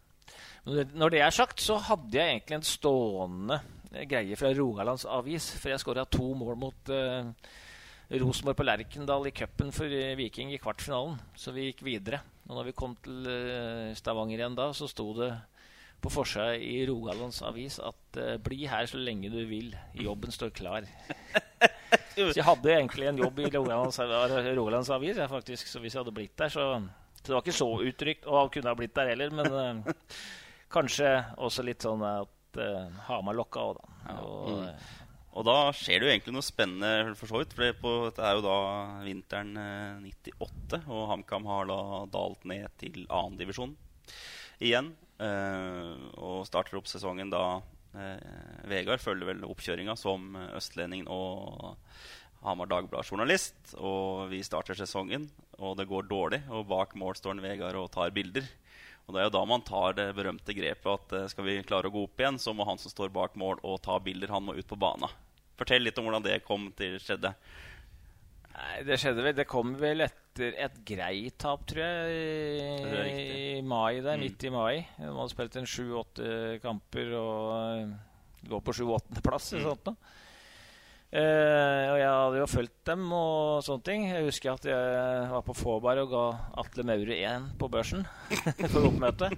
Når 0.65 1.09
det- 1.09 1.21
er 1.21 1.29
sagt, 1.29 1.61
så 1.61 1.77
hadde 1.77 2.17
jeg 2.17 2.25
egentlig 2.25 2.55
en 2.55 2.65
stående 2.65 3.59
eh, 3.93 4.05
greie 4.09 4.35
fra 4.35 4.49
Rogalands 4.53 5.05
Avis. 5.05 5.51
For 5.59 5.69
jeg 5.69 5.79
skåra 5.79 6.05
to 6.09 6.33
mål 6.33 6.57
mot 6.57 6.89
uh, 6.89 7.29
Rosenborg 8.09 8.57
på 8.57 8.65
Lerkendal 8.65 9.27
i 9.27 9.31
cupen 9.31 9.71
for 9.71 9.85
eh, 9.85 10.15
Viking 10.17 10.53
i 10.53 10.57
kvartfinalen. 10.57 11.19
Så 11.37 11.53
vi 11.53 11.69
gikk 11.69 11.83
videre. 11.85 12.21
Og 12.49 12.57
når 12.57 12.71
vi 12.71 12.77
kom 12.77 12.95
til 12.95 13.29
uh, 13.29 13.93
Stavanger 13.93 14.41
igjen 14.41 14.57
da, 14.57 14.71
så 14.73 14.89
sto 14.89 15.11
det 15.13 15.31
på 16.01 16.09
forsida 16.09 16.57
i 16.57 16.83
Rogalands 16.89 17.41
Avis 17.45 17.79
at 17.79 18.17
uh, 18.17 18.35
'bli 18.41 18.65
her 18.65 18.85
så 18.85 18.97
lenge 18.97 19.29
du 19.29 19.45
vil'. 19.45 19.77
Jobben 19.93 20.31
står 20.31 20.49
klar. 20.49 20.85
så 22.15 22.33
jeg 22.33 22.43
hadde 22.43 22.73
egentlig 22.73 23.07
en 23.07 23.21
jobb 23.21 23.39
i 23.39 23.49
Rogalands, 23.53 23.99
Rogalands 24.01 24.89
Avis, 24.89 25.17
faktisk. 25.29 25.67
Så 25.67 25.79
hvis 25.79 25.93
jeg 25.93 26.01
hadde 26.01 26.13
blitt 26.13 26.37
der, 26.37 26.49
så 26.49 26.81
Så 27.25 27.31
det 27.31 27.37
var 27.37 27.45
ikke 27.45 27.57
så 27.57 27.69
utrygt. 27.89 28.27
Og 28.29 28.51
kunne 28.53 28.71
ha 28.71 28.77
blitt 28.77 28.95
der 28.97 29.11
heller, 29.13 29.33
men 29.33 29.57
uh, 29.83 30.11
kanskje 30.73 31.09
også 31.41 31.65
litt 31.65 31.85
sånn 31.85 32.05
at 32.05 32.61
uh, 32.61 33.01
Hamar 33.09 33.37
lokka 33.37 33.65
òg, 33.71 33.81
da. 33.81 34.19
Og, 34.21 34.51
mm. 34.61 34.91
Og 35.35 35.43
da 35.43 35.55
skjer 35.75 35.99
det 35.99 36.07
jo 36.07 36.11
egentlig 36.13 36.33
noe 36.37 36.45
spennende, 36.47 37.15
for 37.19 37.27
så 37.27 37.41
vidt. 37.41 37.55
For 37.57 37.65
det, 37.65 37.73
på, 37.81 37.95
det 38.15 38.23
er 38.23 38.37
jo 38.37 38.43
da 38.45 38.59
vinteren 39.03 39.57
eh, 39.59 40.05
98, 40.31 40.79
og 40.87 41.09
HamKam 41.09 41.49
har 41.51 41.67
da 41.67 41.79
dalt 42.13 42.45
ned 42.47 42.69
til 42.79 43.01
annendivisjon 43.09 43.73
igjen. 44.63 44.93
Eh, 45.19 45.89
og 46.23 46.45
starter 46.47 46.79
opp 46.79 46.87
sesongen 46.87 47.33
da 47.33 47.43
Eh, 47.95 48.67
Vegard 48.67 48.99
følger 49.03 49.29
vel 49.29 49.45
oppkjøringa 49.47 49.95
som 49.99 50.35
østlending 50.57 51.05
og 51.11 51.77
Hamar 52.45 52.69
Dagblad-journalist. 52.71 53.75
Og 53.77 54.29
vi 54.31 54.39
starter 54.45 54.77
sesongen, 54.77 55.27
og 55.59 55.75
det 55.79 55.87
går 55.89 56.07
dårlig. 56.09 56.41
Og 56.53 56.67
bak 56.69 56.95
mål 56.99 57.17
står 57.19 57.41
Vegard 57.43 57.75
og 57.79 57.91
tar 57.93 58.13
bilder. 58.15 58.47
Og 59.05 59.13
Det 59.13 59.21
er 59.21 59.27
jo 59.27 59.35
da 59.35 59.43
man 59.45 59.61
tar 59.61 59.93
det 59.93 60.07
berømte 60.17 60.53
grepet 60.57 60.87
at 60.89 61.11
eh, 61.13 61.27
skal 61.29 61.45
vi 61.45 61.59
klare 61.61 61.91
å 61.91 61.93
gå 61.93 62.07
opp 62.07 62.17
igjen, 62.23 62.39
så 62.41 62.55
må 62.57 62.65
han 62.65 62.79
som 62.81 62.89
står 62.89 63.11
bak 63.13 63.35
mål 63.37 63.59
og 63.61 63.77
ta 63.85 63.99
bilder, 64.01 64.31
han 64.33 64.47
må 64.47 64.55
ut 64.57 64.65
på 64.65 64.79
banen. 64.81 65.11
Fortell 65.59 65.85
litt 65.85 65.99
om 66.01 66.07
hvordan 66.07 66.25
det 66.25 66.39
kom 66.47 66.71
til 66.75 66.97
skjedde. 66.99 67.35
Nei, 68.55 68.81
Det 68.87 68.97
skjedde 68.99 69.23
vel 69.23 69.35
Det 69.37 69.45
kom 69.51 69.75
vel 69.77 70.01
etter 70.07 70.55
et 70.57 70.79
greit 70.87 71.37
tap, 71.39 71.67
tror 71.69 71.83
jeg, 71.85 72.17
i, 73.13 73.59
i 73.59 73.61
mai 73.61 74.01
der, 74.01 74.17
Mm. 74.17 74.23
midt 74.25 74.43
i 74.43 74.49
mai. 74.51 74.87
De 74.97 75.05
hadde 75.11 75.29
spilt 75.31 75.55
en 75.61 75.69
sju-åtte 75.69 76.59
kamper 76.63 77.13
og 77.19 77.53
eh, 77.59 77.95
lå 78.49 78.59
på 78.65 78.73
sju-åttendeplass. 78.75 79.53
Mm. 79.53 79.63
Sånt, 79.69 79.85
noe. 79.91 79.95
Eh, 81.15 81.85
og 81.93 81.95
jeg 81.95 82.09
hadde 82.11 82.39
jo 82.41 82.47
fulgt 82.51 82.89
dem 82.89 83.03
og 83.15 83.61
sånne 83.63 83.85
ting. 83.87 84.01
Jeg 84.09 84.25
husker 84.25 84.51
at 84.51 84.65
jeg 84.67 85.27
var 85.31 85.45
på 85.47 85.55
Fåberg 85.55 86.01
og 86.03 86.11
ga 86.11 86.23
Atle 86.59 86.83
Maure 86.89 87.15
1 87.15 87.45
på 87.61 87.69
børsen 87.71 88.03
for 88.73 88.89
oppmøte. 88.89 89.29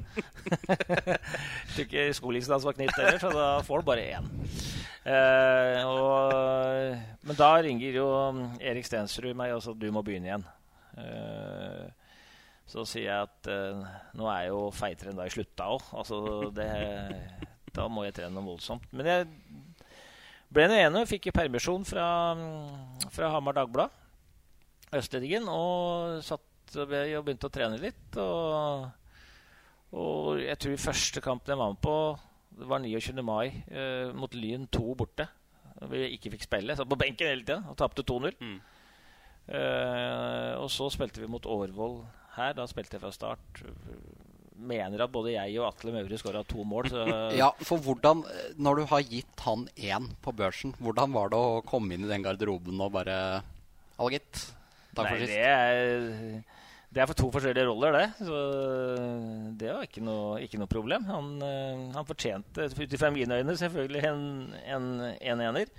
Tror 1.75 1.83
ikke 1.83 2.07
hans 2.55 2.65
var 2.65 2.77
knytt 2.79 2.97
heller, 2.97 3.19
så 3.21 3.29
da 3.35 3.49
får 3.67 3.83
du 3.83 3.89
bare 3.91 4.07
én. 4.15 4.31
Eh, 5.05 5.83
og, 5.85 6.97
men 7.29 7.39
da 7.43 7.51
ringer 7.61 8.01
jo 8.01 8.09
Erik 8.57 8.89
Stensrud 8.89 9.37
meg 9.37 9.53
og 9.53 9.61
sier 9.67 9.77
du 9.77 9.87
må 9.93 10.01
begynne 10.07 10.31
igjen. 10.31 10.49
Eh, 10.97 11.85
så 12.67 12.87
sier 12.89 13.05
jeg 13.05 13.29
at 13.29 13.51
nå 14.17 14.25
er 14.27 14.47
jeg 14.47 14.55
jo 14.55 14.65
feitere 14.75 15.13
enn 15.13 15.21
da 15.21 15.29
jeg 15.29 15.37
slutta 15.37 15.69
òg. 15.77 15.85
Altså, 16.01 16.17
da 16.51 17.85
må 17.87 18.03
jeg 18.03 18.17
trene 18.17 18.33
noe 18.33 18.49
voldsomt. 18.49 18.89
Men 18.97 19.07
jeg 19.13 19.29
ble 20.53 20.67
den 20.67 20.77
ene, 20.79 21.05
fikk 21.09 21.29
permisjon 21.35 21.85
fra, 21.87 22.07
fra 23.13 23.31
Hamar 23.33 23.57
Dagblad, 23.57 23.91
Østlendingen, 24.95 25.49
og 25.51 26.21
satt 26.23 26.77
og 26.77 26.91
begynte 26.91 27.49
å 27.49 27.53
trene 27.53 27.79
litt. 27.81 28.19
Og, 28.21 28.87
og 29.97 30.39
jeg 30.43 30.59
tror 30.63 30.85
første 30.87 31.23
kampen 31.23 31.53
jeg 31.53 31.59
var 31.59 31.73
med 31.75 31.83
på, 31.83 31.97
det 32.57 32.69
var 32.71 32.81
29. 32.81 33.21
mai, 33.25 33.51
eh, 33.69 34.13
mot 34.17 34.33
Lyn 34.33 34.65
2 34.73 34.95
borte. 34.97 35.27
Vi 35.91 36.07
ikke 36.15 36.31
fikk 36.33 36.47
spille. 36.47 36.75
Satt 36.75 36.89
på 36.89 36.97
benken 36.97 37.29
hele 37.29 37.45
tida 37.45 37.59
og 37.69 37.77
tapte 37.77 38.05
2-0. 38.07 38.33
Mm. 38.41 38.57
Eh, 39.47 40.53
og 40.57 40.71
så 40.73 40.89
spilte 40.91 41.21
vi 41.21 41.29
mot 41.29 41.45
Årvoll 41.45 41.99
her. 42.37 42.55
Da 42.57 42.65
spilte 42.69 42.97
jeg 42.97 43.03
fra 43.03 43.13
start. 43.13 43.61
Mener 44.57 45.03
at 45.05 45.11
både 45.13 45.33
jeg 45.35 45.59
og 45.61 45.67
Atle 45.69 45.91
Maure 45.93 46.17
skåra 46.17 46.41
to 46.49 46.63
mål. 46.65 46.89
Så 46.89 47.05
Ja, 47.37 47.51
for 47.61 47.77
hvordan 47.85 48.23
Når 48.57 48.75
du 48.81 48.85
har 48.89 49.01
gitt 49.05 49.43
han 49.45 49.67
én 49.77 50.07
på 50.25 50.33
børsen, 50.33 50.73
hvordan 50.81 51.13
var 51.13 51.29
det 51.29 51.37
å 51.37 51.61
komme 51.67 51.93
inn 51.93 52.05
i 52.07 52.09
den 52.11 52.23
garderoben 52.25 52.81
og 52.81 52.91
bare 52.97 53.17
Halla, 53.97 54.11
gitt. 54.13 54.45
Takk 54.97 55.07
for 55.11 55.17
Nei, 55.17 55.25
sist. 55.25 55.33
det 55.33 55.43
er, 55.45 56.43
det 56.93 57.01
er 57.03 57.09
for 57.11 57.17
to 57.19 57.27
forskjellige 57.33 57.67
roller, 57.69 57.93
det. 57.97 58.07
Så 58.25 58.37
det 59.61 59.69
var 59.73 59.85
ikke 59.85 60.01
noe, 60.05 60.39
ikke 60.45 60.59
noe 60.61 60.69
problem. 60.71 61.05
Han, 61.09 61.29
eh, 61.45 61.83
han 61.93 62.07
fortjente, 62.07 62.67
ut 62.73 62.93
ifra 62.97 63.11
mine 63.13 63.37
øyne, 63.41 63.55
selvfølgelig 63.59 64.03
en, 64.09 64.23
en, 64.65 64.87
en 65.21 65.43
ener. 65.51 65.69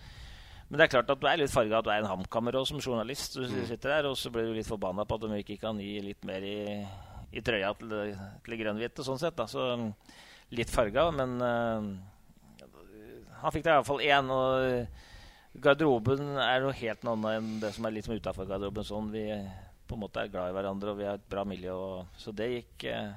Men 0.69 0.77
det 0.79 0.85
er 0.85 0.93
klart 0.99 1.11
at 1.15 1.21
du 1.23 1.27
er 1.31 1.39
litt 1.41 1.51
farga 1.55 1.79
at 1.81 1.87
du 1.87 1.91
er 1.95 2.03
en 2.03 2.11
HamKammer 2.11 2.59
også, 2.61 2.77
som 2.77 2.83
journalist. 2.93 3.39
Du 3.39 3.47
Mm. 3.49 3.67
sitter 3.71 3.89
der, 3.97 4.07
Og 4.11 4.17
så 4.21 4.31
blir 4.31 4.45
du 4.51 4.53
litt 4.59 4.69
forbanna 4.69 5.07
på 5.09 5.15
at 5.17 5.23
de 5.25 5.39
ikke 5.43 5.57
kan 5.63 5.79
gi 5.81 5.95
litt 6.05 6.25
mer 6.29 6.45
i, 6.45 6.85
i 7.33 7.43
trøya 7.45 7.75
til, 7.79 7.95
til 8.45 8.59
grønnhvite, 8.63 9.05
sånn 9.05 9.21
sett. 9.21 9.37
da. 9.39 9.47
Så 9.51 9.67
litt 10.55 10.73
farga, 10.73 11.09
men 11.13 11.37
eh, 11.45 11.89
han 13.43 13.55
fikk 13.55 13.67
da 13.67 13.77
iallfall 13.77 14.03
én. 14.05 14.33
Og 14.33 15.61
garderoben 15.63 16.37
er 16.41 16.65
noe 16.65 16.77
helt 16.81 17.05
annet 17.05 17.39
enn 17.39 17.55
det 17.63 17.73
som 17.77 17.89
er 17.89 17.97
litt 17.97 18.09
utafor 18.09 18.49
garderoben. 18.49 18.87
Sånn, 18.87 19.13
vi 19.13 19.29
på 19.89 19.97
en 19.97 20.05
måte 20.05 20.25
er 20.25 20.33
glad 20.33 20.51
i 20.51 20.57
hverandre, 20.57 20.93
og 20.93 21.01
vi 21.01 21.09
har 21.09 21.21
et 21.21 21.31
bra 21.31 21.45
miljø. 21.49 21.75
Og, 21.75 22.19
så 22.21 22.33
det 22.37 22.49
gikk, 22.53 22.89
eh, 22.93 23.13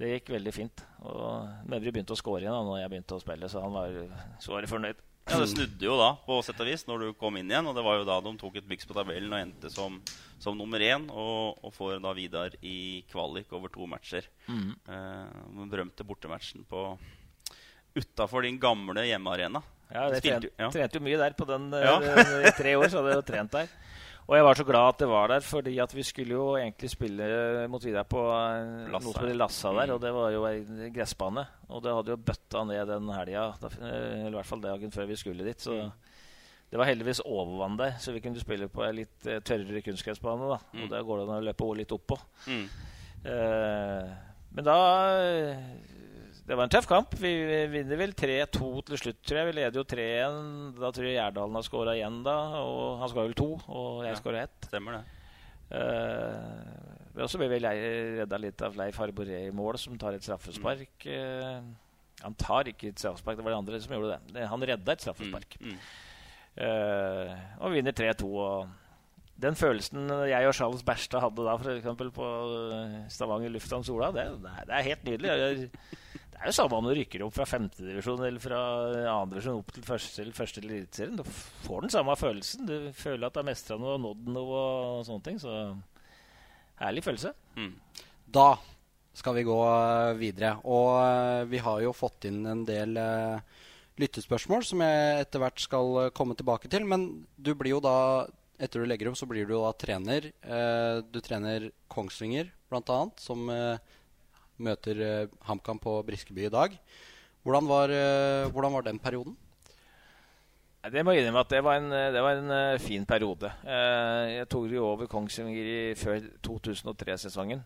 det 0.00 0.14
gikk 0.14 0.34
veldig 0.36 0.56
fint. 0.56 0.84
Og 1.04 1.68
Mevry 1.68 1.92
begynte 1.92 2.16
å 2.16 2.20
score 2.20 2.42
igjen 2.44 2.56
da 2.56 2.64
når 2.66 2.82
jeg 2.82 2.94
begynte 2.94 3.16
å 3.16 3.22
spille, 3.22 3.52
så 3.52 3.64
han 3.64 3.76
var 3.76 4.02
såre 4.42 4.70
fornøyd. 4.70 5.06
Ja, 5.30 5.38
Det 5.38 5.48
snudde 5.52 5.86
jo 5.86 5.96
da, 6.00 6.10
på 6.26 6.40
sett 6.42 6.60
og 6.60 6.66
vis, 6.66 6.82
når 6.88 7.04
du 7.04 7.08
kom 7.18 7.36
inn 7.38 7.50
igjen. 7.50 7.68
Og 7.70 7.76
det 7.76 7.84
var 7.86 8.00
jo 8.00 8.06
da 8.08 8.18
de 8.24 8.32
tok 8.40 8.58
et 8.58 8.68
byks 8.70 8.88
på 8.88 8.96
tabellen 8.96 9.32
og 9.32 9.38
endte 9.40 9.70
som, 9.72 10.00
som 10.42 10.58
nummer 10.58 10.82
én. 10.82 11.06
Og, 11.10 11.60
og 11.62 11.74
får 11.76 12.00
da 12.02 12.14
Vidar 12.16 12.56
i 12.66 13.02
kvalik 13.12 13.52
over 13.56 13.72
to 13.72 13.86
matcher. 13.90 14.26
Mm. 14.50 14.72
Eh, 14.74 15.36
den 15.60 15.70
berømte 15.70 16.06
bortematchen 16.06 16.66
på 16.68 16.96
utafor 17.94 18.46
din 18.46 18.58
gamle 18.60 19.06
hjemmearena. 19.06 19.62
Ja, 19.90 20.06
det 20.10 20.20
trente, 20.22 20.50
ja. 20.54 20.68
trente 20.70 21.00
jo 21.00 21.02
mye 21.02 21.18
der 21.18 21.34
på 21.34 21.46
den 21.48 21.72
eh, 21.74 21.86
Ja. 21.86 21.96
I 22.46 22.52
tre 22.54 22.76
år 22.78 22.90
så 22.90 23.00
hadde 23.02 23.16
jo 23.18 23.24
trent 23.26 23.54
der. 23.54 23.70
Og 24.30 24.36
jeg 24.38 24.44
var 24.46 24.54
så 24.54 24.62
glad 24.62 24.88
at 24.92 24.98
det 25.02 25.08
var 25.10 25.26
der, 25.32 25.40
fordi 25.42 25.72
at 25.82 25.90
vi 25.96 26.02
skulle 26.06 26.36
jo 26.36 26.44
egentlig 26.54 26.90
spille 26.92 27.24
mot 27.68 27.82
Vidar 27.82 28.04
på 28.06 28.20
eh, 28.30 28.92
Lassa. 28.92 29.24
Lassa 29.34 29.72
der, 29.74 29.86
Mm. 29.90 29.94
og 29.96 30.00
det 30.04 30.12
var 30.14 30.30
jo 30.30 30.44
ei 30.46 30.90
gressbane. 30.94 31.42
Og 31.68 31.82
det 31.82 31.94
hadde 31.96 32.12
jo 32.14 32.16
bøtta 32.28 32.62
ned 32.68 32.86
den 32.86 33.08
helga, 33.10 33.48
eh, 33.64 34.20
eller 34.20 34.28
i 34.30 34.38
hvert 34.38 34.46
fall 34.46 34.60
dagen 34.62 34.90
før 34.94 35.08
vi 35.10 35.16
skulle 35.18 35.44
dit. 35.44 35.58
Så 35.60 35.72
Mm. 35.82 35.90
det 36.70 36.78
var 36.78 36.86
heldigvis 36.86 37.20
overvann 37.26 37.76
der, 37.76 37.96
så 37.98 38.12
vi 38.14 38.20
kunne 38.20 38.38
spille 38.38 38.68
på 38.68 38.84
ei 38.86 38.92
litt 38.92 39.26
eh, 39.26 39.40
tørrere 39.40 39.82
kunstgressbane. 39.82 40.48
da. 40.48 40.58
Mm. 40.74 40.82
Og 40.84 40.90
der 40.90 41.02
går 41.02 41.18
det 41.18 41.28
an 41.28 41.42
å 41.42 41.46
løpe 41.50 41.76
litt 41.76 41.90
oppå. 41.92 42.20
Mm. 42.46 42.68
Eh, 43.24 44.10
men 44.52 44.64
da 44.64 44.76
Det 46.50 46.56
var 46.58 46.66
en 46.66 46.72
tøff 46.72 46.88
kamp. 46.90 47.12
Vi 47.14 47.30
vinner 47.70 47.98
vel 48.00 48.10
3-2 48.18 48.68
til 48.88 48.98
slutt, 48.98 49.18
tror 49.22 49.38
jeg. 49.38 49.46
Vi 49.46 49.52
leder 49.54 49.76
jo 49.78 49.84
3-1. 49.86 50.40
Da 50.80 50.88
tror 50.90 51.06
jeg 51.06 51.14
Gjerdalen 51.14 51.58
har 51.60 51.62
skåra 51.62 51.94
igjen, 51.94 52.16
da. 52.26 52.34
Og 52.58 52.98
han 52.98 53.12
skåra 53.12 53.28
vel 53.28 53.36
to, 53.38 53.52
og 53.70 54.00
jeg 54.02 54.16
Ja. 54.16 54.18
skåra 54.18 54.42
ett. 54.42 54.66
Stemmer 54.66 54.98
det. 54.98 55.04
Uh, 55.70 56.90
og 57.22 57.30
så 57.30 57.38
ble 57.38 57.48
vi 57.52 57.60
redda 57.62 58.38
litt 58.40 58.62
av 58.66 58.74
Leif 58.78 58.98
Harboré 58.98 59.46
i 59.46 59.54
mål, 59.54 59.78
som 59.78 59.96
tar 59.98 60.16
et 60.16 60.24
straffespark. 60.24 61.06
Eh, 61.06 61.60
han 62.22 62.34
tar 62.34 62.70
ikke 62.70 62.90
et 62.90 62.98
straffespark, 62.98 63.36
det 63.38 63.44
var 63.44 63.54
de 63.54 63.58
andre 63.58 63.80
som 63.80 63.94
gjorde 63.94 64.18
det. 64.32 64.46
han 64.46 64.66
redda 64.72 64.92
et 64.92 65.04
straffespark. 65.04 65.56
Mm. 65.60 65.70
Mm. 65.70 65.80
Eh, 66.66 67.34
og 67.60 67.74
vinner 67.74 67.92
3-2. 67.92 68.26
Og 68.26 68.68
den 69.40 69.54
følelsen 69.56 70.08
jeg 70.28 70.46
og 70.48 70.54
Charles 70.54 70.82
Berstad 70.82 71.20
hadde 71.24 71.46
da, 71.46 71.56
f.eks. 71.56 72.14
på 72.14 72.30
eh, 72.76 72.96
Stavanger 73.08 73.54
lufthavn 73.54 73.84
Sola, 73.84 74.10
det, 74.12 74.26
det, 74.42 74.66
er, 74.68 74.88
helt 74.90 75.04
nydelig. 75.04 75.28
Jeg, 75.28 75.70
det 76.40 76.46
er 76.48 76.54
jo 76.54 76.56
samme 76.56 76.78
om 76.80 76.86
du 76.88 76.94
rykker 76.96 77.20
opp 77.26 77.34
fra 77.36 77.44
femtedivisjon 77.44 78.22
eller 78.24 78.40
fra 78.40 78.58
annendivisjon 79.12 79.58
opp 79.60 79.74
til 79.76 79.84
første 79.84 80.22
eller 80.22 80.32
første 80.32 80.62
Eliteserien. 80.64 81.18
Du 81.20 81.26
får 81.66 81.84
den 81.84 81.92
samme 81.92 82.14
følelsen. 82.16 82.64
Du 82.64 82.76
føler 82.96 83.26
at 83.26 83.34
du 83.36 83.42
har 83.42 83.44
mestra 83.50 83.76
noe 83.76 83.98
og 83.98 84.04
nådd 84.06 84.30
noe 84.32 84.62
og 84.62 85.02
sånne 85.04 85.26
ting. 85.26 85.36
Så 85.42 85.52
herlig 86.80 87.04
følelse. 87.04 87.34
Mm. 87.60 87.74
Da 88.32 88.54
skal 89.20 89.36
vi 89.36 89.44
gå 89.44 89.58
eh, 89.68 90.14
videre. 90.16 90.54
Og 90.64 90.94
eh, 91.02 91.44
vi 91.52 91.60
har 91.60 91.84
jo 91.84 91.92
fått 91.92 92.30
inn 92.30 92.40
en 92.48 92.64
del 92.64 92.96
eh, 92.96 93.60
lyttespørsmål 94.00 94.64
som 94.64 94.80
jeg 94.86 95.26
etter 95.26 95.44
hvert 95.44 95.60
skal 95.60 96.10
komme 96.16 96.40
tilbake 96.40 96.72
til. 96.72 96.88
Men 96.88 97.10
du 97.36 97.52
blir 97.52 97.74
jo 97.76 97.84
da, 97.84 98.24
etter 98.56 98.80
du 98.80 98.88
legger 98.88 99.12
opp, 99.12 99.20
så 99.20 99.28
blir 99.28 99.44
du 99.44 99.58
da 99.58 99.74
trener. 99.76 100.32
Du 101.12 101.20
trener 101.20 101.68
Kongsvinger, 101.92 102.48
blant 102.72 102.88
annet, 102.96 103.20
som 103.20 103.44
møter 104.60 105.00
eh, 105.06 105.38
HamKam 105.48 105.80
på 105.82 105.96
Briskeby 106.06 106.46
i 106.48 106.52
dag. 106.52 106.76
Hvordan 107.42 107.70
var, 107.70 107.94
eh, 107.94 108.50
hvordan 108.52 108.76
var 108.76 108.86
den 108.86 109.00
perioden? 109.00 109.36
Det 110.80 111.02
må 111.04 111.12
jeg 111.12 111.24
innrømme 111.24 111.42
at 111.44 111.50
det 111.52 111.60
var 111.64 111.76
en, 111.76 111.90
det 111.92 112.22
var 112.24 112.38
en 112.38 112.54
eh, 112.56 112.78
fin 112.80 113.04
periode. 113.04 113.50
Eh, 113.64 114.38
jeg 114.38 114.48
tok 114.48 114.70
jo 114.72 114.86
over 114.92 115.10
Kongsvinger 115.10 115.94
før 116.00 116.24
2003-sesongen. 116.46 117.64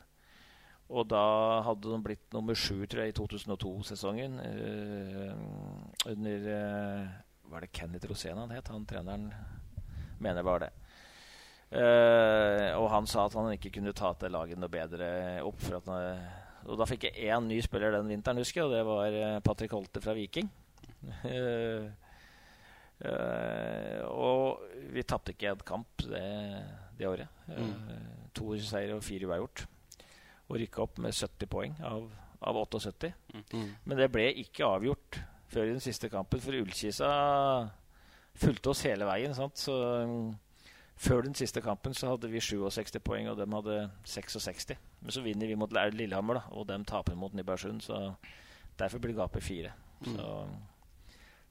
Og 0.93 1.07
da 1.09 1.25
hadde 1.65 1.89
de 1.89 2.01
blitt 2.05 2.35
nummer 2.35 2.57
sju, 2.59 2.85
tror 2.85 3.05
jeg, 3.05 3.15
i 3.15 3.17
2002-sesongen. 3.17 4.37
Uh, 4.45 6.11
under 6.13 6.49
uh, 6.53 7.15
Var 7.51 7.65
det 7.65 7.73
Kenneth 7.73 8.09
Rosén 8.11 8.39
han 8.39 8.53
het? 8.53 8.69
Han 8.69 8.85
treneren 8.89 9.31
mener 10.19 10.43
det 10.43 10.47
var 10.47 10.65
det. 10.65 10.71
Uh, 11.75 12.77
og 12.79 12.91
han 12.93 13.09
sa 13.11 13.25
at 13.25 13.35
han 13.39 13.55
ikke 13.57 13.73
kunne 13.79 13.97
ta 13.97 14.13
til 14.19 14.35
laget 14.35 14.61
noe 14.61 14.71
bedre 14.71 15.09
opp. 15.47 15.59
For 15.65 15.81
at 15.81 15.89
han, 15.89 16.44
og 16.65 16.79
da 16.81 16.87
fikk 16.89 17.09
jeg 17.09 17.29
én 17.29 17.49
ny 17.49 17.59
spiller 17.65 17.93
den 17.95 18.09
vinteren, 18.09 18.41
husker 18.41 18.63
jeg, 18.63 18.69
og 18.69 18.75
det 18.75 18.85
var 18.89 19.19
eh, 19.19 19.43
Patrick 19.45 19.75
Holte 19.77 20.01
fra 20.05 20.15
Viking. 20.17 20.49
Uh, 21.05 21.91
uh, 23.05 24.01
og 24.09 24.65
vi 24.95 25.05
tapte 25.05 25.35
ikke 25.35 25.53
en 25.53 25.65
kamp 25.67 26.07
det, 26.09 26.25
det 26.97 27.11
året. 27.11 27.45
Uh, 27.51 28.31
to 28.37 28.57
seire 28.65 28.97
og 28.97 29.05
fire 29.05 29.29
uavgjort. 29.29 29.67
Og 30.49 30.59
rykka 30.61 30.85
opp 30.85 31.01
med 31.05 31.17
70 31.17 31.51
poeng 31.53 31.77
av, 31.85 32.09
av 32.41 32.61
78. 32.65 33.13
Mm. 33.53 33.71
Men 33.85 34.01
det 34.01 34.11
ble 34.13 34.31
ikke 34.45 34.69
avgjort 34.69 35.21
før 35.53 35.69
i 35.69 35.75
den 35.77 35.85
siste 35.85 36.11
kampen, 36.13 36.41
for 36.43 36.57
Ullkisa 36.57 37.11
fulgte 38.41 38.73
oss 38.73 38.83
hele 38.89 39.07
veien. 39.09 39.35
Sant? 39.37 39.61
Så 39.61 39.75
um, 40.05 40.33
før 40.97 41.25
den 41.27 41.35
siste 41.35 41.61
kampen 41.61 41.95
så 41.95 42.13
hadde 42.13 42.31
vi 42.31 42.41
67 42.41 43.01
poeng, 43.05 43.29
og 43.31 43.39
de 43.39 43.47
hadde 43.51 43.79
66. 44.05 44.77
Men 45.01 45.15
så 45.15 45.25
vinner 45.25 45.51
vi 45.51 45.59
mot 45.59 45.73
Lillehammer, 45.73 46.41
da, 46.41 46.45
og 46.55 46.69
de 46.69 46.79
taper 46.87 47.19
mot 47.19 47.35
Nybergsund. 47.35 47.83
Så 47.83 48.15
derfor 48.79 49.03
blir 49.03 49.17
gapet 49.19 49.43
fire. 49.43 49.75
Så 50.05 50.29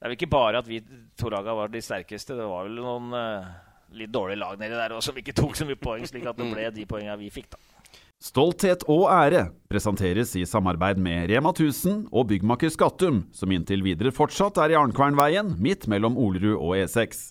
det 0.04 0.08
er 0.08 0.12
vel 0.12 0.18
ikke 0.18 0.34
bare 0.34 0.60
at 0.60 0.68
vi 0.68 0.82
to 1.20 1.30
laga 1.32 1.54
var 1.56 1.70
de 1.72 1.82
sterkeste. 1.82 2.36
Det 2.36 2.48
var 2.48 2.68
vel 2.68 2.82
noen 2.84 3.14
uh, 3.16 3.52
litt 3.96 4.12
dårlige 4.12 4.42
lag 4.42 4.58
nedi 4.60 4.76
der 4.76 4.96
også, 4.96 5.12
som 5.12 5.20
ikke 5.22 5.36
tok 5.38 5.56
så 5.56 5.68
mye 5.68 5.80
poeng, 5.80 6.04
slik 6.08 6.26
at 6.28 6.40
det 6.40 6.50
ble 6.50 6.66
de 6.76 6.88
poengene 6.90 7.16
vi 7.22 7.30
fikk, 7.32 7.54
da. 7.54 7.73
Stolthet 8.24 8.86
og 8.88 9.10
ære 9.12 9.50
presenteres 9.68 10.30
i 10.40 10.46
samarbeid 10.48 11.00
med 11.04 11.26
Rema 11.28 11.52
1000 11.52 12.06
og 12.08 12.30
byggmaker 12.30 12.70
Skattum, 12.72 13.18
som 13.36 13.52
inntil 13.52 13.82
videre 13.84 14.14
fortsatt 14.16 14.62
er 14.64 14.72
i 14.72 14.78
Arnkvernveien, 14.80 15.50
midt 15.60 15.90
mellom 15.92 16.16
Olerud 16.16 16.56
og 16.56 16.72
E6. 16.78 17.26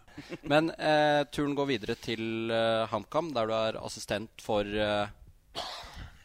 Men 0.53 0.69
eh, 0.77 1.23
turen 1.33 1.55
går 1.57 1.71
videre 1.71 1.97
til 1.97 2.53
eh, 2.53 2.85
HamKam, 2.91 3.31
der 3.33 3.49
du 3.49 3.55
er 3.57 3.79
assistent 3.81 4.45
for 4.45 4.69
eh, 4.69 5.63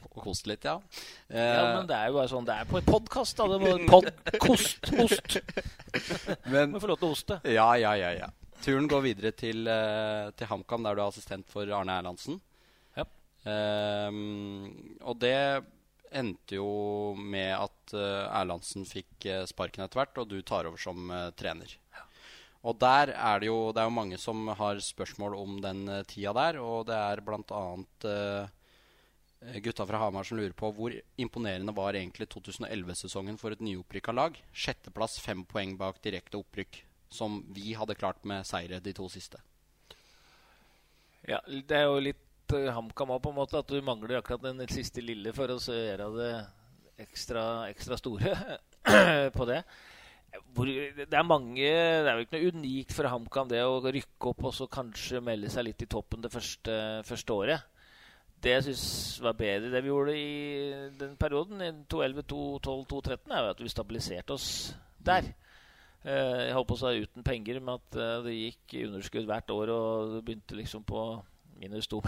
Og 0.10 0.26
kost 0.26 0.52
litt, 0.52 0.68
ja. 0.68 0.76
Eh, 1.32 1.40
ja, 1.40 1.64
men 1.78 1.88
det 1.88 1.96
er 1.96 2.12
jo 2.12 2.18
bare 2.18 2.32
sånn 2.34 2.50
Det 2.50 2.60
er 2.60 2.68
på 2.68 2.82
en 2.82 2.90
podkast, 2.92 3.40
da. 3.40 3.48
Det 3.54 3.62
må 3.64 3.72
pod, 3.94 4.12
kost, 4.44 4.92
ost. 5.00 5.40
Men, 6.52 6.76
må 6.76 6.84
få 6.84 6.92
lov 6.92 7.00
til 7.00 7.08
å 7.08 7.14
hoste. 7.16 7.40
Ja, 7.48 7.70
ja, 7.80 7.96
ja, 7.96 8.12
ja. 8.20 8.30
Turen 8.68 8.92
går 8.92 9.08
videre 9.08 9.32
til, 9.32 9.64
uh, 9.64 10.28
til 10.36 10.52
HamKam, 10.52 10.84
der 10.84 11.00
du 11.00 11.06
er 11.06 11.08
assistent 11.08 11.48
for 11.56 11.72
Arne 11.72 12.02
Erlandsen. 12.02 12.42
Um, 13.46 14.96
og 15.02 15.20
det 15.22 15.38
endte 16.18 16.58
jo 16.58 17.14
med 17.20 17.54
at 17.56 17.94
uh, 17.96 18.28
Erlandsen 18.40 18.88
fikk 18.88 19.28
uh, 19.28 19.46
sparken 19.48 19.86
etter 19.86 20.02
hvert, 20.02 20.20
og 20.20 20.32
du 20.32 20.42
tar 20.42 20.68
over 20.68 20.82
som 20.82 21.12
trener. 21.40 21.78
Ja. 21.96 22.06
Og 22.68 22.80
der 22.82 23.14
er 23.14 23.40
det 23.40 23.48
jo 23.48 23.72
Det 23.72 23.80
er 23.80 23.88
jo 23.88 23.96
mange 23.96 24.18
som 24.20 24.48
har 24.60 24.80
spørsmål 24.84 25.38
om 25.38 25.60
den 25.64 25.86
tida 26.10 26.34
der, 26.36 26.60
og 26.60 26.88
det 26.90 26.98
er 26.98 27.24
annet 27.24 28.08
Eh, 29.42 29.60
gutta 29.60 29.86
fra 29.86 29.98
Hamar 29.98 30.24
som 30.24 30.38
lurer 30.38 30.54
på 30.58 30.72
hvor 30.74 30.94
imponerende 31.22 31.74
var 31.76 31.94
egentlig 31.94 32.28
2011-sesongen 32.34 33.38
for 33.38 33.54
et 33.54 33.62
nyopprykka 33.62 34.16
lag. 34.16 34.38
Sjetteplass, 34.52 35.20
fem 35.22 35.44
poeng 35.46 35.76
bak 35.78 36.02
direkte 36.02 36.40
opprykk, 36.40 36.82
som 37.14 37.44
vi 37.54 37.76
hadde 37.78 37.98
klart 38.00 38.26
med 38.26 38.48
seire 38.50 38.82
de 38.82 38.94
to 38.98 39.06
siste. 39.14 39.42
Ja, 41.28 41.42
det 41.46 41.76
er 41.76 41.86
jo 41.86 42.02
litt 42.02 42.24
uh, 42.56 42.70
HamKam 42.76 43.14
òg, 43.16 43.22
på 43.24 43.34
en 43.34 43.40
måte. 43.40 43.60
At 43.60 43.70
du 43.70 43.82
mangler 43.86 44.20
akkurat 44.20 44.46
den 44.46 44.64
siste 44.72 45.04
lille 45.04 45.34
for 45.36 45.52
å 45.54 45.60
gjøre 45.60 46.10
det 46.18 46.32
ekstra, 47.08 47.44
ekstra 47.72 48.00
store 48.00 48.34
på 49.38 49.48
det. 49.50 49.62
Hvor, 50.54 50.68
det 50.68 51.16
er 51.16 51.26
mange 51.26 51.64
Det 51.66 52.10
er 52.12 52.18
jo 52.20 52.26
ikke 52.26 52.36
noe 52.36 52.50
unikt 52.52 52.92
for 52.94 53.08
HamKam 53.10 53.48
det 53.50 53.62
å 53.64 53.80
rykke 53.82 54.30
opp 54.30 54.44
og 54.50 54.54
så 54.54 54.68
kanskje 54.70 55.24
melde 55.24 55.50
seg 55.50 55.66
litt 55.70 55.82
i 55.82 55.88
toppen 55.90 56.22
det 56.22 56.30
første, 56.34 56.76
første 57.08 57.34
året 57.34 57.78
det 58.44 58.54
jeg 58.54 58.66
syns 58.68 58.86
var 59.24 59.38
bedre 59.38 59.72
det 59.74 59.82
vi 59.82 59.90
gjorde 59.90 60.14
i 60.14 60.90
den 61.00 61.16
perioden, 61.18 61.62
i 61.62 61.72
2011, 61.90 62.26
2012, 62.30 62.84
2013, 62.92 63.32
er 63.32 63.44
jo 63.44 63.54
at 63.54 63.64
vi 63.64 63.72
stabiliserte 63.74 64.36
oss 64.36 64.50
der. 65.10 65.32
Uh, 66.06 66.46
jeg 66.46 66.54
holdt 66.54 66.70
på 66.70 66.78
å 66.78 66.82
si 66.84 67.08
uten 67.08 67.26
penger, 67.26 67.60
men 67.64 67.80
at 67.80 67.98
uh, 67.98 68.20
det 68.26 68.36
gikk 68.36 68.78
underskudd 68.86 69.26
hvert 69.28 69.56
år, 69.56 69.74
og 69.74 70.20
begynte 70.22 70.60
liksom 70.60 70.86
på 70.88 71.08
minus 71.60 71.90
to, 71.90 72.02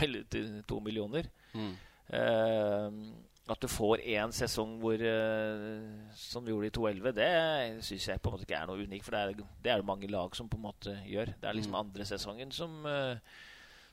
to 0.68 0.80
millioner. 0.84 1.28
Mm. 1.54 1.74
Uh, 2.10 3.26
at 3.50 3.62
du 3.64 3.66
får 3.72 4.04
én 4.06 4.34
sesong 4.36 4.76
hvor, 4.78 5.02
som 6.14 6.44
vi 6.46 6.52
gjorde 6.54 6.68
i 6.68 6.74
2011, 6.76 7.14
det 7.18 7.30
syns 7.82 8.04
jeg 8.12 8.22
på 8.22 8.30
en 8.30 8.36
måte 8.36 8.46
ikke 8.46 8.60
er 8.60 8.68
noe 8.70 8.84
unikt. 8.86 9.08
For 9.08 9.16
det 9.16 9.22
er, 9.22 9.40
det 9.64 9.72
er 9.74 9.82
det 9.82 9.88
mange 9.90 10.10
lag 10.12 10.36
som 10.38 10.52
på 10.52 10.60
en 10.60 10.68
måte 10.68 10.94
gjør. 11.10 11.32
Det 11.34 11.50
er 11.50 11.58
liksom 11.58 11.74
mm. 11.74 11.80
andre 11.80 12.06
sesongen 12.06 12.54
som 12.54 12.86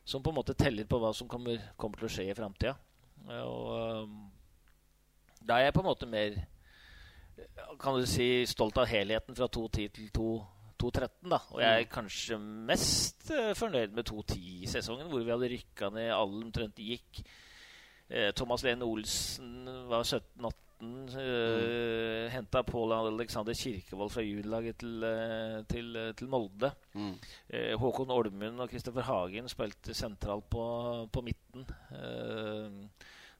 som 0.06 0.22
på 0.22 0.30
en 0.30 0.38
måte 0.38 0.54
teller 0.54 0.86
på 0.86 1.00
hva 1.02 1.10
som 1.14 1.26
kommer, 1.26 1.58
kommer 1.74 1.98
til 1.98 2.06
å 2.06 2.12
skje 2.14 2.28
i 2.30 2.34
framtida. 2.38 2.76
Og 3.42 4.12
da 5.42 5.56
er 5.58 5.66
jeg 5.66 5.74
på 5.74 5.82
en 5.82 5.88
måte 5.88 6.06
mer 6.06 6.36
kan 7.82 7.98
du 7.98 8.06
si, 8.08 8.46
stolt 8.48 8.78
av 8.78 8.86
helheten 8.86 9.36
fra 9.36 9.48
2.10 9.50 9.88
til 9.96 10.06
2.13. 10.82 11.30
da. 11.30 11.40
Og 11.54 11.62
jeg 11.62 11.72
er 11.72 11.86
mm. 11.86 11.90
kanskje 11.92 12.38
mest 12.68 13.32
uh, 13.32 13.54
fornøyd 13.56 13.96
med 13.96 14.06
2.10-sesongen, 14.10 15.08
hvor 15.10 15.24
vi 15.24 15.32
hadde 15.32 15.50
rykka 15.54 15.90
ned 15.94 16.12
alle 16.14 16.44
omtrent 16.44 16.80
gikk. 16.82 17.24
Eh, 18.06 18.30
Thomas 18.38 18.62
Lene 18.62 18.86
Olsen 18.86 19.66
var 19.90 20.06
17-18 20.06 20.62
Uh, 20.76 20.84
mm. 21.16 22.28
Henta 22.34 22.60
Pål 22.68 22.90
Alexander 22.92 23.54
Kirkevold 23.56 24.10
fra 24.12 24.20
juniorlaget 24.20 24.76
til, 24.82 25.06
til, 25.70 25.96
til, 26.12 26.28
Molde. 26.28 26.68
Mm. 26.92 27.14
Håkon 27.80 28.12
Olmund 28.12 28.60
og 28.60 28.68
Kristoffer 28.68 29.06
Hagen 29.08 29.48
spilte 29.48 29.96
sentralt 29.96 30.44
på, 30.52 30.66
på 31.08 31.22
midten. 31.24 31.64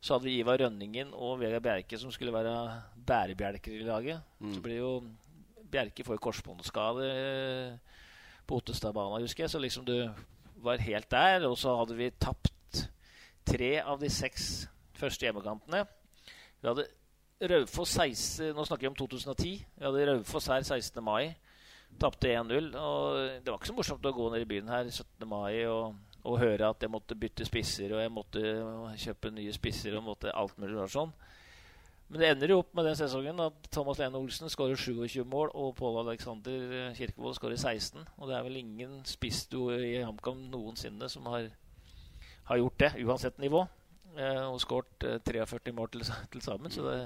så 0.01 0.15
hadde 0.15 0.31
vi 0.31 0.39
Ivar 0.39 0.65
Rønningen 0.65 1.13
og 1.13 1.37
Vegard 1.43 1.67
Bjerke 1.69 2.01
som 2.01 2.15
skulle 2.15 2.33
være 2.33 2.57
bærebjelker 3.05 3.83
i 3.83 3.85
laget. 3.85 4.25
Mm. 4.41 4.55
Så 4.55 4.65
ble 4.65 4.81
jo 4.81 4.91
Bjerke 5.71 6.05
får 6.07 6.21
korsbåndskade 6.23 7.09
på 8.47 8.61
Ottestadbanen, 8.61 9.25
husker 9.27 9.45
jeg. 9.45 9.53
Så 9.53 9.61
liksom 9.63 9.87
du 9.89 9.97
var 10.63 10.83
helt 10.83 11.11
der. 11.11 11.47
Og 11.49 11.59
så 11.59 11.75
hadde 11.79 11.97
vi 11.99 12.11
tapt 12.11 12.87
tre 13.47 13.73
av 13.83 14.01
de 14.01 14.11
seks 14.11 14.67
første 14.97 15.27
hjemmekampene. 15.27 15.85
Vi 16.61 16.69
hadde 16.71 16.87
Raufoss 17.51 17.93
16, 17.99 18.55
Nå 18.57 18.65
snakker 18.65 18.87
vi 18.87 18.93
om 18.93 18.97
2010. 18.97 19.51
Vi 19.77 19.85
hadde 19.85 20.07
Raufoss 20.09 20.49
her 20.49 20.63
16. 20.63 21.05
mai. 21.05 21.35
Tapte 22.01 22.33
1-0. 22.33 22.73
Og 22.81 23.19
det 23.45 23.51
var 23.51 23.59
ikke 23.59 23.73
så 23.73 23.77
morsomt 23.77 24.09
å 24.09 24.15
gå 24.17 24.31
ned 24.33 24.45
i 24.45 24.51
byen 24.51 24.73
her 24.73 24.89
17. 24.89 25.29
mai 25.29 25.67
og, 25.69 25.97
og, 26.23 26.39
høre 26.41 26.71
at 26.73 26.83
jeg 26.83 26.93
måtte 26.93 27.19
bytte 27.19 27.47
spisser 27.49 27.93
og 27.95 28.03
jeg 28.03 28.13
måtte 28.13 28.43
kjøpe 29.05 29.35
nye 29.37 29.55
spisser 29.55 29.97
og 29.99 30.07
måtte 30.09 30.35
alt 30.35 30.57
mulig 30.61 30.89
sånn. 30.93 31.13
Men 32.07 32.23
det 32.23 32.29
ender 32.31 32.53
jo 32.53 32.61
opp 32.61 32.75
med 32.79 32.87
den 32.87 32.99
sesongen 32.99 33.41
at 33.43 33.69
Thomas 33.75 33.99
Lene 33.99 34.19
Olsen 34.21 34.51
skårer 34.51 34.79
27 34.79 35.25
mål, 35.27 35.51
og 35.59 35.73
Pål 35.79 36.05
Alexander 36.05 36.93
Kirkevold 36.95 37.35
skårer 37.35 37.59
16. 37.59 38.05
Og 38.21 38.31
det 38.31 38.37
er 38.37 38.45
vel 38.47 38.61
ingen 38.61 39.01
spissduo 39.09 39.73
i 39.75 39.97
HamKam 40.05 40.45
noensinne 40.53 41.09
som 41.11 41.27
har, 41.33 41.49
har, 42.47 42.61
gjort 42.63 42.79
det, 42.85 42.93
uansett 43.03 43.43
nivå. 43.43 43.65
Eh, 44.15 44.45
og 44.47 44.61
skåret 44.63 45.09
eh, 45.09 45.19
43 45.19 45.75
mål 45.75 45.91
til, 45.97 46.07
til 46.31 46.45
sammen. 46.47 46.71
Så 46.71 46.87
det, 46.87 47.01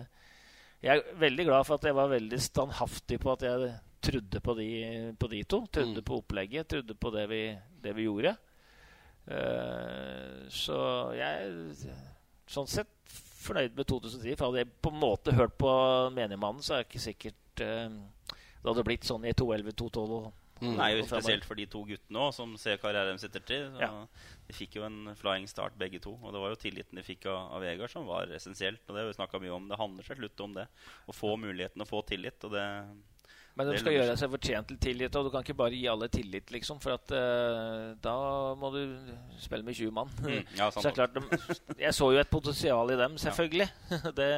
jeg 0.84 1.00
er 1.00 1.16
veldig 1.24 1.48
glad 1.48 1.64
for 1.68 1.80
at 1.80 1.88
jeg 1.88 1.96
var 1.96 2.12
veldig 2.12 2.42
standhaftig 2.44 3.20
på 3.24 3.32
at 3.32 3.48
jeg 3.48 3.72
trodde 4.04 4.44
på 4.44 4.58
de, 4.60 4.68
på 5.16 5.32
de 5.32 5.42
to. 5.48 5.64
Trodde 5.72 6.04
mm. 6.04 6.08
på 6.12 6.20
opplegget, 6.20 6.68
trodde 6.68 6.94
på 6.94 7.16
det 7.16 7.24
vi, 7.32 7.42
det 7.80 7.96
vi 7.96 8.04
gjorde. 8.04 8.36
Eh, 9.32 10.44
så 10.52 10.78
jeg 11.16 11.90
sånn 12.50 12.68
sett 12.68 13.18
fornøyd 13.40 13.76
med 13.78 13.88
2010. 13.90 14.36
For 14.36 14.48
hadde 14.48 14.64
jeg 14.64 14.72
på 14.84 14.92
en 14.92 15.00
måte 15.02 15.34
hørt 15.36 15.56
på 15.60 15.72
menigmannen, 16.16 16.64
så 16.64 16.76
er 16.76 16.84
det 16.84 16.90
ikke 16.90 17.06
sikkert 17.08 17.64
uh, 17.64 18.36
det 18.60 18.68
hadde 18.68 18.84
blitt 18.84 19.08
sånn 19.08 19.24
i 19.24 19.32
2011, 19.36 19.76
2012 19.80 20.30
Mm. 20.60 20.74
Nei, 20.76 20.90
spesielt 21.08 21.46
for 21.48 21.56
de 21.56 21.64
to 21.72 21.80
guttene 21.88 22.20
òg, 22.20 22.34
som 22.36 22.50
ser 22.60 22.76
karrieren 22.82 23.16
sitt 23.20 23.36
etter. 23.38 23.70
Ja. 23.80 23.88
De 24.44 24.56
fikk 24.56 24.76
jo 24.76 24.84
en 24.84 25.14
flying 25.16 25.46
start, 25.48 25.78
begge 25.80 26.02
to. 26.04 26.12
Og 26.20 26.34
det 26.34 26.42
var 26.42 26.52
jo 26.52 26.58
tilliten 26.60 27.00
de 27.00 27.04
fikk 27.06 27.24
av, 27.32 27.54
av 27.56 27.64
Vegard, 27.64 27.88
som 27.92 28.04
var 28.08 28.28
essensielt. 28.36 28.82
Og 28.84 28.96
det 28.96 29.06
har 29.06 29.32
vi 29.32 29.46
mye 29.46 29.54
om. 29.56 29.70
Det 29.70 29.78
handler 29.80 30.04
til 30.04 30.20
slutt 30.20 30.44
om 30.44 30.58
det. 30.58 30.66
Å 31.08 31.16
få 31.16 31.32
muligheten 31.40 31.80
å 31.80 31.88
få 31.88 32.02
tillit. 32.10 32.44
Og 32.44 32.52
det 32.52 32.66
men 33.58 33.68
de 33.68 33.78
skal 33.80 33.94
gjøre 33.96 34.16
seg 34.16 34.30
fortjent 34.32 34.68
til 34.70 34.78
tillit, 34.80 35.16
og 35.18 35.26
du 35.26 35.30
kan 35.32 35.44
ikke 35.44 35.56
bare 35.58 35.74
gi 35.76 35.88
alle 35.90 36.08
tillit, 36.12 36.52
liksom. 36.54 36.78
For 36.82 36.94
at, 36.94 37.12
uh, 37.12 37.90
da 38.02 38.14
må 38.60 38.70
du 38.74 38.80
spille 39.42 39.66
med 39.66 39.76
20 39.76 39.94
mann. 39.96 40.12
Mm, 40.22 40.38
ja, 40.56 40.68
så 40.72 40.84
det 40.84 40.92
er 40.92 40.96
klart, 41.00 41.18
de, 41.18 41.58
jeg 41.82 41.96
så 41.96 42.10
jo 42.14 42.22
et 42.22 42.30
potensial 42.30 42.94
i 42.94 43.00
dem, 43.00 43.18
selvfølgelig. 43.20 43.66
Ja. 43.90 44.00
det 44.20 44.30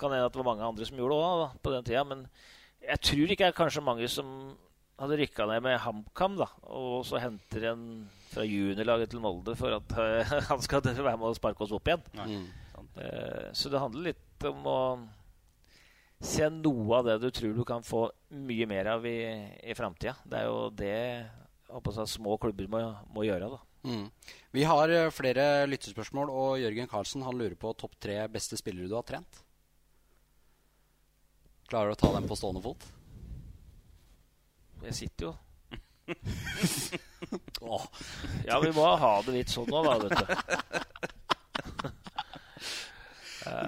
kan 0.00 0.10
hende 0.10 0.26
at 0.26 0.34
det 0.34 0.42
var 0.42 0.50
mange 0.50 0.66
andre 0.66 0.88
som 0.88 0.98
gjorde 0.98 1.16
det 1.16 1.30
òg 1.30 1.56
på 1.62 1.74
den 1.76 1.86
tida. 1.86 2.04
Men 2.10 2.26
jeg 2.82 3.00
tror 3.08 3.34
ikke 3.34 3.44
det 3.46 3.52
er 3.52 3.62
kanskje 3.62 3.86
mange 3.86 4.10
som 4.10 4.34
hadde 5.00 5.18
rykka 5.22 5.46
ned 5.50 5.64
med 5.64 5.80
HamKam, 5.82 6.36
da, 6.38 6.50
og 6.70 7.06
så 7.06 7.22
henter 7.22 7.70
en 7.72 7.86
fra 8.34 8.44
juniorlaget 8.46 9.12
til 9.12 9.22
Molde 9.22 9.54
for 9.58 9.78
at 9.78 9.96
uh, 9.96 10.34
han 10.50 10.62
skal 10.62 10.84
være 10.84 11.16
med 11.16 11.30
og 11.30 11.38
sparke 11.38 11.64
oss 11.66 11.74
opp 11.74 11.90
igjen. 11.90 12.04
Nei, 12.18 12.44
Uh, 12.94 13.50
så 13.50 13.70
det 13.72 13.80
handler 13.82 14.12
litt 14.12 14.44
om 14.46 14.66
å 14.70 14.78
se 16.24 16.48
noe 16.50 16.98
av 16.98 17.06
det 17.08 17.18
du 17.22 17.28
tror 17.34 17.54
du 17.56 17.64
kan 17.68 17.84
få 17.84 18.06
mye 18.48 18.66
mer 18.70 18.88
av 18.96 19.06
i, 19.06 19.18
i 19.62 19.76
framtida. 19.76 20.16
Det 20.24 20.40
er 20.40 20.48
jo 20.48 20.58
det 20.74 20.94
jeg 20.94 22.08
små 22.08 22.36
klubber 22.40 22.68
må, 22.70 22.82
må 23.14 23.24
gjøre. 23.26 23.50
da. 23.52 23.60
Mm. 23.84 24.10
Vi 24.56 24.64
har 24.64 24.88
eh, 24.88 25.10
flere 25.12 25.66
lyttespørsmål, 25.68 26.30
og 26.32 26.60
Jørgen 26.62 26.88
Karlsen 26.88 27.24
han 27.26 27.36
lurer 27.36 27.56
på 27.58 27.72
topp 27.76 27.98
tre 28.00 28.22
beste 28.32 28.56
spillere 28.56 28.88
du 28.88 28.96
har 28.96 29.04
trent. 29.06 29.42
Klarer 31.68 31.92
du 31.92 31.96
å 31.96 32.00
ta 32.00 32.12
dem 32.14 32.28
på 32.28 32.36
stående 32.38 32.62
fot? 32.64 32.86
Jeg 34.84 35.00
sitter 35.04 35.30
jo. 35.30 35.34
Ja, 38.44 38.58
vi 38.60 38.70
må 38.76 38.84
ha 39.00 39.12
det 39.24 39.32
litt 39.32 39.48
sånn 39.48 39.70
nå, 39.72 39.80
da, 39.86 39.94
vet 40.04 40.12
du. 40.20 40.24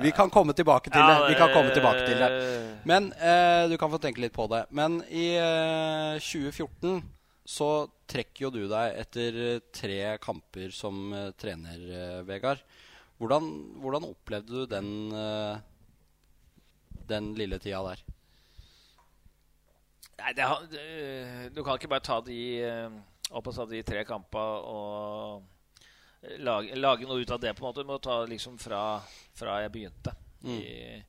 Vi 0.02 0.12
kan 0.16 0.30
komme 0.32 0.54
tilbake 0.56 0.90
til 0.90 1.02
det. 1.02 1.16
Vi 1.30 1.36
kan 1.38 1.52
komme 1.54 1.74
tilbake 1.74 2.06
til 2.06 2.20
det. 2.20 2.30
Men 2.88 3.10
eh, 3.18 3.66
du 3.70 3.76
kan 3.80 3.92
få 3.92 4.00
tenke 4.02 4.22
litt 4.22 4.34
på 4.36 4.48
det. 4.52 4.64
Men 4.74 5.00
i 5.10 5.28
eh, 5.40 6.16
2014 6.22 7.02
så 7.46 7.70
trekker 8.10 8.46
jo 8.46 8.50
du 8.54 8.62
deg 8.70 8.98
etter 9.02 9.38
tre 9.74 10.00
kamper 10.22 10.74
som 10.74 11.12
eh, 11.14 11.30
trener, 11.38 11.78
eh, 11.78 12.20
Vegard. 12.26 12.62
Hvordan, 13.20 13.48
hvordan, 13.80 14.10
opplevde 14.10 14.52
du 14.52 14.66
den, 14.68 14.88
eh, 15.16 15.56
den 17.08 17.32
lille 17.38 17.58
tida 17.62 17.82
der? 17.86 18.02
Nei, 20.16 20.32
det, 20.36 20.46
du 21.54 21.62
kan 21.62 21.76
ikke 21.76 21.92
bare 21.92 22.04
ta 22.04 22.20
de, 22.24 22.40
eh, 22.64 22.98
opp 23.30 23.50
og 23.50 23.56
ta 23.56 23.68
de 23.70 23.82
tre 23.86 24.02
kampene 24.08 24.72
og 24.72 25.38
eh, 25.38 25.52
lage, 26.38 26.78
lage 26.78 27.08
noe 27.08 27.22
ut 27.22 27.34
av 27.34 27.40
det. 27.42 27.54
på 27.54 27.64
en 27.64 27.68
måte 27.68 27.84
Du 27.84 27.90
må 27.90 27.98
ta 28.02 28.22
liksom 28.28 28.58
fra, 28.58 29.00
fra 29.36 29.60
jeg 29.64 29.74
begynte. 29.74 30.14
I, 30.46 31.02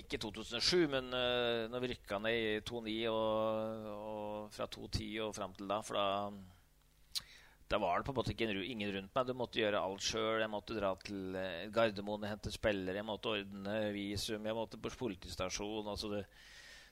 ikke 0.00 0.18
2007, 0.18 0.88
men 0.90 1.12
uh, 1.14 1.66
når 1.70 1.82
vi 1.82 1.92
rykka 1.92 2.18
ned 2.22 2.36
i 2.36 2.60
2-9 2.66 2.94
og, 3.12 3.88
og 3.92 4.54
fra 4.54 4.66
2-10 4.72 5.08
og 5.26 5.34
fram 5.36 5.54
til 5.56 5.70
da. 5.70 5.78
For 5.86 5.98
da, 5.98 7.26
da 7.70 7.80
var 7.82 8.00
det 8.00 8.08
på 8.08 8.14
en 8.14 8.18
måte 8.18 8.34
ikke 8.34 8.48
en, 8.48 8.60
ingen 8.64 8.92
rundt 8.96 9.14
meg. 9.14 9.28
Du 9.28 9.34
måtte 9.38 9.60
gjøre 9.60 9.82
alt 9.82 10.04
sjøl. 10.06 10.42
Jeg 10.42 10.52
måtte 10.52 10.76
dra 10.78 10.92
til 11.06 11.38
eh, 11.38 11.66
Gardermoen 11.74 12.26
og 12.26 12.30
hente 12.30 12.54
spillere. 12.54 12.98
Jeg 12.98 13.08
måtte 13.08 13.34
ordne 13.36 13.80
visum. 13.94 14.46
Jeg 14.46 14.58
måtte 14.58 14.80
på 14.80 14.94
politistasjon. 15.02 15.90
Altså 15.92 16.12
det, 16.14 16.22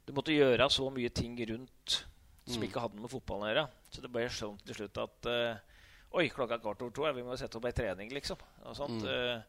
du 0.05 0.13
måtte 0.17 0.37
gjøre 0.37 0.69
så 0.71 0.91
mye 0.93 1.13
ting 1.15 1.39
rundt 1.51 2.03
som 2.45 2.65
ikke 2.65 2.83
hadde 2.83 2.99
noe 2.99 3.07
med 3.07 3.13
fotballen 3.13 3.47
å 3.47 3.51
gjøre. 3.53 3.69
Så 3.89 4.03
det 4.05 4.11
ble 4.13 4.27
sånn 4.33 4.59
til 4.67 4.77
slutt 4.77 5.01
at 5.01 5.29
eh, 5.31 5.74
Oi, 6.15 6.29
klokka 6.31 6.55
er 6.55 6.63
kvart 6.63 6.83
over 6.83 6.93
to. 6.95 7.05
ja, 7.09 7.13
Vi 7.13 7.23
må 7.27 7.37
sette 7.39 7.57
opp 7.59 7.65
ei 7.67 7.73
trening, 7.75 8.11
liksom. 8.15 8.39
Og 8.65 8.77
sånt. 8.79 9.03
Eh, 9.11 9.41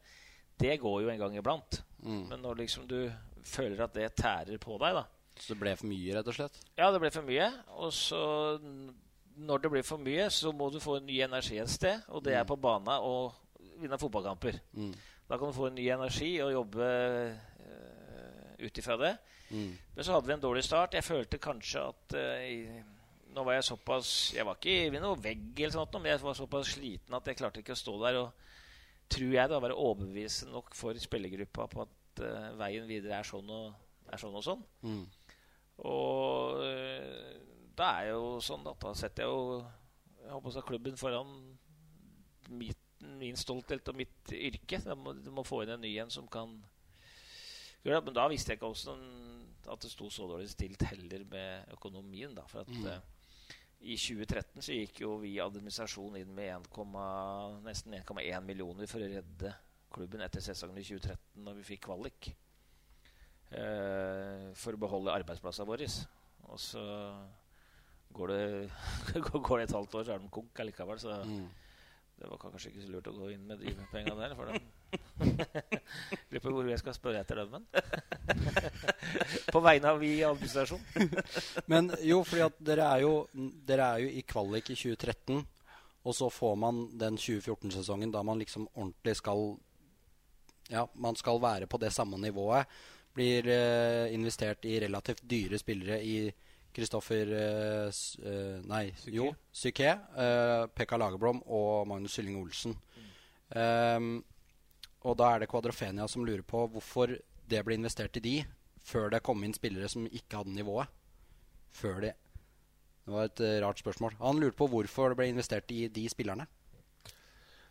det 0.57 0.79
går 0.81 1.01
jo 1.03 1.09
en 1.11 1.19
gang 1.19 1.35
iblant. 1.37 1.81
Mm. 2.01 2.23
Men 2.29 2.41
når 2.41 2.55
liksom 2.63 2.87
du 2.89 3.11
føler 3.45 3.83
at 3.85 3.93
det 3.93 4.15
tærer 4.17 4.57
på 4.61 4.77
deg, 4.81 4.95
da 4.97 5.03
Så 5.37 5.53
det 5.53 5.59
ble 5.59 5.75
for 5.75 5.85
mye, 5.91 6.13
rett 6.15 6.27
og 6.31 6.33
slett? 6.37 6.57
Ja, 6.77 6.91
det 6.91 6.99
ble 7.03 7.11
for 7.11 7.21
mye. 7.27 7.49
Og 7.75 7.91
så 7.93 8.21
når 9.37 9.61
det 9.61 9.71
blir 9.71 9.83
for 9.83 9.97
mye, 9.99 10.29
så 10.31 10.53
må 10.55 10.69
du 10.71 10.79
få 10.79 10.97
en 10.97 11.05
ny 11.05 11.19
energi 11.21 11.57
et 11.59 11.69
sted. 11.69 12.01
Og 12.09 12.23
det 12.23 12.33
er 12.39 12.45
på 12.47 12.55
bana 12.55 13.01
og 13.03 13.33
vinne 13.81 13.97
fotballkamper. 13.99 14.61
Mm. 14.73 14.93
Da 15.27 15.37
kan 15.37 15.47
du 15.51 15.53
få 15.57 15.67
en 15.67 15.75
ny 15.75 15.89
energi 15.91 16.37
og 16.41 16.53
jobbe 16.53 16.87
uh, 17.59 18.65
ut 18.65 18.77
ifra 18.79 18.95
det. 19.01 19.13
Mm. 19.51 19.73
Men 19.95 20.03
så 20.07 20.13
hadde 20.15 20.27
vi 20.29 20.33
en 20.37 20.41
dårlig 20.45 20.63
start. 20.63 20.93
Jeg 20.95 21.03
følte 21.03 21.37
kanskje 21.37 21.83
at 21.89 22.15
i- 22.47 22.83
Nå 23.35 23.43
var 23.43 23.57
jeg 23.57 23.67
såpass 23.67 24.09
Jeg 24.35 24.45
var 24.47 24.57
ikke 24.59 24.91
ved 24.93 25.03
noen 25.03 25.21
vegg, 25.21 25.47
eller 25.57 25.75
sånt, 25.75 25.97
men 25.99 26.13
jeg 26.13 26.23
var 26.23 26.37
såpass 26.37 26.75
sliten 26.77 27.17
at 27.17 27.27
jeg 27.27 27.39
klarte 27.39 27.63
ikke 27.63 27.75
å 27.75 27.79
stå 27.79 27.95
der 28.05 28.19
og 28.23 28.45
tror 29.11 29.33
jeg 29.35 29.51
da 29.51 29.61
være 29.61 29.77
overbevisende 29.77 30.55
nok 30.55 30.71
for 30.73 30.97
spillergruppa 30.97 31.67
på 31.69 31.83
at 31.83 32.21
uh, 32.25 32.47
veien 32.57 32.87
videre 32.89 33.19
er 33.19 33.27
sånn 33.27 33.51
og, 33.53 33.75
er 34.09 34.21
sånn, 34.21 34.33
og 34.39 34.45
sånn. 34.45 34.63
Mm. 34.81 35.03
Og 35.85 36.63
uh, 36.63 37.35
da 37.77 37.91
er 37.99 38.15
jo 38.15 38.39
sånn 38.41 38.65
at 38.71 38.79
da 38.81 38.95
setter 38.97 39.27
jeg 39.27 39.35
jo 39.35 39.59
jeg 40.25 40.33
håper 40.33 40.55
så 40.55 40.61
klubben 40.65 40.97
foran 40.97 41.33
mitt, 42.49 42.81
min 43.19 43.37
stolthet 43.37 43.91
og 43.91 43.99
mitt 43.99 44.31
yrke. 44.33 44.79
Du 44.81 44.95
må, 44.97 45.13
må 45.37 45.43
få 45.45 45.61
inn 45.63 45.75
en 45.75 45.83
ny 45.85 45.91
en 46.01 46.09
som 46.13 46.25
kan 46.31 46.55
gjøre 47.83 47.99
det. 47.99 48.05
Men 48.07 48.17
da 48.17 48.25
visste 48.31 48.53
jeg 48.53 48.59
ikke 48.59 48.71
hvordan 48.71 49.03
at 49.69 49.81
det 49.85 49.91
sto 49.91 50.09
så 50.13 50.27
dårlig 50.29 50.49
stilt 50.49 50.85
heller 50.89 51.25
med 51.29 51.75
økonomien. 51.77 52.33
da, 52.33 52.45
for 52.49 52.65
at 52.65 52.73
eh, 52.73 53.03
I 53.81 53.95
2013 53.99 54.61
så 54.63 54.73
gikk 54.73 55.01
jo 55.03 55.17
vi 55.21 55.35
i 55.35 55.41
administrasjon 55.43 56.15
inn 56.17 56.31
med 56.33 56.67
1, 56.71 56.95
nesten 57.65 57.93
1,1 57.99 58.41
millioner 58.47 58.87
for 58.89 59.03
å 59.03 59.09
redde 59.11 59.51
klubben 59.93 60.21
etter 60.25 60.41
sesongen 60.41 60.77
i 60.81 60.83
2013, 60.83 61.43
når 61.45 61.59
vi 61.59 61.63
fikk 61.73 61.83
kvalik. 61.85 62.31
Eh, 63.55 64.47
for 64.57 64.73
å 64.75 64.81
beholde 64.81 65.13
arbeidsplassene 65.13 65.67
våre. 65.69 65.87
Og 66.49 66.59
så 66.59 66.81
går 68.15 68.33
det, 68.33 68.41
går 69.21 69.61
det 69.61 69.67
et 69.69 69.75
halvt 69.77 69.95
år, 69.99 70.07
så 70.07 70.15
er 70.15 70.23
de 70.25 70.31
konk 70.33 70.63
allikevel. 70.63 70.99
Så 70.99 71.13
Mm. 71.25 71.45
det 72.19 72.29
var 72.31 72.37
kanskje 72.41 72.71
ikke 72.71 72.81
så 72.85 72.91
lurt 72.95 73.07
å 73.11 73.15
gå 73.15 73.29
inn 73.33 73.45
med 73.47 73.59
de 73.59 73.75
pengene 73.91 74.17
der. 74.23 74.35
For 74.35 74.45
dem. 74.51 74.67
Lurer 76.31 76.41
på 76.43 76.51
hvor 76.51 76.69
jeg 76.69 76.81
skal 76.81 76.95
spørre 76.95 77.21
etter 77.23 77.41
dem, 77.41 77.55
men. 77.55 77.65
På 79.53 79.61
vegne 79.63 79.91
av 79.91 79.99
vi 80.01 80.11
i 80.17 80.23
administrasjon. 80.27 80.81
Men 81.71 81.91
jo, 82.03 82.21
fordi 82.27 82.45
at 82.45 82.57
dere 82.69 82.87
er 82.95 83.03
jo, 83.05 83.13
dere 83.67 83.89
er 83.93 84.05
jo 84.05 84.09
i 84.11 84.23
kvalik 84.27 84.71
i 84.73 84.77
2013, 84.79 85.43
og 86.05 86.17
så 86.17 86.29
får 86.29 86.57
man 86.61 86.81
den 86.99 87.19
2014-sesongen 87.21 88.11
da 88.13 88.23
man 88.25 88.41
liksom 88.41 88.67
ordentlig 88.73 89.15
skal 89.21 89.55
Ja, 90.69 90.87
man 90.97 91.15
skal 91.15 91.37
være 91.41 91.67
på 91.69 91.77
det 91.81 91.93
samme 91.93 92.17
nivået. 92.17 92.65
Blir 93.13 93.47
eh, 93.47 94.13
investert 94.13 94.65
i 94.65 94.79
relativt 94.81 95.21
dyre 95.29 95.59
spillere 95.61 96.01
i 96.03 96.17
Kristoffer 96.75 97.29
eh, 97.31 97.99
eh, 98.27 98.55
Nei, 98.67 98.89
jo, 99.13 99.29
Psyké. 99.53 99.93
Eh, 99.93 100.65
Pekka 100.75 100.97
Lagerblom 100.99 101.43
og 101.45 101.87
Magnus 101.87 102.17
Sylling 102.17 102.41
Olsen. 102.41 102.75
Ehm, 103.55 104.17
og 105.05 105.17
da 105.19 105.31
er 105.31 105.43
det 105.43 105.49
Kvadrofenia 105.51 106.07
som 106.09 106.25
lurer 106.25 106.43
på 106.45 106.65
hvorfor 106.73 107.13
det 107.45 107.61
ble 107.65 107.77
investert 107.77 108.17
i 108.17 108.23
de 108.25 108.35
før 108.85 109.11
det 109.13 109.23
kom 109.25 109.43
inn 109.45 109.53
spillere 109.53 109.89
som 109.89 110.05
ikke 110.09 110.41
hadde 110.41 110.53
nivået. 110.55 110.89
Før 111.75 112.01
det 112.03 112.13
Det 113.05 113.13
var 113.13 113.27
et 113.27 113.41
eh, 113.45 113.59
rart 113.61 113.77
spørsmål. 113.77 114.15
Han 114.17 114.39
lurte 114.41 114.57
på 114.57 114.65
hvorfor 114.65 115.11
det 115.11 115.17
ble 115.19 115.27
investert 115.29 115.69
i 115.69 115.87
de 115.93 116.07
spillerne. 116.09 116.47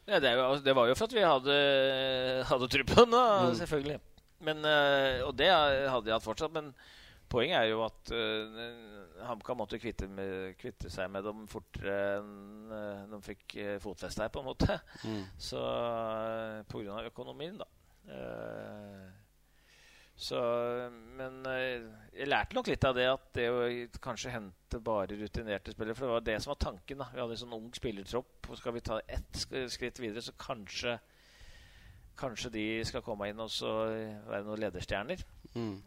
Ja, 0.06 0.20
det, 0.20 0.30
er 0.30 0.60
det 0.62 0.74
var 0.76 0.86
jo 0.86 0.94
for 0.94 1.08
at 1.08 1.16
vi 1.16 1.24
hadde, 1.24 1.54
hadde 2.46 2.68
truppen, 2.70 3.10
da, 3.10 3.22
mm. 3.48 3.54
selvfølgelig. 3.58 3.96
Men, 4.46 4.60
eh, 4.68 5.24
og 5.26 5.32
det 5.34 5.48
hadde 5.50 6.06
jeg 6.06 6.14
hatt 6.14 6.26
fortsatt. 6.26 6.54
Men 6.54 6.70
poenget 7.30 7.58
er 7.60 7.70
jo 7.70 7.84
at 7.86 8.12
uh, 8.14 9.24
HamKam 9.28 9.58
måtte 9.62 9.80
kvitte, 9.82 10.08
med, 10.10 10.54
kvitte 10.60 10.90
seg 10.92 11.10
med 11.12 11.24
dem 11.26 11.46
fortere 11.50 11.94
enn 12.18 12.72
uh, 12.72 13.06
de 13.12 13.22
fikk 13.24 13.56
uh, 13.60 13.76
fotfeste 13.82 14.26
her, 14.26 14.34
på 14.34 14.42
en 14.42 14.50
måte. 14.50 14.78
Så 15.50 15.62
uh, 15.62 16.60
på 16.70 16.82
grunn 16.82 16.98
av 16.98 17.10
økonomien, 17.12 17.58
da. 17.60 17.70
Eh, 18.08 19.12
så, 20.16 20.38
men 21.18 21.40
eh, 21.50 21.86
jeg 22.14 22.28
lærte 22.28 22.54
nok 22.54 22.68
litt 22.70 22.84
av 22.86 22.94
det 22.94 23.06
at 23.10 23.24
det 23.34 23.48
å 23.50 23.64
kanskje 24.04 24.34
hente 24.34 24.78
bare 24.84 25.16
rutinerte 25.18 25.74
spillere 25.74 25.96
For 25.98 26.06
det 26.06 26.12
var 26.12 26.26
det 26.28 26.36
som 26.42 26.52
var 26.52 26.60
tanken. 26.62 27.00
da 27.00 27.08
Vi 27.10 27.22
hadde 27.22 27.34
en 27.34 27.42
sånn 27.42 27.56
ung 27.56 27.72
spillertropp. 27.74 28.48
Og 28.48 28.60
skal 28.60 28.76
vi 28.76 28.84
ta 28.84 29.00
ett 29.08 29.42
skritt 29.72 30.00
videre, 30.02 30.22
så 30.24 30.36
kanskje 30.38 30.98
Kanskje 32.14 32.52
de 32.54 32.64
skal 32.86 33.02
komme 33.02 33.26
inn 33.26 33.40
og 33.42 33.48
så 33.50 33.72
være 34.28 34.44
noen 34.46 34.60
lederstjerner. 34.62 35.24
Mm. 35.58 35.80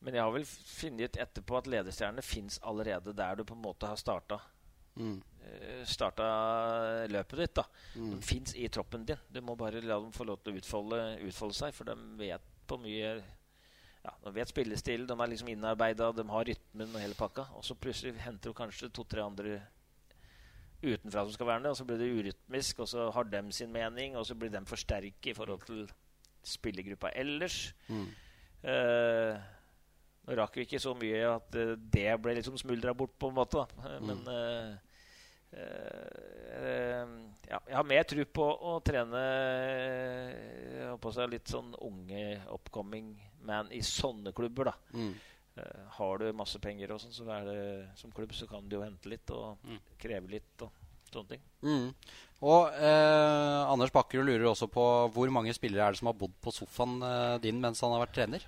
Men 0.00 0.14
jeg 0.14 0.22
har 0.22 0.30
vel 0.32 0.44
funnet 0.46 1.16
etterpå 1.18 1.58
at 1.58 1.66
lederstjernene 1.66 2.22
fins 2.22 2.60
allerede 2.62 3.12
der 3.16 3.36
du 3.36 3.44
på 3.44 3.54
en 3.56 3.62
måte 3.64 3.86
har 3.90 3.96
starta 3.96 4.40
Mm. 4.98 5.20
eh, 5.46 5.84
starta 5.86 6.24
løpet 7.06 7.38
ditt. 7.38 7.54
da 7.54 7.62
De 7.94 8.20
fins 8.22 8.54
i 8.56 8.68
troppen 8.68 9.04
din. 9.06 9.16
Du 9.30 9.40
må 9.40 9.54
bare 9.56 9.80
la 9.80 9.94
dem 10.00 10.10
få 10.10 10.24
lov 10.26 10.40
til 10.42 10.54
å 10.54 10.56
utfolde, 10.58 11.20
utfolde 11.22 11.54
seg, 11.54 11.72
for 11.74 11.84
de 11.84 11.94
vet 12.18 12.40
på 12.66 12.78
mye 12.82 13.22
ja, 14.04 14.10
De 14.24 14.32
vet 14.32 14.48
spillestil, 14.48 15.06
de 15.06 15.12
er 15.14 15.28
liksom 15.28 15.48
innarbeida, 15.48 16.12
de 16.12 16.24
har 16.28 16.44
rytmen 16.44 16.94
og 16.94 17.00
hele 17.00 17.14
pakka. 17.14 17.46
Og 17.54 17.62
så 17.62 17.74
plutselig 17.78 18.16
henter 18.18 18.50
du 18.50 18.54
kanskje 18.54 18.90
to-tre 18.90 19.22
andre 19.22 19.60
utenfra 20.82 21.24
som 21.24 21.32
skal 21.34 21.46
være 21.46 21.60
med, 21.60 21.70
og 21.70 21.76
så 21.76 21.84
blir 21.86 21.98
det 21.98 22.10
urytmisk, 22.18 22.78
og 22.80 22.88
så 22.88 23.08
har 23.12 23.24
dem 23.24 23.50
sin 23.52 23.72
mening, 23.72 24.16
og 24.16 24.26
så 24.26 24.34
blir 24.38 24.50
de 24.50 24.60
forsterket 24.66 25.30
i 25.32 25.34
forhold 25.34 25.62
til 25.66 25.88
spillergruppa 26.46 27.10
ellers. 27.14 27.72
Eh, 28.62 29.38
nå 30.28 30.36
rakk 30.36 30.58
vi 30.58 30.66
ikke 30.66 30.80
så 30.82 30.92
mye 30.98 31.22
at 31.30 31.56
eh, 31.56 31.74
det 31.78 32.10
ble 32.22 32.36
liksom 32.38 32.58
smuldra 32.60 32.92
bort, 32.96 33.14
på 33.18 33.30
en 33.30 33.38
måte. 33.38 33.64
Da. 33.64 33.88
Eh, 33.88 34.00
Men 34.04 34.20
uh, 34.28 34.76
uh, 35.56 37.14
ja, 37.48 37.60
jeg 37.62 37.76
har 37.78 37.88
mer 37.88 38.04
tro 38.08 38.26
på 38.38 38.44
å 38.44 38.74
trene 38.84 39.22
på 41.00 41.14
seg 41.14 41.32
litt 41.32 41.48
sånn 41.48 41.72
unge 41.86 42.42
upcoming 42.52 43.14
man 43.48 43.72
i 43.72 43.80
sånne 43.84 44.34
klubber. 44.36 44.72
da 44.72 44.76
Mm. 44.98 45.14
Har 45.90 46.20
du 46.22 46.28
masse 46.38 46.60
penger 46.62 46.92
og 46.94 47.00
sånn, 47.02 47.10
så 47.10 47.24
er 47.34 47.46
det 47.48 47.62
som 47.98 48.12
klubb 48.14 48.30
så 48.30 48.46
kan 48.46 48.68
du 48.68 48.76
jo 48.76 48.84
hente 48.84 49.10
litt 49.10 49.26
og 49.34 49.58
kreve 49.98 50.30
litt 50.30 50.62
og 50.62 50.70
sånne 51.10 51.32
ting. 51.32 51.42
Mm. 51.66 51.88
Og 52.46 52.76
eh, 52.78 53.72
Anders 53.72 53.90
Bakkerud 53.90 54.28
lurer 54.28 54.46
også 54.52 54.68
på 54.70 54.84
hvor 55.14 55.32
mange 55.34 55.54
spillere 55.56 55.88
er 55.88 55.96
det 55.96 55.98
som 55.98 56.12
har 56.12 56.18
bodd 56.20 56.36
på 56.44 56.54
sofaen 56.54 57.00
eh, 57.02 57.40
din 57.42 57.58
mens 57.58 57.82
han 57.82 57.90
har 57.96 58.04
vært 58.04 58.14
trener? 58.20 58.46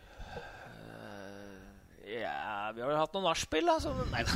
Ja, 2.11 2.73
vi 2.75 2.83
har 2.83 2.91
vel 2.91 2.99
hatt 2.99 3.15
noen 3.15 3.29
nachspiel, 3.29 3.69
da. 3.71 3.77
Så, 3.83 3.93
nei 4.11 4.23
da. 4.27 4.33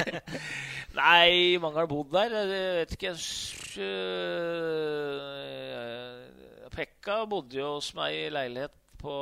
nei, 1.00 1.58
mange 1.60 1.82
har 1.82 1.90
bodd 1.90 2.12
der. 2.14 2.32
Jeg 2.40 2.48
vet 2.80 2.96
ikke 2.96 3.14
Pekka 6.70 7.24
bodde 7.28 7.58
jo 7.58 7.74
hos 7.76 7.92
meg 7.98 8.16
i 8.16 8.26
leilighet 8.32 8.76
på 9.00 9.14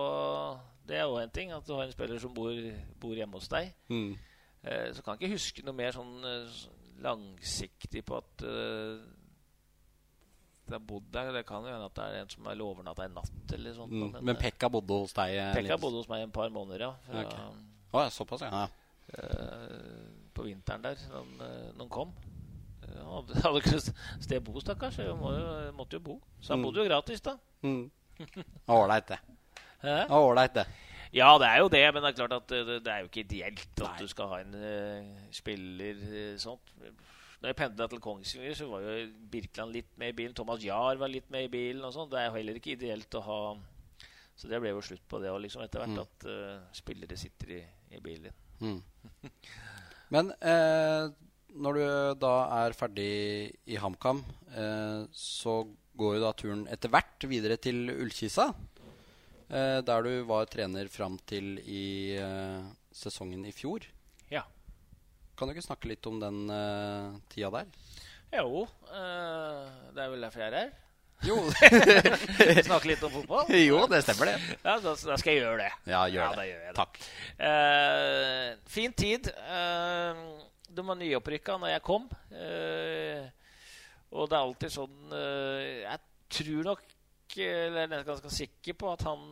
Det 0.86 0.98
er 0.98 1.06
jo 1.06 1.18
en 1.20 1.32
ting, 1.34 1.52
at 1.52 1.66
du 1.66 1.74
har 1.74 1.86
en 1.86 1.92
spiller 1.94 2.20
som 2.22 2.34
bor, 2.34 2.54
bor 3.00 3.14
hjemme 3.16 3.38
hos 3.40 3.50
deg. 3.50 3.72
Mm. 3.90 4.14
Eh, 4.62 4.88
så 4.94 5.02
kan 5.02 5.14
jeg 5.14 5.22
ikke 5.22 5.36
huske 5.36 5.64
noe 5.66 5.76
mer 5.76 5.94
sånn 5.94 6.14
eh, 6.26 6.60
langsiktig 7.04 8.02
på 8.06 8.18
at 8.18 8.44
eh, 8.46 9.02
det 10.68 10.76
har 10.76 10.84
bodd 10.84 11.06
der. 11.14 11.30
Det 11.32 11.42
kan 11.48 11.64
jo 11.64 11.72
hende 11.72 11.86
at 11.88 11.94
det 11.98 12.04
er 12.04 12.22
en 12.22 12.28
som 12.32 12.46
er 12.52 12.62
overnatta 12.64 13.04
en 13.08 13.14
natt 13.18 13.54
eller 13.56 13.74
sånt. 13.76 13.92
Mm. 13.92 14.12
da, 14.14 14.20
Men 14.20 14.36
eh, 14.36 14.40
Pekka 14.42 14.68
bodde 14.72 14.98
hos 15.02 15.14
deg? 15.16 15.34
eh, 15.40 15.52
Pekka 15.56 15.74
litt- 15.74 15.82
bodde 15.82 16.02
hos 16.02 16.08
meg 16.12 16.22
en 16.26 16.34
par 16.34 16.50
måneder, 16.54 16.84
ja. 16.86 16.92
Fra, 17.08 17.22
okay. 17.24 17.46
oh, 17.92 18.00
ja, 18.04 18.08
såpass, 18.12 18.44
ja. 18.46 18.66
eh, 19.16 20.02
på 20.36 20.44
vinteren 20.46 20.82
der, 20.84 21.00
når 21.10 21.78
han, 21.78 21.88
kom. 21.88 22.12
Han 22.88 23.08
hadde, 23.14 23.40
hadde 23.46 23.62
ikke 23.64 23.80
sted 24.22 24.36
å 24.40 24.44
bo, 24.50 24.60
stakkars. 24.62 24.98
Jeg 25.02 25.16
må 25.18 25.32
jo, 25.34 25.46
måtte 25.78 25.98
jo 25.98 26.04
bo. 26.10 26.18
Så 26.40 26.52
han 26.54 26.60
Mm. 26.62 26.68
bodde 26.68 26.84
jo 26.84 26.88
gratis, 26.90 27.20
da. 27.24 27.36
Mm. 27.62 27.90
Det. 29.08 29.18
Hæ? 29.82 29.96
Ålreit, 30.10 30.54
det. 30.54 30.66
Ja, 31.14 31.38
det 31.38 31.46
er 31.48 31.58
jo 31.62 31.68
det, 31.72 31.82
men 31.94 32.02
det 32.02 32.08
er 32.10 32.16
klart 32.18 32.32
at 32.36 32.48
det, 32.50 32.80
det 32.84 32.92
er 32.92 32.98
jo 33.04 33.06
ikke 33.08 33.20
ideelt 33.22 33.80
at 33.80 34.00
du 34.02 34.08
skal 34.10 34.28
ha 34.28 34.40
en 34.42 34.54
uh, 34.58 35.20
spiller 35.32 35.94
uh, 36.02 36.34
sånt. 36.42 36.72
Når 37.38 37.52
jeg 37.52 37.58
pendla 37.60 37.86
til 37.90 38.02
Kongsvinger, 38.02 38.54
så 38.58 38.66
var 38.70 38.82
jo 38.82 38.94
Birkeland 39.30 39.74
litt 39.76 39.90
med 40.00 40.10
i 40.10 40.16
bilen. 40.20 40.34
Thomas 40.34 40.64
Jahr 40.64 40.98
var 40.98 41.10
litt 41.12 41.28
med 41.30 41.46
i 41.46 41.52
bilen. 41.52 41.84
og 41.86 41.94
sånn. 41.94 42.10
Det 42.10 42.18
er 42.18 42.28
jo 42.28 42.36
heller 42.38 42.58
ikke 42.58 42.74
ideelt 42.74 43.14
å 43.14 43.24
ha 43.28 43.40
Så 44.38 44.50
det 44.50 44.60
ble 44.62 44.70
jo 44.70 44.82
slutt 44.86 45.02
på 45.10 45.18
det 45.22 45.32
liksom 45.42 45.64
etter 45.64 45.82
hvert, 45.82 45.96
mm. 45.96 46.02
at 46.04 46.26
uh, 46.30 46.66
spillere 46.74 47.16
sitter 47.18 47.56
i, 47.56 47.62
i 47.94 48.02
bilen. 48.02 48.34
Mm. 48.62 48.78
Men 50.14 50.30
eh, 50.38 51.08
når 51.58 51.78
du 51.78 51.84
da 52.22 52.34
er 52.60 52.76
ferdig 52.76 53.10
i 53.66 53.78
HamKam, 53.82 54.22
eh, 54.54 55.02
så 55.12 55.60
går 55.98 56.16
jo 56.16 56.22
da 56.22 56.32
turen 56.38 56.64
etter 56.70 56.92
hvert 56.92 57.26
videre 57.28 57.58
til 57.60 57.90
Ullkisa. 57.92 58.52
Eh, 59.48 59.78
der 59.82 60.04
du 60.04 60.12
var 60.28 60.48
trener 60.50 60.90
fram 60.92 61.18
til 61.26 61.56
i 61.64 62.14
eh, 62.20 62.66
sesongen 62.92 63.46
i 63.48 63.54
fjor. 63.54 63.86
Kan 65.38 65.46
du 65.46 65.54
ikke 65.54 65.68
snakke 65.68 65.86
litt 65.92 66.06
om 66.10 66.18
den 66.18 66.48
uh, 66.50 67.14
tida 67.30 67.52
der? 67.54 67.68
Jo, 68.34 68.64
uh, 68.90 69.66
det 69.94 70.02
er 70.02 70.10
vel 70.10 70.24
derfor 70.26 70.42
jeg 70.42 70.50
er 70.50 70.56
her. 70.58 70.72
Jo. 71.26 71.36
Snakke 72.68 72.90
litt 72.90 73.02
om 73.06 73.12
fotball? 73.12 73.52
Jo, 73.54 73.84
det 73.90 74.00
stemmer, 74.02 74.32
det. 74.32 74.56
Ja, 74.64 74.74
Da, 74.82 74.94
da 74.94 75.18
skal 75.18 75.32
jeg 75.32 75.42
gjøre 75.44 75.60
det. 75.62 75.70
Ja, 75.90 76.02
gjør 76.10 76.24
ja, 76.24 76.28
det. 76.34 76.46
Gjør 76.48 76.64
jeg 76.64 76.74
det. 76.74 76.76
Takk. 76.78 76.98
Uh, 77.38 78.70
fin 78.70 78.94
tid. 78.98 79.30
Uh, 79.46 80.42
de 80.68 80.86
var 80.90 80.98
nyopprykka 80.98 81.58
når 81.62 81.74
jeg 81.76 81.84
kom. 81.86 82.10
Og 84.08 84.28
det 84.30 84.36
er 84.36 84.40
alltid 84.40 84.72
sånn 84.72 85.10
Jeg 85.12 85.98
tror 86.32 86.62
nok 86.64 86.84
Eller 87.34 87.82
jeg 87.82 87.98
er 87.98 88.06
ganske 88.06 88.30
sikker 88.32 88.76
på 88.78 88.92
at 88.92 89.02
han 89.04 89.24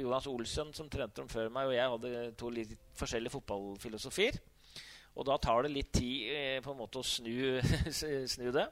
Jonas 0.00 0.26
Olsen, 0.30 0.72
som 0.74 0.88
trente 0.90 1.20
dem 1.20 1.28
før 1.30 1.52
meg, 1.54 1.68
og 1.68 1.76
jeg 1.76 1.92
hadde 1.92 2.22
to 2.38 2.50
litt 2.50 2.72
forskjellige 2.98 3.34
fotballfilosofier. 3.36 4.40
Og 5.16 5.24
da 5.24 5.38
tar 5.40 5.64
det 5.64 5.72
litt 5.72 5.94
tid 5.96 6.60
på 6.64 6.74
en 6.74 6.80
måte 6.80 7.00
å 7.00 7.06
snu, 7.06 7.56
snu 8.34 8.50
det. 8.52 8.66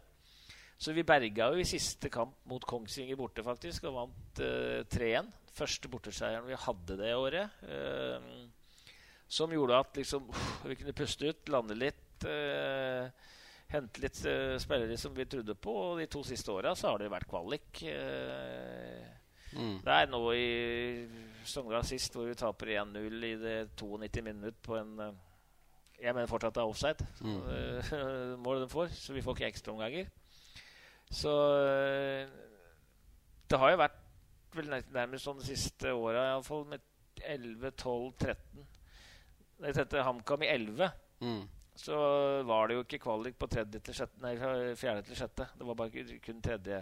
Så 0.79 0.93
vi 0.93 1.05
berga 1.07 1.49
jo 1.55 1.63
i 1.63 1.69
siste 1.69 2.11
kamp 2.13 2.35
mot 2.51 2.65
Kongsvinger 2.67 3.17
borte, 3.19 3.45
faktisk, 3.47 3.87
og 3.89 3.97
vant 3.97 4.43
uh, 4.43 4.83
eh, 4.83 4.89
3-1. 4.91 5.31
Første 5.55 5.91
borteseieren 5.91 6.49
vi 6.49 6.59
hadde 6.59 6.99
det 6.99 7.15
året. 7.17 7.63
Uh, 7.63 8.45
som 9.31 9.53
gjorde 9.55 9.79
at 9.81 10.01
liksom, 10.01 10.27
uh, 10.29 10.67
vi 10.69 10.77
kunne 10.81 10.97
puste 10.97 11.31
ut, 11.31 11.49
lande 11.53 11.79
litt. 11.79 12.01
Hente 13.69 14.01
litt 14.01 14.17
spillere 14.63 14.95
som 15.01 15.13
vi 15.17 15.27
trodde 15.29 15.57
på. 15.59 15.73
Og 15.91 15.99
de 16.01 16.07
to 16.09 16.23
siste 16.25 16.53
åra 16.53 16.73
så 16.79 16.93
har 16.93 17.03
det 17.03 17.11
vært 17.13 17.29
kvalik. 17.29 17.83
Mm. 19.55 19.75
Det 19.85 19.97
er 19.97 20.09
nå 20.09 20.21
i 20.37 20.47
Sogndal 21.45 21.85
sist 21.85 22.15
hvor 22.17 22.31
vi 22.31 22.37
taper 22.39 22.71
1-0 22.79 23.27
i 23.29 23.35
det 23.41 23.57
92 23.77 24.25
minutt 24.25 24.63
på 24.65 24.79
en 24.79 24.95
Jeg 26.05 26.13
mener 26.13 26.29
fortsatt 26.29 26.57
det 26.57 26.61
er 26.61 26.69
offside. 26.69 27.07
Mm. 27.25 28.41
målet 28.45 28.63
de 28.67 28.73
får, 28.73 28.93
så 28.93 29.17
vi 29.17 29.23
får 29.25 29.39
ikke 29.39 29.51
ekstraomganger. 29.55 30.11
Så 31.15 31.33
eh, 31.65 32.33
det 33.51 33.61
har 33.61 33.73
jo 33.73 33.81
vært 33.81 34.01
vel 34.55 34.71
nærmest 34.71 35.27
sånn 35.27 35.41
de 35.41 35.49
siste 35.49 35.93
åra, 35.95 36.29
iallfall 36.33 36.65
med 36.69 36.85
11, 37.25 37.73
12, 37.81 38.13
13. 38.21 38.69
Da 39.59 39.71
jeg 39.71 39.79
tente 39.79 40.05
HamKam 40.07 40.45
i 40.45 40.51
11, 40.51 40.93
mm. 41.25 41.43
så 41.81 41.99
var 42.47 42.69
det 42.69 42.79
jo 42.79 42.85
ikke 42.85 43.03
kvalik 43.07 43.39
på 43.39 43.49
tredje 43.51 43.81
til 43.85 43.97
sjette, 43.97 44.21
nei, 44.23 44.35
fjerde 44.79 45.05
til 45.07 45.19
sjette. 45.19 45.49
Det 45.59 45.69
var 45.69 45.79
bare 45.79 46.07
kun 46.25 46.43
tredje. 46.45 46.81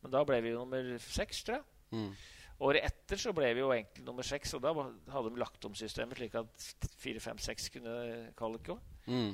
Men 0.00 0.14
da 0.14 0.22
ble 0.26 0.40
vi 0.44 0.54
nummer 0.56 0.92
seks, 1.04 1.44
tror 1.46 1.60
jeg. 1.60 1.66
Mm. 1.90 2.12
Året 2.60 2.84
etter 2.84 3.20
så 3.20 3.32
ble 3.32 3.48
vi 3.56 3.62
jo 3.62 3.70
egentlig 3.72 4.04
nummer 4.04 4.26
seks, 4.26 4.52
og 4.56 4.64
da 4.64 4.74
hadde 4.74 5.30
de 5.30 5.40
lagt 5.40 5.64
om 5.64 5.76
systemet 5.78 6.18
slik 6.18 6.34
at 6.36 6.66
fire, 7.00 7.22
fem, 7.24 7.38
seks 7.40 7.70
kunne 7.72 7.94
kvalik 8.36 8.74
òg. 8.74 8.82
Mm. 9.06 9.30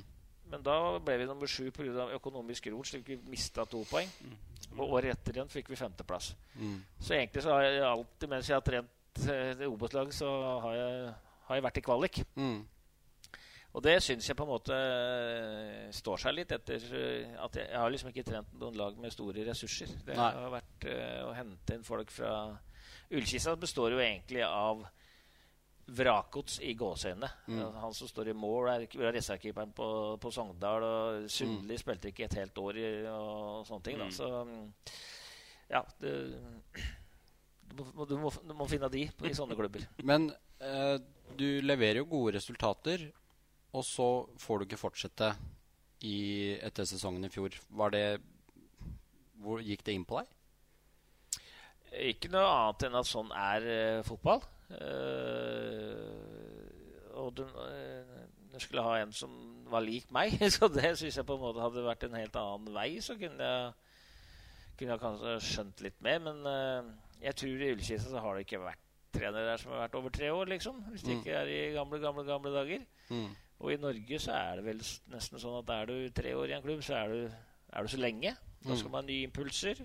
Men 0.52 0.62
da 0.62 0.76
ble 1.02 1.16
vi 1.18 1.26
nummer 1.26 1.50
sju 1.50 1.72
pga. 1.74 2.06
økonomisk 2.14 2.68
rot, 2.70 2.86
slik 2.86 3.08
vi 3.08 3.16
mista 3.26 3.64
to 3.66 3.82
poeng. 3.90 4.06
Mm. 4.22 4.36
Og 4.76 4.94
året 4.98 5.16
etter 5.16 5.40
igjen 5.40 5.50
fikk 5.50 5.72
vi 5.72 5.80
femteplass. 5.80 6.34
Mm. 6.54 6.78
Så 7.00 7.16
egentlig 7.16 7.42
så 7.42 7.56
har 7.56 7.66
jeg 7.66 7.82
alltid, 7.88 8.28
mens 8.30 8.50
jeg 8.50 8.56
har 8.56 8.64
trent 8.66 9.26
eh, 9.32 9.66
Obos-laget, 9.66 10.14
så 10.14 10.30
har 10.62 10.78
jeg, 10.78 11.12
har 11.48 11.58
jeg, 11.58 11.66
vært 11.66 11.80
i 11.80 11.84
kvalik. 11.88 12.22
Mm. 12.38 12.58
Og 13.76 13.82
det 13.84 13.96
syns 14.04 14.28
jeg 14.28 14.38
på 14.38 14.46
en 14.46 14.52
måte 14.54 14.76
eh, 14.76 15.88
står 15.92 16.22
seg 16.22 16.36
litt 16.38 16.54
etter 16.54 16.86
eh, 16.94 17.34
at 17.42 17.58
jeg, 17.58 17.66
jeg 17.66 17.82
har 17.82 17.90
liksom 17.92 18.12
ikke 18.12 18.28
trent 18.30 18.54
noen 18.60 18.78
lag 18.78 19.02
med 19.02 19.12
store 19.12 19.44
ressurser. 19.50 19.98
Det 20.06 20.14
Nei. 20.14 20.30
har 20.38 20.54
vært 20.54 20.86
uh, 20.88 21.26
å 21.26 21.34
hente 21.36 21.76
inn 21.76 21.84
folk 21.84 22.14
fra 22.14 22.30
Ullkisa 23.10 23.56
består 23.60 23.94
jo 23.94 24.02
egentlig 24.02 24.42
av 24.46 24.86
vrakgods 25.86 26.58
i 26.66 26.72
gåseøynene. 26.74 27.28
Mm. 27.46 27.60
Han 27.82 27.94
som 27.94 28.08
står 28.10 28.32
i 28.32 28.36
mål, 28.36 28.70
er, 28.72 28.86
er 28.98 29.14
reservekeeperen 29.14 29.74
på, 29.76 29.88
på 30.22 30.32
Sogndal. 30.34 30.86
Og 30.86 31.28
Sundli 31.30 31.76
mm. 31.76 31.82
spilte 31.82 32.10
ikke 32.10 32.26
et 32.26 32.38
helt 32.40 32.58
år 32.58 32.80
i, 32.80 32.88
og 33.10 33.68
sånne 33.68 33.86
ting. 33.86 34.02
Mm. 34.02 34.14
Så 34.14 34.30
ja 35.66 35.82
du, 35.98 36.08
du, 37.74 37.82
må, 37.94 38.06
du, 38.06 38.16
må, 38.22 38.30
du, 38.30 38.54
må, 38.54 38.66
finne 38.70 38.90
de 38.92 39.06
i 39.06 39.34
sånne 39.36 39.58
klubber. 39.58 39.86
Men 40.10 40.28
eh, 40.62 40.96
du 41.38 41.48
leverer 41.62 42.02
jo 42.02 42.10
gode 42.10 42.36
resultater, 42.38 43.08
og 43.76 43.86
så 43.86 44.08
får 44.42 44.58
du 44.58 44.66
ikke 44.66 44.80
fortsette 44.80 45.32
i, 46.06 46.56
etter 46.62 46.88
sesongen 46.88 47.26
i 47.26 47.32
fjor. 47.32 47.54
Var 47.78 47.94
det 47.94 48.06
Hvor 49.42 49.60
gikk 49.62 49.84
det 49.86 49.94
inn 49.94 50.06
på 50.08 50.18
deg? 50.18 50.35
Ikke 52.06 52.30
noe 52.32 52.44
annet 52.44 52.86
enn 52.88 52.98
at 52.98 53.08
sånn 53.08 53.30
er 53.36 53.66
uh, 53.66 54.04
fotball. 54.06 54.42
Uh, 54.70 56.02
og 57.22 57.30
du, 57.38 57.44
uh, 57.46 58.58
skulle 58.60 58.84
ha 58.84 58.98
en 59.02 59.12
som 59.14 59.32
var 59.70 59.84
lik 59.84 60.08
meg, 60.14 60.34
så 60.54 60.68
det 60.72 60.94
syns 60.98 61.18
jeg 61.20 61.28
på 61.28 61.36
en 61.36 61.44
måte 61.44 61.62
hadde 61.62 61.84
vært 61.86 62.06
en 62.08 62.18
helt 62.18 62.36
annen 62.40 62.72
vei. 62.74 62.88
Så 63.04 63.18
kunne 63.20 63.50
jeg, 63.50 63.70
kunne 64.76 64.96
jeg 64.96 65.04
kanskje 65.04 65.36
skjønt 65.44 65.84
litt 65.86 66.00
mer. 66.04 66.18
Men 66.26 66.36
jeg 67.22 67.38
tror 67.40 67.62
i 67.62 67.72
Ullkisa 67.74 68.10
så 68.10 68.22
har 68.24 68.36
det 68.36 68.46
ikke 68.46 68.64
vært 68.64 68.82
trenere 69.16 69.48
der 69.48 69.60
som 69.60 69.72
har 69.72 69.86
vært 69.86 69.98
over 69.98 70.12
tre 70.12 70.30
år, 70.32 70.50
liksom. 70.52 70.80
Hvis 70.92 71.04
det 71.04 71.14
mm. 71.14 71.20
ikke 71.20 71.36
er 71.40 71.50
i 71.52 71.60
gamle, 71.74 72.00
gamle, 72.02 72.24
gamle 72.28 72.52
dager. 72.54 72.86
Mm. 73.08 73.28
Og 73.58 73.72
i 73.72 73.78
Norge 73.80 74.18
så 74.20 74.34
er 74.36 74.58
det 74.58 74.66
vel 74.66 74.82
nesten 75.12 75.40
sånn 75.40 75.60
at 75.62 75.72
er 75.72 75.88
du 75.88 75.96
tre 76.16 76.34
år 76.36 76.52
i 76.52 76.56
en 76.58 76.64
klubb, 76.64 76.82
så 76.84 76.98
er 76.98 77.14
du, 77.14 77.38
er 77.72 77.86
du 77.86 77.92
så 77.92 78.00
lenge. 78.00 78.34
Da 78.64 78.72
mm. 78.72 78.80
skal 78.80 78.92
man 78.92 79.04
ha 79.04 79.08
nye 79.08 79.28
impulser. 79.28 79.80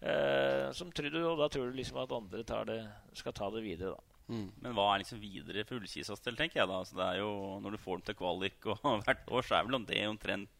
Eh, 0.00 0.68
som 0.78 0.92
tror 0.94 1.10
du, 1.10 1.22
og 1.26 1.40
da 1.40 1.48
tror 1.50 1.70
du 1.70 1.78
liksom 1.78 1.98
at 2.02 2.12
andre 2.14 2.44
det, 2.68 2.78
skal 3.18 3.34
ta 3.34 3.50
det 3.54 3.64
videre, 3.64 3.96
da. 3.96 4.04
Mm. 4.28 4.48
Men 4.60 4.74
hva 4.76 4.90
er 4.92 5.00
liksom 5.02 5.22
videre 5.22 5.64
for 5.64 5.80
Ullkisas 5.80 6.20
del, 6.20 6.36
tenker 6.36 6.60
jeg 6.60 6.68
da? 6.68 6.82
Altså, 6.82 6.98
det 6.98 7.06
er 7.06 7.20
jo, 7.22 7.32
når 7.64 7.74
du 7.74 7.80
får 7.80 7.98
dem 7.98 8.06
til 8.06 8.18
kvalik 8.18 8.68
og 8.68 8.88
hvert 9.06 9.32
år, 9.32 9.46
så 9.46 9.58
er 9.58 9.68
vel 9.68 9.84
det 9.88 10.04
omtrent 10.06 10.54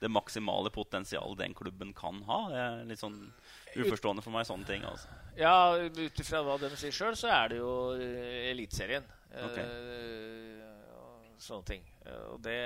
det 0.00 0.10
maksimale 0.10 0.70
potensialet 0.74 1.38
den 1.38 1.54
klubben 1.54 1.92
kan 1.94 2.22
ha. 2.28 2.38
Det 2.50 2.62
er 2.62 2.88
litt 2.88 3.02
sånn 3.02 3.18
uforstående 3.76 4.24
for 4.24 4.34
meg, 4.34 4.46
sånne 4.48 4.66
ting. 4.66 4.82
Altså. 4.88 5.12
Ja, 5.38 5.76
ut 5.78 6.22
ifra 6.24 6.42
hva 6.46 6.56
de 6.58 6.72
sier 6.74 6.94
sjøl, 6.94 7.14
så 7.18 7.30
er 7.30 7.52
det 7.52 7.60
jo 7.60 7.74
uh, 7.94 8.50
Eliteserien. 8.50 9.06
Okay. 9.34 9.62
Eh, 9.62 11.30
sånne 11.42 11.68
ting. 11.70 11.86
Uh, 12.06 12.34
og 12.34 12.42
det 12.42 12.58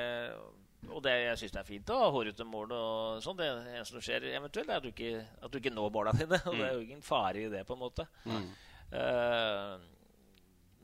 og 0.87 1.03
det, 1.03 1.13
jeg 1.25 1.39
syns 1.41 1.55
det 1.55 1.61
er 1.61 1.69
fint 1.69 1.91
å 1.91 1.99
ha 2.01 2.11
hårete 2.15 2.47
mål. 2.47 2.73
og 2.75 3.23
sånn. 3.25 3.39
Det 3.39 3.49
eneste 3.51 3.97
som 3.97 4.05
skjer 4.05 4.29
eventuelt, 4.31 4.71
er 4.71 4.79
at 4.79 4.87
du 4.87 4.91
ikke, 4.93 5.25
at 5.43 5.53
du 5.53 5.59
ikke 5.59 5.75
når 5.75 5.93
måla 5.95 6.15
dine. 6.17 6.39
Og 6.47 6.55
mm. 6.55 6.61
det 6.61 6.67
er 6.69 6.77
jo 6.77 6.85
ingen 6.87 7.05
fare 7.05 7.43
i 7.43 7.53
det, 7.53 7.65
på 7.67 7.77
en 7.77 7.83
måte. 7.83 8.07
Mm. 8.25 8.49
Uh, 8.93 9.75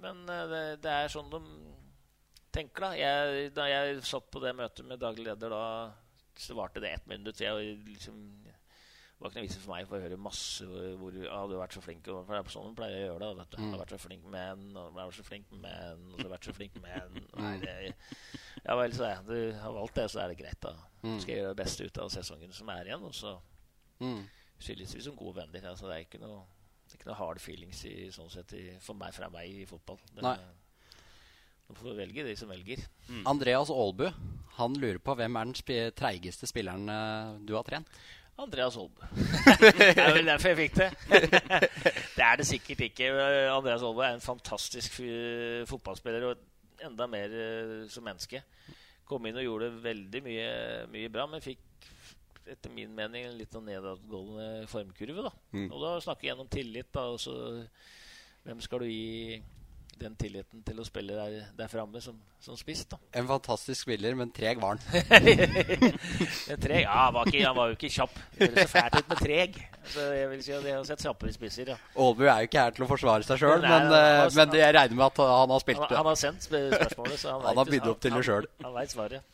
men 0.05 0.25
uh, 0.29 0.41
det, 0.51 0.63
det, 0.85 0.93
er 0.93 1.13
sånn 1.15 1.31
de 1.33 1.41
tenker, 2.55 2.89
da. 2.89 2.91
Jeg, 2.99 3.53
da 3.57 3.69
jeg 3.71 4.03
satt 4.07 4.27
på 4.35 4.43
det 4.45 4.55
møtet 4.59 4.87
med 4.89 5.01
daglig 5.03 5.31
leder, 5.31 5.55
da 5.55 5.65
så 6.35 6.57
varte 6.59 6.83
det 6.83 6.91
ett 6.91 7.07
minutt. 7.07 7.41
Jeg 7.41 7.79
liksom 7.87 8.19
det 9.15 9.23
var 9.23 9.31
ikke 9.31 9.39
noe 9.39 9.47
vits 9.47 9.59
for 9.63 9.71
meg 9.71 9.85
for 9.87 9.97
å 9.97 10.03
høre 10.03 10.17
masse 10.19 10.65
hvor 10.99 11.15
du 11.15 11.21
har 11.23 11.53
vært 11.55 11.77
så 11.77 11.81
flink. 11.81 12.09
For 12.11 12.33
det 12.35 12.41
er 12.41 12.49
sånn 12.51 12.73
De 12.73 12.79
pleier 12.81 12.97
å 12.99 13.05
gjøre 13.05 13.29
det. 13.29 13.37
Vet 13.39 13.53
du. 13.53 13.59
Mm. 13.61 13.69
har 13.71 13.81
vært 13.85 13.93
så 13.95 13.99
flink 14.03 14.25
med 14.35 14.49
en, 14.51 14.65
og 14.81 14.97
vært 14.99 15.15
så 15.17 15.25
flink 15.25 15.55
med 15.55 15.77
en, 15.87 16.09
og 16.11 16.19
så 16.19 16.33
vært 16.33 16.49
så 16.49 16.55
flink 16.59 16.81
med 16.83 16.97
en. 16.99 17.29
Ja 18.65 18.77
vel, 18.79 18.95
så 18.97 19.11
jeg. 19.11 19.25
Du 19.29 19.61
har 19.61 19.77
valgt 19.77 19.99
det, 19.99 20.09
så 20.11 20.23
er 20.23 20.33
det 20.33 20.41
greit. 20.41 20.61
da 20.63 20.73
mm. 21.03 21.19
Skal 21.21 21.35
jeg 21.35 21.43
gjøre 21.43 21.53
det 21.53 21.61
beste 21.61 21.87
ut 21.87 22.01
av 22.01 22.11
sesongen 22.13 22.53
som 22.57 22.73
er 22.73 22.91
igjen. 22.91 23.05
Og 23.05 23.15
så 23.17 23.37
mm. 24.01 24.23
skilles 24.59 24.95
vi 24.97 25.05
som 25.05 25.17
gode 25.19 25.43
venner. 25.43 25.71
Altså, 25.71 25.89
det 25.91 25.99
er 25.99 26.07
ikke 26.07 26.23
noe, 26.23 26.43
det 26.85 26.97
er 26.97 27.03
ikke 27.03 27.11
noe 27.13 27.21
hard 27.21 27.43
feelings 27.45 27.85
i, 27.91 27.95
sånn 28.15 28.33
sett 28.33 28.57
i, 28.57 28.67
for 28.85 28.97
meg 28.99 29.15
fra 29.17 29.29
meg 29.33 29.53
i 29.53 29.67
fotball. 29.69 30.01
Det, 30.11 30.25
Nei. 30.25 30.39
Nå 31.65 31.77
får 31.79 31.91
vi 31.91 32.01
velge 32.03 32.27
de 32.27 32.35
som 32.37 32.51
velger. 32.53 32.83
Mm. 33.09 33.25
Andreas 33.35 33.73
Aalbu 33.73 34.11
han 34.55 34.77
lurer 34.79 35.01
på 35.03 35.17
hvem 35.19 35.37
er 35.37 35.49
den 35.49 35.57
sp 35.59 35.73
treigeste 35.99 36.47
spilleren 36.47 36.87
uh, 36.87 37.41
du 37.43 37.57
har 37.57 37.65
trent? 37.67 37.89
Andreas 38.39 38.75
Holm. 38.75 38.91
det 39.79 39.93
er 39.95 40.11
vel 40.17 40.27
derfor 40.27 40.51
jeg 40.51 40.59
fikk 40.59 40.79
det. 40.81 40.89
det 42.17 42.25
er 42.25 42.41
det 42.41 42.47
sikkert 42.49 42.81
ikke. 42.89 43.13
Andreas 43.53 43.85
Holm 43.87 44.01
er 44.03 44.17
en 44.17 44.25
fantastisk 44.25 44.97
fotballspiller 45.71 46.27
og 46.33 46.43
enda 46.83 47.07
mer 47.11 47.35
uh, 47.35 47.85
som 47.93 48.05
menneske. 48.07 48.43
Kom 49.09 49.27
inn 49.29 49.39
og 49.39 49.47
gjorde 49.47 49.75
veldig 49.85 50.23
mye, 50.25 50.49
mye 50.93 51.13
bra, 51.13 51.27
men 51.31 51.45
fikk 51.45 51.61
etter 52.51 52.73
min 52.73 52.93
mening 52.93 53.27
en 53.29 53.37
litt 53.39 53.53
sånn 53.55 53.69
nedadgående 53.69 54.67
formkurve. 54.69 55.27
da. 55.29 55.33
Mm. 55.57 55.69
Og 55.71 55.79
da 55.81 55.93
snakker 56.05 56.27
jeg 56.27 56.33
gjennom 56.35 56.51
tillit. 56.53 56.91
da, 56.93 57.09
og 57.13 57.21
så 57.21 57.37
Hvem 58.45 58.59
skal 58.61 58.83
du 58.85 58.91
gi 58.91 59.39
den 60.01 60.15
tilliten 60.21 60.63
til 60.67 60.79
å 60.81 60.85
spille 60.87 61.15
der, 61.17 61.47
der 61.59 61.69
framme 61.73 62.01
som, 62.03 62.17
som 62.43 62.57
spiss. 62.59 62.85
da. 62.91 62.99
En 63.17 63.27
fantastisk 63.29 63.87
spiller, 63.87 64.15
men 64.19 64.31
treg 64.35 64.61
var 64.63 64.77
han. 64.77 64.83
Treg? 66.65 66.83
Ja, 66.85 66.97
han 67.07 67.15
var, 67.17 67.29
ikke, 67.31 67.43
han 67.47 67.57
var 67.57 67.71
jo 67.73 67.77
ikke 67.79 67.91
kjapp. 67.95 68.15
Det 68.39 68.49
høres 68.51 68.65
så 68.69 68.73
fælt 68.75 68.99
ut 69.01 69.09
med 69.13 69.23
treg. 69.25 69.59
Så 69.95 70.07
jeg 70.17 70.31
vil 70.33 70.43
si 70.47 70.55
at 70.57 70.67
jeg 70.69 70.77
har 70.79 70.87
sett 70.89 71.05
kjappere 71.07 71.35
spisser. 71.37 71.73
ja. 71.75 71.79
Aalbu 71.97 72.25
er 72.27 72.45
jo 72.45 72.49
ikke 72.51 72.65
her 72.67 72.77
til 72.79 72.87
å 72.87 72.91
forsvare 72.91 73.27
seg 73.29 73.43
sjøl, 73.43 73.61
men, 73.65 73.71
har- 73.91 74.25
eh, 74.25 74.35
men 74.39 74.57
jeg 74.61 74.75
regner 74.79 74.99
med 75.01 75.07
at 75.11 75.23
han 75.25 75.55
har 75.55 75.65
spilt 75.65 75.85
det. 75.89 75.97
han 76.01 76.11
har 76.13 76.21
sendt 76.21 76.47
spørsmålet, 76.49 77.19
så 77.21 77.35
han, 77.37 77.47
Han 77.51 77.63
har 77.63 77.73
bydd 77.75 77.89
opp 77.93 78.01
til 78.05 78.17
det 78.19 78.25
selv. 78.31 78.51
Han, 78.61 78.71
han 78.71 78.77
veit 78.81 78.95
svaret. 78.95 79.31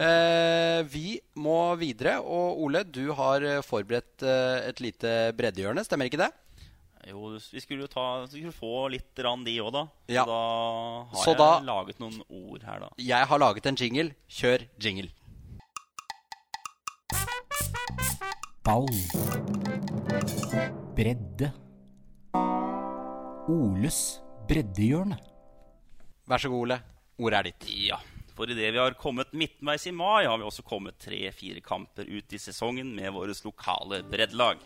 Eh, 0.00 0.82
vi 0.88 1.16
må 1.42 1.56
videre, 1.80 2.18
og 2.22 2.60
Ole, 2.62 2.84
du 2.86 3.10
har 3.18 3.42
eh, 3.42 3.58
forberedt 3.66 4.22
et 4.22 4.80
lite 4.80 5.16
breddehjørne, 5.36 5.82
stemmer 5.84 6.06
ikke 6.08 6.20
det? 6.22 6.30
Jo, 7.08 7.38
vi 7.52 7.60
skulle 7.60 7.86
jo 7.86 7.88
ta, 7.88 8.04
vi 8.26 8.42
skulle 8.42 8.52
få 8.52 8.88
litt 8.92 9.18
rann 9.24 9.44
de 9.44 9.54
òg, 9.62 9.72
da. 9.72 9.86
Ja. 10.12 10.24
Så 10.24 10.28
da 10.28 10.40
har 11.14 11.24
Så 11.24 11.30
jeg 11.30 11.38
da- 11.38 11.60
laget 11.64 11.98
noen 12.00 12.20
ord 12.28 12.62
her, 12.62 12.80
da. 12.80 12.88
Jeg 12.98 13.26
har 13.26 13.38
laget 13.38 13.66
en 13.66 13.76
jingle. 13.80 14.14
Kjør 14.28 14.66
jingle. 14.78 15.08
Ball. 18.62 18.86
Bredde. 20.94 21.52
Oles 23.50 24.20
breddehjørne. 24.48 25.16
Vær 26.28 26.38
så 26.38 26.50
god, 26.52 26.60
Ole. 26.66 26.80
Ordet 27.20 27.38
er 27.38 27.42
ditt. 27.50 27.66
Ja, 27.88 27.98
for 28.36 28.44
idet 28.52 28.72
vi 28.72 28.78
har 28.78 28.94
kommet 29.00 29.32
midtveis 29.36 29.86
i 29.88 29.92
mai, 29.92 30.24
har 30.28 30.38
vi 30.38 30.44
også 30.46 30.62
kommet 30.64 30.98
tre-fire 31.02 31.60
kamper 31.64 32.04
ut 32.08 32.32
i 32.32 32.38
sesongen 32.40 32.94
med 32.94 33.12
våre 33.12 33.34
lokale 33.44 34.02
breddlag. 34.08 34.58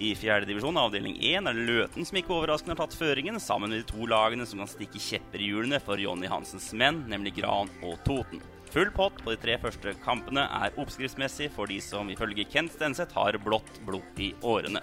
I 0.00 0.14
fjerde 0.16 0.48
divisjon, 0.48 0.78
avdeling 0.80 1.18
1, 1.20 1.46
er 1.46 1.56
det 1.56 1.66
Løten 1.68 2.06
som 2.08 2.16
ikke 2.16 2.32
overraskende 2.32 2.72
har 2.72 2.80
tatt 2.86 2.96
føringen, 2.96 3.36
sammen 3.40 3.70
med 3.70 3.82
de 3.82 3.88
to 3.90 4.06
lagene 4.08 4.46
som 4.48 4.62
kan 4.62 4.70
stikke 4.70 5.00
kjepper 5.02 5.42
i 5.42 5.50
hjulene 5.50 5.80
for 5.84 6.00
Jonny 6.00 6.30
Hansens 6.32 6.70
menn, 6.72 7.02
nemlig 7.12 7.34
Gran 7.42 7.68
og 7.84 7.98
Toten. 8.06 8.40
Full 8.72 8.88
pott 8.96 9.20
på 9.20 9.34
de 9.34 9.36
tre 9.36 9.58
første 9.60 9.92
kampene 10.00 10.46
er 10.62 10.78
oppskriftsmessig 10.80 11.50
for 11.52 11.68
de 11.68 11.76
som 11.84 12.08
ifølge 12.08 12.48
Kent 12.48 12.72
Stenseth 12.72 13.12
har 13.18 13.36
blått 13.44 13.82
blod 13.84 14.22
i 14.24 14.30
årene. 14.40 14.80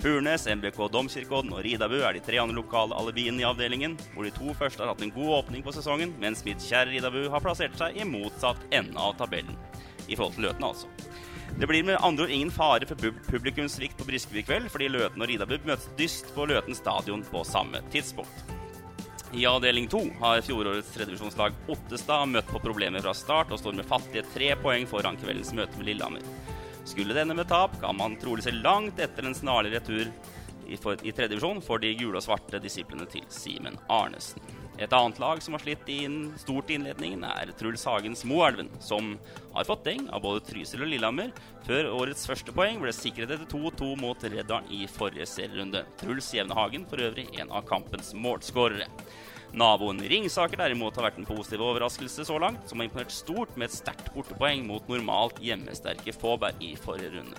Furnes, 0.00 0.46
MBK 0.48 0.80
Domkirkeodden 0.92 1.52
og 1.52 1.62
Ridabu 1.64 1.98
er 2.00 2.16
de 2.16 2.24
tre 2.24 2.40
andre 2.40 2.56
lokale 2.56 2.96
alibiene 2.96 3.44
i 3.44 3.46
avdelingen, 3.48 3.98
hvor 4.14 4.24
de 4.24 4.32
to 4.36 4.56
første 4.56 4.80
har 4.82 4.92
hatt 4.92 5.04
en 5.04 5.12
god 5.12 5.30
åpning 5.42 5.64
på 5.64 5.72
sesongen, 5.76 6.16
mens 6.20 6.42
mitt 6.48 6.64
kjære 6.64 6.94
Ridabu 6.96 7.22
har 7.32 7.44
plassert 7.44 7.76
seg 7.80 7.96
i 8.00 8.08
motsatt 8.08 8.60
ende 8.72 8.96
av 9.00 9.18
tabellen. 9.20 9.56
I 10.08 10.16
forhold 10.16 10.36
til 10.36 10.48
Løten, 10.48 10.66
altså. 10.68 11.13
Det 11.58 11.66
blir 11.66 11.84
med 11.86 11.98
andre 12.00 12.24
ord 12.24 12.30
ingen 12.30 12.50
fare 12.50 12.86
for 12.86 12.98
pub 12.98 13.14
publikumssvikt 13.28 13.98
på 13.98 14.04
Briskeby 14.08 14.40
i 14.40 14.42
kveld, 14.42 14.66
fordi 14.72 14.88
Løten 14.90 15.22
og 15.22 15.28
Ridabu 15.30 15.54
møtes 15.62 15.86
dyst 15.98 16.32
på 16.34 16.48
Løten 16.50 16.74
stadion 16.74 17.22
på 17.30 17.44
samme 17.46 17.78
tidspunkt. 17.94 18.42
I 19.34 19.46
avdeling 19.46 19.86
to 19.90 20.00
har 20.20 20.42
fjorårets 20.46 20.90
tredjevisjonslag 20.94 21.54
Ottestad 21.70 22.26
møtt 22.30 22.50
på 22.50 22.62
problemer 22.62 23.02
fra 23.02 23.14
start 23.14 23.54
og 23.54 23.62
står 23.62 23.78
med 23.78 23.86
fattige 23.86 24.26
tre 24.34 24.50
poeng 24.62 24.86
foran 24.90 25.18
kveldens 25.18 25.54
møte 25.54 25.78
med 25.78 25.88
Lillehammer. 25.88 26.26
Skulle 26.84 27.14
det 27.14 27.22
ende 27.22 27.38
med 27.38 27.48
tap, 27.50 27.78
kan 27.80 27.96
man 27.98 28.18
trolig 28.22 28.44
se 28.46 28.54
langt 28.54 28.98
etter 29.02 29.26
en 29.26 29.34
snarlig 29.34 29.76
retur 29.76 30.04
i, 30.66 30.76
for, 30.76 30.98
i 31.02 31.14
tredje 31.14 31.36
divisjon 31.36 31.62
for 31.62 31.82
de 31.82 31.94
gule 31.98 32.18
og 32.18 32.26
svarte 32.26 32.62
disiplene 32.62 33.06
til 33.10 33.26
Simen 33.30 33.78
Arnesen. 33.90 34.42
Et 34.74 34.92
annet 34.92 35.18
lag 35.22 35.42
som 35.42 35.54
har 35.54 35.62
slitt 35.62 35.88
inn 35.92 36.32
stort 36.40 36.70
i 36.70 36.74
innledningen, 36.74 37.22
er 37.22 37.52
Truls 37.54 37.84
Hagens 37.86 38.24
Moelven, 38.26 38.70
som 38.82 39.12
har 39.52 39.68
fått 39.68 39.84
deng 39.86 40.08
av 40.10 40.24
både 40.24 40.42
Trysil 40.48 40.82
og 40.82 40.90
Lillehammer 40.90 41.30
før 41.62 41.92
årets 41.94 42.26
første 42.26 42.54
poeng 42.56 42.80
ble 42.82 42.90
sikret 42.94 43.30
etter 43.30 43.46
2-2 43.52 43.92
mot 44.02 44.26
Reddaren 44.26 44.66
i 44.74 44.88
forrige 44.90 45.28
serierunde. 45.30 45.84
Truls 46.00 46.32
Jevne 46.34 46.58
Hagen 46.58 46.88
for 46.90 47.04
øvrig 47.06 47.28
en 47.38 47.54
av 47.54 47.68
kampens 47.70 48.10
målskårere. 48.18 48.90
Naboen 49.54 50.02
Ringsaker 50.10 50.58
derimot 50.58 50.96
har 50.98 51.06
vært 51.06 51.22
en 51.22 51.28
positiv 51.28 51.62
overraskelse 51.62 52.26
så 52.26 52.40
langt, 52.42 52.66
som 52.66 52.82
har 52.82 52.88
imponert 52.88 53.14
stort 53.14 53.54
med 53.54 53.68
et 53.68 53.76
sterkt 53.76 54.10
bortepoeng 54.16 54.66
mot 54.66 54.90
normalt 54.90 55.38
hjemmesterke 55.38 56.16
Fåberg 56.18 56.58
i 56.58 56.74
forrige 56.74 57.14
runde. 57.14 57.38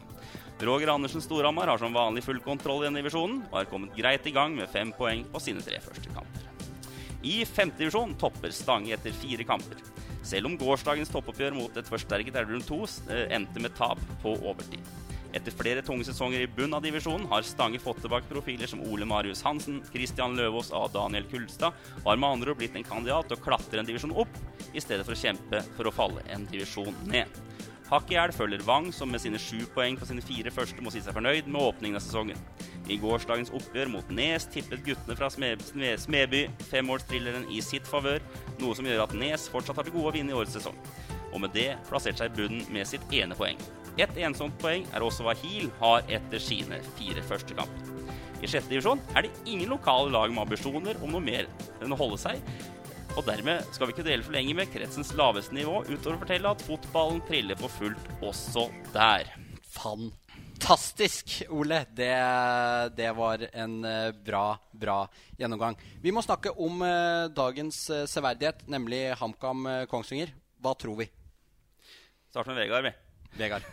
Roger 0.63 0.93
Andersen 0.95 1.19
Storhamar 1.19 1.67
har 1.67 1.83
som 1.83 1.91
vanlig 1.91 2.23
full 2.23 2.39
kontroll 2.39 2.85
i 2.85 2.87
denne 2.87 3.03
divisjonen, 3.03 3.43
og 3.51 3.59
har 3.59 3.67
kommet 3.67 3.99
greit 3.99 4.23
i 4.23 4.37
gang 4.39 4.55
med 4.55 4.71
fem 4.71 4.95
poeng 4.95 5.27
på 5.33 5.43
sine 5.43 5.59
tre 5.65 5.83
første 5.83 6.15
kamper. 6.15 6.54
I 7.25 7.41
femtedivisjon 7.49 8.13
topper 8.21 8.53
Stange 8.53 8.93
etter 8.93 9.13
fire 9.17 9.45
kamper. 9.47 9.79
Selv 10.25 10.49
om 10.49 10.57
gårsdagens 10.61 11.09
toppoppgjør 11.09 11.55
mot 11.57 11.77
et 11.77 11.89
forsterket 11.89 12.37
Elverum 12.37 12.61
2 12.65 12.77
eh, 13.13 13.25
endte 13.33 13.61
med 13.61 13.73
tap 13.77 14.01
på 14.21 14.35
overtid. 14.45 14.81
Etter 15.35 15.51
flere 15.51 15.81
tunge 15.83 16.05
sesonger 16.07 16.45
i 16.45 16.49
bunn 16.57 16.77
av 16.77 16.85
divisjonen 16.85 17.25
har 17.31 17.43
Stange 17.43 17.81
fått 17.81 17.99
tilbake 18.05 18.29
profiler 18.29 18.69
som 18.71 18.83
Ole 18.85 19.07
Marius 19.09 19.41
Hansen, 19.43 19.81
Christian 19.89 20.37
Løvaas 20.37 20.69
og 20.71 20.93
Daniel 20.93 21.25
Kulstad, 21.31 21.75
og 22.03 22.11
har 22.11 22.21
med 22.21 22.37
andre 22.37 22.53
ord 22.53 22.61
blitt 22.61 22.77
en 22.77 22.87
kandidat 22.87 23.27
til 23.27 23.39
å 23.39 23.43
klatre 23.43 23.81
en 23.81 23.89
divisjon 23.89 24.15
opp, 24.15 24.37
i 24.71 24.83
stedet 24.83 25.03
for 25.07 25.17
å 25.17 25.19
kjempe 25.19 25.63
for 25.75 25.89
å 25.89 25.95
falle 25.95 26.23
en 26.31 26.45
divisjon 26.51 26.95
ned. 27.09 27.41
Hakk 27.89 28.13
i 28.13 28.17
hæl 28.17 28.31
følger 28.33 28.63
Wang, 28.65 28.87
som 28.93 29.11
med 29.11 29.21
sine 29.21 29.41
sju 29.41 29.65
poeng 29.75 29.97
på 29.99 30.07
sine 30.09 30.23
fire 30.25 30.53
første 30.53 30.81
må 30.81 30.93
si 30.93 31.03
seg 31.05 31.13
fornøyd 31.17 31.49
med 31.49 31.61
åpningen 31.73 31.99
av 31.99 32.05
sesongen. 32.05 32.39
I 32.85 32.97
gårsdagens 33.01 33.49
oppgjør 33.55 33.89
mot 33.89 34.11
Nes 34.13 34.45
tippet 34.53 34.83
guttene 34.85 35.15
fra 35.17 35.29
Sme 35.33 35.55
Sme 35.65 35.95
Smeby 35.97 36.43
femårstrilleren 36.69 37.47
i 37.49 37.61
sitt 37.65 37.87
favør, 37.89 38.21
noe 38.61 38.77
som 38.77 38.85
gjør 38.85 39.05
at 39.07 39.15
Nes 39.17 39.47
fortsatt 39.49 39.79
har 39.81 39.87
til 39.87 39.95
gode 39.95 40.11
å 40.11 40.15
vinne 40.17 40.33
i 40.33 40.37
årets 40.37 40.57
sesong. 40.59 40.77
Og 41.33 41.41
med 41.43 41.55
det 41.55 41.71
plasserte 41.89 42.21
seg 42.21 42.31
i 42.31 42.37
bunnen 42.37 42.69
med 42.73 42.87
sitt 42.89 43.03
ene 43.15 43.37
poeng. 43.37 43.59
Et 43.97 44.21
ensomt 44.27 44.55
poeng 44.61 44.85
er 44.93 45.03
også 45.03 45.25
hva 45.25 45.33
Heal 45.39 45.71
har 45.79 46.05
etter 46.17 46.41
sine 46.43 46.81
fire 46.99 47.23
første 47.25 47.57
kamper. 47.57 47.91
I 48.43 48.49
sjette 48.51 48.69
divisjon 48.69 49.01
er 49.15 49.25
det 49.25 49.45
ingen 49.47 49.71
lokale 49.71 50.11
lag 50.13 50.29
med 50.33 50.43
ambisjoner 50.43 50.99
om 51.01 51.15
noe 51.15 51.23
mer 51.23 51.47
enn 51.81 51.95
å 51.95 51.99
holde 51.99 52.19
seg, 52.21 52.43
og 53.15 53.23
dermed 53.29 53.63
skal 53.71 53.87
vi 53.87 53.95
ikke 53.95 54.05
dele 54.05 54.25
for 54.27 54.35
lenge 54.35 54.57
med 54.57 54.69
kretsens 54.73 55.13
laveste 55.15 55.55
nivå, 55.55 55.85
utover 55.87 56.17
å 56.17 56.21
fortelle 56.25 56.51
at 56.51 56.67
fotballen 56.67 57.23
triller 57.29 57.57
for 57.61 57.71
fullt 57.79 58.11
også 58.19 58.67
der. 58.91 59.31
Fantastisk, 59.75 60.24
Ole. 61.49 61.85
Det, 61.95 62.11
det 62.95 63.11
var 63.17 63.43
en 63.53 63.75
eh, 63.85 64.11
bra, 64.25 64.57
bra 64.71 64.97
gjennomgang. 65.37 65.75
Vi 66.01 66.11
må 66.15 66.21
snakke 66.23 66.51
om 66.57 66.81
eh, 66.81 67.27
dagens 67.35 67.89
eh, 67.89 68.05
severdighet, 68.09 68.63
nemlig 68.71 69.03
HamKam 69.19 69.65
Kongsvinger. 69.91 70.31
Hva 70.63 70.73
tror 70.79 70.95
vi? 71.03 71.09
Start 72.31 72.47
med 72.47 72.57
Vegard, 72.59 72.83
vi. 72.87 72.93
Vegard. 73.39 73.67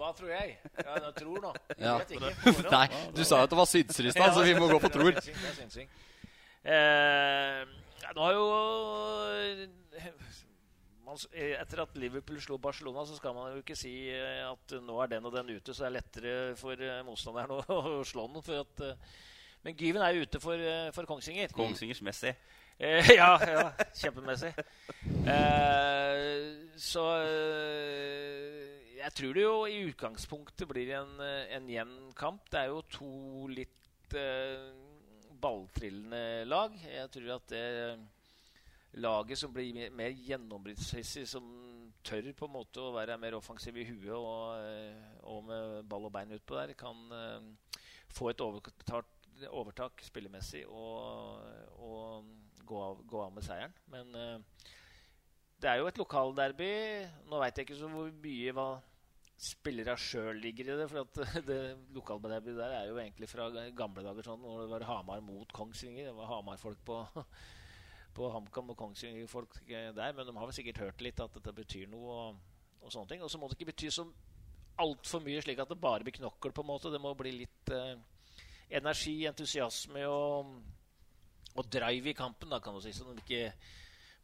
Hva 0.00 0.12
tror 0.16 0.30
jeg? 0.32 0.54
Ja, 0.80 0.94
jeg 0.96 1.14
tror 1.18 1.40
nå. 1.44 1.50
Jeg 1.76 1.84
Ja. 1.84 1.96
vet 1.98 2.14
ikke. 2.16 2.70
Nei, 2.72 2.86
du 3.16 3.24
sa 3.24 3.40
jo 3.42 3.48
at 3.48 3.50
det 3.52 3.58
var 3.58 3.68
synser 3.68 4.06
i 4.08 4.14
stad, 4.14 4.32
så 4.36 4.44
vi 4.46 4.54
må 4.56 4.68
gå 4.70 4.78
på 4.80 4.88
tror. 4.92 5.10
Det 5.12 5.34
er 5.34 5.56
synsing. 5.58 5.90
Eh, 6.64 7.64
nå 8.16 8.24
har 8.24 8.32
jo 8.36 8.46
man, 11.10 11.20
eh, 11.34 11.56
Etter 11.58 11.82
at 11.84 11.98
Liverpool 11.98 12.38
slo 12.42 12.58
Barcelona, 12.62 13.04
så 13.06 13.18
skal 13.18 13.34
man 13.36 13.52
jo 13.54 13.64
ikke 13.64 13.78
si 13.78 13.92
eh, 14.14 14.44
at 14.46 14.76
nå 14.80 14.96
er 15.02 15.12
den 15.16 15.26
og 15.26 15.34
den 15.34 15.52
ute, 15.56 15.74
så 15.74 15.84
det 15.84 15.90
er 15.90 15.96
lettere 15.98 16.38
for 16.60 16.86
eh, 16.86 17.02
motstanderen 17.06 17.58
å, 17.60 17.82
å 18.00 18.06
slå 18.06 18.28
den. 18.30 18.46
For 18.46 18.62
at, 18.62 19.04
men 19.66 19.76
Gyven 19.76 20.06
er 20.06 20.16
jo 20.16 20.24
ute 20.24 20.40
for, 20.40 20.66
for 20.96 21.10
Kongsvinger. 21.10 21.52
Kongsvingers 21.56 22.02
Messi. 22.06 22.32
Eh, 22.80 23.10
ja, 23.20 23.34
ja, 23.44 23.64
kjempemessig. 23.92 24.54
Eh, 25.28 26.20
så 26.80 27.02
jeg 28.96 29.12
tror 29.16 29.36
det 29.36 29.44
jo 29.44 29.56
i 29.68 29.82
utgangspunktet 29.90 30.68
blir 30.68 30.94
en, 30.96 31.20
en 31.20 31.68
jevn 31.68 32.14
kamp. 32.16 32.48
Det 32.48 32.62
er 32.62 32.70
jo 32.72 32.80
to 32.88 33.10
litt 33.52 34.16
eh, 34.16 34.70
balltrillende 35.40 36.48
lag. 36.48 36.72
Jeg 36.88 37.12
tror 37.12 37.34
at 37.36 37.52
det 37.52 37.66
laget 38.92 39.38
som 39.38 39.52
blir 39.52 39.74
mer- 39.74 39.94
mer 39.94 40.10
gjennombruddshissig, 40.10 41.28
som 41.28 41.44
tør 42.02 42.32
på 42.32 42.48
en 42.48 42.54
måte 42.54 42.80
å 42.80 42.94
være 42.94 43.18
mer 43.20 43.36
offensiv 43.36 43.76
i 43.76 43.84
huet 43.84 44.16
og, 44.16 44.58
eh, 44.64 45.16
og 45.22 45.44
med 45.44 45.88
ball 45.88 46.08
og 46.08 46.12
bein 46.12 46.32
utpå 46.32 46.56
der, 46.56 46.74
kan 46.74 46.96
uh, 47.12 47.76
få 48.08 48.30
et 48.30 48.40
overtak, 48.40 49.06
overtak 49.48 50.02
spillemessig 50.02 50.64
og, 50.66 51.42
og 51.78 52.30
gå, 52.64 52.82
av, 52.82 53.02
gå 53.06 53.22
av 53.22 53.34
med 53.34 53.46
seieren. 53.46 53.74
Men 53.92 54.14
uh, 54.16 54.68
det 55.60 55.70
er 55.70 55.80
jo 55.80 55.90
et 55.90 56.00
lokalderby. 56.00 56.70
Nå 57.28 57.40
veit 57.42 57.58
jeg 57.58 57.68
ikke 57.68 57.80
så 57.82 57.90
hvor 57.92 58.08
mye 58.24 58.56
hva 58.56 58.68
spillere 59.40 59.94
sjøl 59.96 60.40
ligger 60.40 60.72
i 60.72 60.76
det. 60.80 60.88
For 60.90 61.04
at 61.04 61.44
det 61.50 61.60
lokalderbyet 61.96 62.58
der 62.58 62.76
er 62.80 62.90
jo 62.90 62.98
egentlig 63.00 63.28
fra 63.30 63.50
gamle 63.76 64.04
dager 64.06 64.26
sånn 64.26 64.42
når 64.44 64.64
det 64.64 64.70
var 64.74 64.88
Hamar 64.88 65.24
mot 65.24 65.52
Kongsvinger. 65.56 66.08
Det 66.08 66.16
var 66.16 66.32
Hamar-folk 66.32 66.80
på, 66.86 67.02
på 68.20 68.30
HamKam 68.34 68.72
og 68.74 68.78
Kongsvinger-folk 68.78 69.62
der. 69.66 70.12
Men 70.16 70.26
de 70.28 70.36
har 70.36 70.48
vel 70.50 70.56
sikkert 70.56 70.82
hørt 70.84 71.04
litt 71.04 71.20
at 71.24 71.38
dette 71.38 71.56
betyr 71.56 71.88
noe 71.90 72.16
og, 72.16 72.42
og 72.84 72.92
sånne 72.92 73.14
ting. 73.14 73.24
Og 73.24 73.32
så 73.32 73.40
må 73.40 73.48
det 73.48 73.56
ikke 73.56 73.72
bety 73.72 73.90
så 73.94 74.06
altfor 74.80 75.24
mye 75.24 75.40
slik 75.44 75.60
at 75.60 75.70
det 75.70 75.80
bare 75.80 76.04
blir 76.06 76.16
knokkel, 76.16 76.54
på 76.56 76.64
en 76.64 76.70
måte. 76.70 76.92
Det 76.92 77.00
må 77.02 77.14
bli 77.18 77.32
litt 77.42 77.72
eh, 77.74 77.94
energi, 78.80 79.16
entusiasme 79.28 80.06
og, 80.08 80.54
og 81.56 81.72
drive 81.72 82.12
i 82.12 82.16
kampen, 82.16 82.52
da, 82.52 82.60
kan 82.62 82.76
du 82.76 82.82
si. 82.84 82.94
Så 82.96 83.08
de 83.08 83.20
ikke 83.24 83.50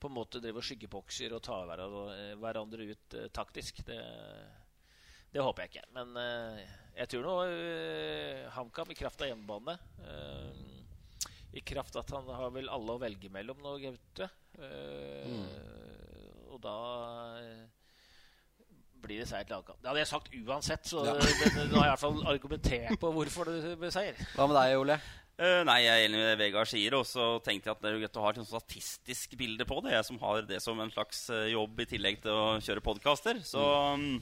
på 0.01 0.11
en 0.11 0.17
måte 0.17 0.41
driver 0.45 0.61
og 0.61 0.69
skyggebokser 0.69 1.33
og 1.33 1.45
tar 1.45 1.65
hverandre, 1.69 2.31
hverandre 2.41 2.89
ut 2.93 3.19
eh, 3.19 3.31
taktisk. 3.35 3.83
Det, 3.89 4.01
det 5.33 5.45
håper 5.45 5.65
jeg 5.65 5.75
ikke. 5.75 5.89
Men 5.97 6.17
eh, 6.21 6.65
jeg 7.01 7.13
tror 7.13 7.27
nå 7.27 7.37
eh, 7.51 8.47
HamKam 8.57 8.93
i 8.93 8.99
kraft 8.99 9.25
av 9.25 9.33
hjemmebane 9.33 9.79
eh, 10.05 10.76
i 11.57 11.65
kraft 11.65 11.97
at 11.99 12.13
han 12.15 12.29
har 12.29 12.53
vel 12.55 12.69
alle 12.73 12.97
å 12.97 13.01
velge 13.01 13.31
mellom 13.33 13.61
nå, 13.65 13.77
Gaute. 13.83 14.29
Eh, 14.61 15.33
mm. 15.33 15.45
Og 16.55 16.61
da 16.65 16.77
eh, 17.41 17.63
blir 19.05 19.23
det 19.23 19.29
seier 19.31 19.47
til 19.49 19.59
Alcantara. 19.59 19.83
Det 19.83 19.93
hadde 19.93 20.03
jeg 20.03 20.13
sagt 20.13 20.35
uansett, 20.41 20.89
så 20.89 21.05
ja. 21.07 21.15
Eh, 21.17 21.45
det, 21.57 21.69
nå 21.71 21.81
har 21.81 21.89
jeg 21.89 21.93
i 21.93 21.95
hvert 21.95 22.05
fall 22.05 22.27
argumentert 22.33 23.01
på 23.03 23.13
hvorfor 23.19 23.53
det 23.53 23.77
ble 23.81 23.93
seier. 23.95 24.21
Hva 24.35 24.49
med 24.51 24.59
deg, 24.61 24.77
Ole? 24.81 24.99
Uh, 25.37 25.61
nei, 25.69 25.83
jeg 25.85 25.93
er 25.93 26.07
enig 26.07 26.17
med 26.17 26.31
det 26.31 26.37
Vegard 26.41 26.69
sier, 26.71 26.95
og 26.97 27.05
så 27.05 27.35
tenkte 27.45 27.69
jeg 27.69 27.77
at 27.77 27.83
det 27.83 27.91
er 27.91 27.99
jo 27.99 28.01
greit 28.01 28.15
å 28.17 28.23
ha 28.25 28.31
et 28.33 28.47
statistisk 28.49 29.35
bilde 29.37 29.67
på 29.69 29.83
det. 29.85 29.93
Jeg 29.93 30.07
som 30.09 30.21
har 30.23 30.47
det 30.49 30.63
som 30.65 30.81
en 30.81 30.93
slags 30.95 31.27
jobb 31.53 31.85
i 31.85 31.89
tillegg 31.91 32.23
til 32.25 32.33
å 32.33 32.47
kjøre 32.65 32.85
podkaster. 32.85 33.43
Så 33.45 33.61
um, 33.93 34.15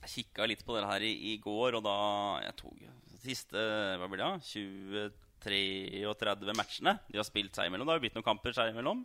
jeg 0.00 0.12
kikka 0.16 0.48
litt 0.50 0.66
på 0.66 0.74
det 0.74 0.82
her 0.86 1.06
i, 1.06 1.12
i, 1.32 1.36
går, 1.42 1.78
og 1.78 1.86
da 1.86 1.98
Jeg 2.44 2.58
tok 2.58 2.82
siste 3.26 3.62
Hva 3.98 4.06
blir 4.10 4.22
det? 4.22 4.32
20 4.46 5.25
33 5.44 6.54
matchene. 6.56 6.96
De 7.10 7.20
har 7.20 7.26
spilt 7.28 7.56
seg 7.56 7.68
imellom. 7.68 7.86
Det 7.86 7.94
har 7.94 8.00
jo 8.00 8.06
blitt 8.06 8.16
noen 8.18 8.26
kamper 8.26 8.56
seg 8.56 8.72
imellom. 8.72 9.02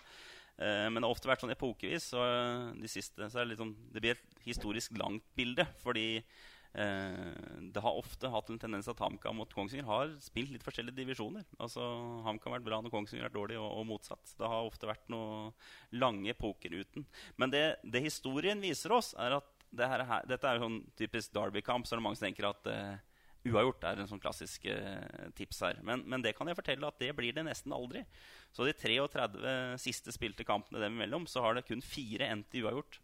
Eh, 0.61 0.87
men 0.91 0.99
det 0.99 1.07
har 1.07 1.15
ofte 1.15 1.29
vært 1.31 1.43
sånn 1.45 1.53
epokevis. 1.55 2.11
Så 2.13 2.21
eh, 2.21 2.71
de 2.81 2.91
siste, 2.91 3.29
så 3.31 3.45
det, 3.47 3.59
sånn, 3.59 3.75
det, 3.91 4.03
blir 4.03 4.17
et 4.17 4.41
historisk 4.45 4.95
langt 4.99 5.25
bilde. 5.37 5.65
Fordi 5.83 6.07
eh, 6.17 7.31
det 7.73 7.85
har 7.85 8.01
ofte 8.01 8.31
hatt 8.33 8.51
en 8.53 8.61
tendens 8.61 8.89
at 8.91 9.01
HamKam 9.01 9.41
mot 9.41 9.55
Kongsvinger 9.55 9.89
har 9.89 10.13
spilt 10.23 10.53
litt 10.53 10.65
forskjellige 10.65 10.99
divisjoner. 11.01 11.47
Altså 11.61 11.85
HamKam 12.27 12.53
har 12.53 12.59
vært 12.59 12.69
bra 12.69 12.81
når 12.83 12.93
Kongsvinger 12.93 13.25
har 13.25 13.31
vært 13.31 13.39
dårlig, 13.39 13.61
og, 13.61 13.69
og, 13.79 13.87
motsatt. 13.93 14.35
Det 14.37 14.51
har 14.53 14.67
ofte 14.67 14.89
vært 14.89 15.09
noen 15.13 15.55
lange 15.97 16.33
epoker 16.35 16.75
uten. 16.77 17.07
Men 17.41 17.53
det, 17.53 17.65
det 17.83 18.05
historien 18.05 18.61
viser 18.63 18.93
oss, 18.97 19.15
er 19.19 19.39
at 19.39 19.57
det 19.71 19.87
her, 19.87 20.03
dette 20.27 20.47
er 20.47 20.57
jo 20.57 20.65
sånn 20.65 20.81
typisk 20.99 21.31
Derby-kamp. 21.35 21.87
Så 21.87 21.95
er 21.95 22.01
det 22.01 22.05
mange 22.05 22.19
som 22.19 22.27
tenker 22.27 22.49
at 22.49 22.67
eh, 22.67 22.99
uavgjort 23.47 23.85
er 23.89 24.01
en 24.01 24.09
sånn 24.09 24.21
klassisk 24.21 24.67
eh, 24.69 25.29
tips 25.37 25.63
her. 25.65 25.79
Men, 25.85 26.03
men 26.09 26.23
det 26.23 26.35
kan 26.37 26.49
jeg 26.49 26.57
fortelle 26.59 26.87
at 26.87 26.99
det 27.01 27.13
blir 27.17 27.33
det 27.35 27.45
nesten 27.47 27.73
aldri. 27.73 28.03
Så 28.53 28.67
de 28.67 28.75
33 28.77 29.53
siste 29.81 30.13
spilte 30.13 30.45
kampene 30.47 30.83
dem 30.83 30.97
imellom, 30.97 31.25
så 31.29 31.43
har 31.45 31.57
det 31.57 31.65
kun 31.69 31.81
fire 31.85 32.29
endt 32.29 32.57
i 32.57 32.65
uavgjort. 32.65 32.99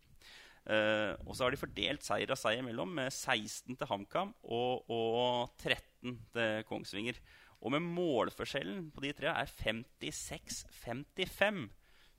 Uh, 0.67 1.15
og 1.23 1.31
så 1.31 1.45
har 1.45 1.53
de 1.53 1.59
fordelt 1.61 2.03
seier 2.03 2.31
og 2.33 2.35
seier 2.35 2.59
imellom 2.59 2.89
med 2.97 3.07
16 3.07 3.71
til 3.71 3.87
HamKam 3.87 4.33
og, 4.43 4.89
og 4.91 5.53
13 5.63 6.17
til 6.35 6.65
Kongsvinger. 6.67 7.21
Og 7.63 7.71
med 7.73 7.85
målforskjellen 7.85 8.89
på 8.93 9.05
de 9.05 9.13
tre 9.15 9.31
er 9.31 9.53
56-55. 9.63 11.63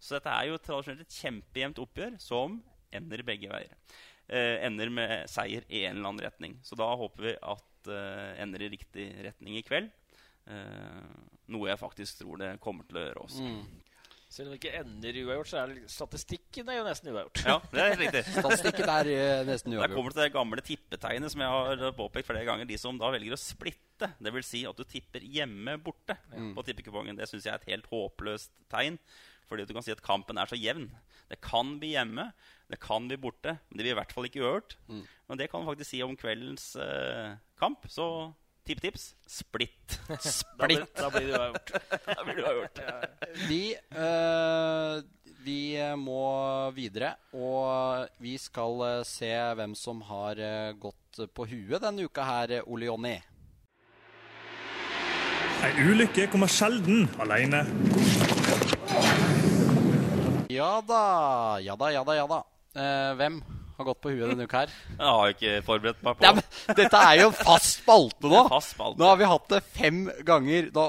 Så 0.00 0.16
dette 0.16 0.32
er 0.32 0.48
jo 0.48 0.60
tradisjonelt 0.62 1.04
et 1.04 1.18
kjempejevnt 1.20 1.82
oppgjør 1.82 2.16
som 2.22 2.56
ender 2.94 3.22
begge 3.26 3.50
veier. 3.52 3.74
Eh, 4.28 4.56
ender 4.66 4.90
med 4.92 5.30
seier 5.30 5.64
i 5.68 5.84
en 5.84 5.98
eller 5.98 6.10
annen 6.10 6.26
retning. 6.26 6.56
Så 6.64 6.76
da 6.78 6.88
håper 7.00 7.28
vi 7.28 7.36
at 7.36 7.67
uh, 7.86 8.34
ender 8.42 8.66
i 8.66 8.72
riktig 8.74 9.06
retning 9.28 9.60
i 9.60 9.64
kveld. 9.66 9.94
noe 11.52 11.68
jeg 11.68 11.76
faktisk 11.76 12.22
tror 12.22 12.38
det 12.40 12.54
kommer 12.64 12.86
til 12.88 12.96
å 12.96 13.02
gjøre 13.02 13.24
også. 13.26 13.44
Mm. 13.44 13.88
Selv 14.28 14.50
om 14.50 14.52
det 14.52 14.58
ikke 14.60 14.80
ender 14.82 15.18
uavgjort, 15.22 15.48
så 15.48 15.60
er 15.62 15.70
statistikken 15.88 16.68
er 16.68 16.76
jo 16.76 16.84
nesten 16.84 17.08
uavgjort. 17.14 17.40
Ja, 17.48 17.54
det 17.72 17.80
er 17.80 17.94
riktig. 17.96 18.20
Statistikken 18.36 18.90
er 18.92 19.08
eh, 19.08 19.44
nesten 19.48 19.72
Der 19.72 19.94
kommer 19.94 20.12
til 20.12 20.20
det 20.20 20.34
gamle 20.34 20.64
tippetegnet 20.64 21.32
som 21.32 21.44
jeg 21.44 21.54
har 21.54 21.94
påpekt 21.96 22.28
flere 22.28 22.44
ganger. 22.44 22.68
De 22.68 22.76
som 22.80 23.00
da 23.00 23.08
velger 23.14 23.32
å 23.32 23.40
splitte, 23.40 24.10
dvs. 24.20 24.50
Si 24.50 24.60
at 24.68 24.76
du 24.76 24.84
tipper 24.84 25.24
hjemme 25.24 25.78
borte 25.80 26.18
på 26.28 26.66
tippekupongen. 26.66 27.16
Det 27.16 27.30
syns 27.30 27.48
jeg 27.48 27.54
er 27.54 27.62
et 27.62 27.72
helt 27.72 27.88
håpløst 27.88 28.52
tegn. 28.70 29.00
Fordi 29.48 29.64
du 29.64 29.72
kan 29.72 29.86
si 29.86 29.96
at 29.96 30.04
kampen 30.04 30.36
er 30.36 30.50
så 30.50 30.60
jevn. 30.60 30.90
Det 31.32 31.40
kan 31.40 31.78
bli 31.80 31.94
hjemme, 31.94 32.28
det 32.68 32.80
kan 32.82 33.06
bli 33.08 33.16
borte, 33.16 33.56
men 33.68 33.78
det 33.78 33.84
blir 33.84 33.94
i 33.94 33.98
hvert 33.98 34.12
fall 34.12 34.28
ikke 34.28 34.42
uavgjort. 34.44 34.76
Men 35.28 35.40
det 35.40 35.48
kan 35.50 35.62
du 35.62 35.68
faktisk 35.70 35.90
si 35.90 36.02
om 36.04 36.16
kveldens 36.20 36.74
eh, 36.76 37.36
kamp. 37.60 37.86
Så 37.88 38.08
tippetips 38.68 39.14
splitt. 39.26 39.98
Da 40.58 40.66
blir, 40.66 40.84
da 40.96 41.08
blir 41.14 41.30
da 41.32 42.24
blir 42.26 42.36
det 42.36 42.44
uavgjort. 42.44 42.82
Vi, 43.48 43.62
eh, 43.72 45.00
vi 45.48 45.60
må 45.96 46.24
videre, 46.76 47.14
og 47.32 48.08
vi 48.20 48.34
skal 48.42 48.82
eh, 48.84 49.04
se 49.06 49.30
hvem 49.56 49.72
som 49.78 50.02
har 50.10 50.40
eh, 50.42 50.74
gått 50.76 51.22
på 51.32 51.46
huet 51.48 51.80
denne 51.80 52.04
uka 52.04 52.26
her, 52.26 52.58
Ole 52.66 52.90
Jonny. 52.90 53.14
Ei 55.64 55.72
ulykke 55.88 56.28
kommer 56.30 56.50
sjelden 56.52 57.08
alene. 57.22 57.64
Ja 60.52 60.78
da, 60.86 61.02
ja 61.62 61.74
da, 61.78 61.90
ja 61.94 62.04
da, 62.04 62.14
ja 62.18 62.26
da. 62.30 62.42
Eh, 62.76 63.12
hvem 63.16 63.38
har 63.78 63.86
gått 63.86 64.00
på 64.02 64.10
huet 64.12 64.26
denne 64.32 64.44
uka 64.48 64.64
her? 64.64 64.72
Jeg 64.90 65.12
har 65.18 65.32
ikke 65.32 65.52
forberedt 65.66 66.00
meg 66.04 66.18
på 66.18 66.26
ja, 66.26 66.32
men 66.36 66.76
dette 66.80 67.00
er 67.00 67.20
jo 67.20 67.28
en 67.30 67.36
fast 67.38 67.78
spalte 67.78 68.30
nå! 68.30 68.42
Fast 68.50 68.74
spalte. 68.74 69.00
Nå 69.00 69.08
har 69.08 69.20
vi 69.20 69.28
hatt 69.30 69.46
det 69.54 69.60
fem 69.76 70.00
ganger, 70.26 70.70
da, 70.74 70.86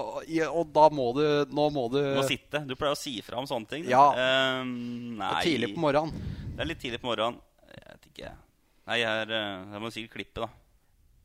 og 0.50 0.74
da 0.76 0.88
må 0.94 1.10
du 1.18 1.24
Nå 1.54 1.68
må 1.76 1.86
du 1.94 2.00
må 2.18 2.26
sitte. 2.28 2.64
Du 2.68 2.76
pleier 2.76 2.98
å 2.98 3.00
si 3.00 3.16
fra 3.26 3.40
om 3.42 3.48
sånne 3.50 3.72
ting. 3.72 3.86
Ja. 3.90 4.08
Ehm, 4.18 5.20
nei. 5.20 5.30
og 5.30 5.46
tidlig 5.46 5.74
på 5.76 5.84
morgenen. 5.86 6.34
Det 6.56 6.66
er 6.66 6.72
litt 6.74 6.82
tidlig 6.82 7.02
på 7.04 7.12
morgenen. 7.12 7.40
Jeg 7.70 7.86
vet 7.94 8.10
ikke. 8.12 8.34
Nei, 8.90 8.98
jeg, 9.04 9.22
er, 9.24 9.38
eh, 9.38 9.70
jeg 9.76 9.84
må 9.86 9.94
sikkert 9.94 10.18
klippe, 10.18 10.48
da. 10.48 10.50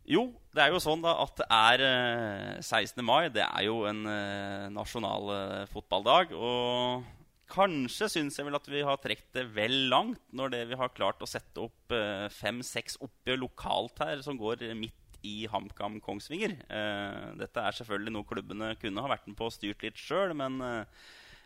Jo, 0.05 0.27
det 0.53 0.61
er 0.61 0.75
jo 0.75 0.81
sånn 0.85 1.01
da 1.01 1.15
at 1.23 1.39
det 1.41 1.47
er 1.49 1.83
eh, 1.89 2.61
16. 2.61 3.01
mai. 3.05 3.31
Det 3.33 3.45
er 3.45 3.65
jo 3.67 3.81
en 3.89 4.05
eh, 4.11 4.67
nasjonal 4.73 5.31
eh, 5.33 5.61
fotballdag. 5.73 6.35
Og 6.37 7.24
kanskje 7.51 8.09
syns 8.13 8.39
jeg 8.39 8.47
vel 8.47 8.59
at 8.59 8.69
vi 8.71 8.83
har 8.87 9.01
trukket 9.03 9.37
det 9.37 9.47
vel 9.57 9.75
langt 9.93 10.23
når 10.33 10.55
det 10.55 10.63
vi 10.71 10.79
har 10.81 10.93
klart 10.97 11.23
å 11.23 11.29
sette 11.29 11.67
opp 11.67 11.95
eh, 11.95 12.29
fem-seks 12.33 12.99
oppgjør 13.05 13.43
lokalt 13.43 14.01
her 14.05 14.23
som 14.25 14.39
går 14.41 14.65
midt 14.79 15.01
i 15.25 15.47
HamKam 15.49 15.99
Kongsvinger. 16.05 16.57
Eh, 16.69 17.29
dette 17.41 17.61
er 17.61 17.77
selvfølgelig 17.79 18.15
noe 18.15 18.29
klubbene 18.29 18.75
kunne 18.81 19.05
ha 19.05 19.13
vært 19.13 19.29
med 19.29 19.39
på 19.39 19.49
og 19.49 19.55
styrt 19.55 19.85
litt 19.85 20.01
sjøl, 20.01 20.35
men 20.37 20.61
eh, 20.65 21.05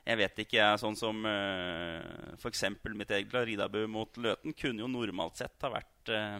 jeg 0.09 0.21
vet 0.23 0.41
ikke, 0.41 0.57
jeg. 0.57 0.81
Sånn 0.81 0.97
som 0.97 1.27
uh, 1.29 2.33
f.eks. 2.39 2.65
mitt 2.97 3.13
eget 3.13 3.35
Ridabu 3.45 3.83
mot 3.93 4.17
Løten, 4.17 4.55
kunne 4.57 4.85
jo 4.85 4.89
normalt 4.89 5.37
sett 5.41 5.67
ha 5.67 5.71
vært, 5.75 6.13
eh, 6.15 6.39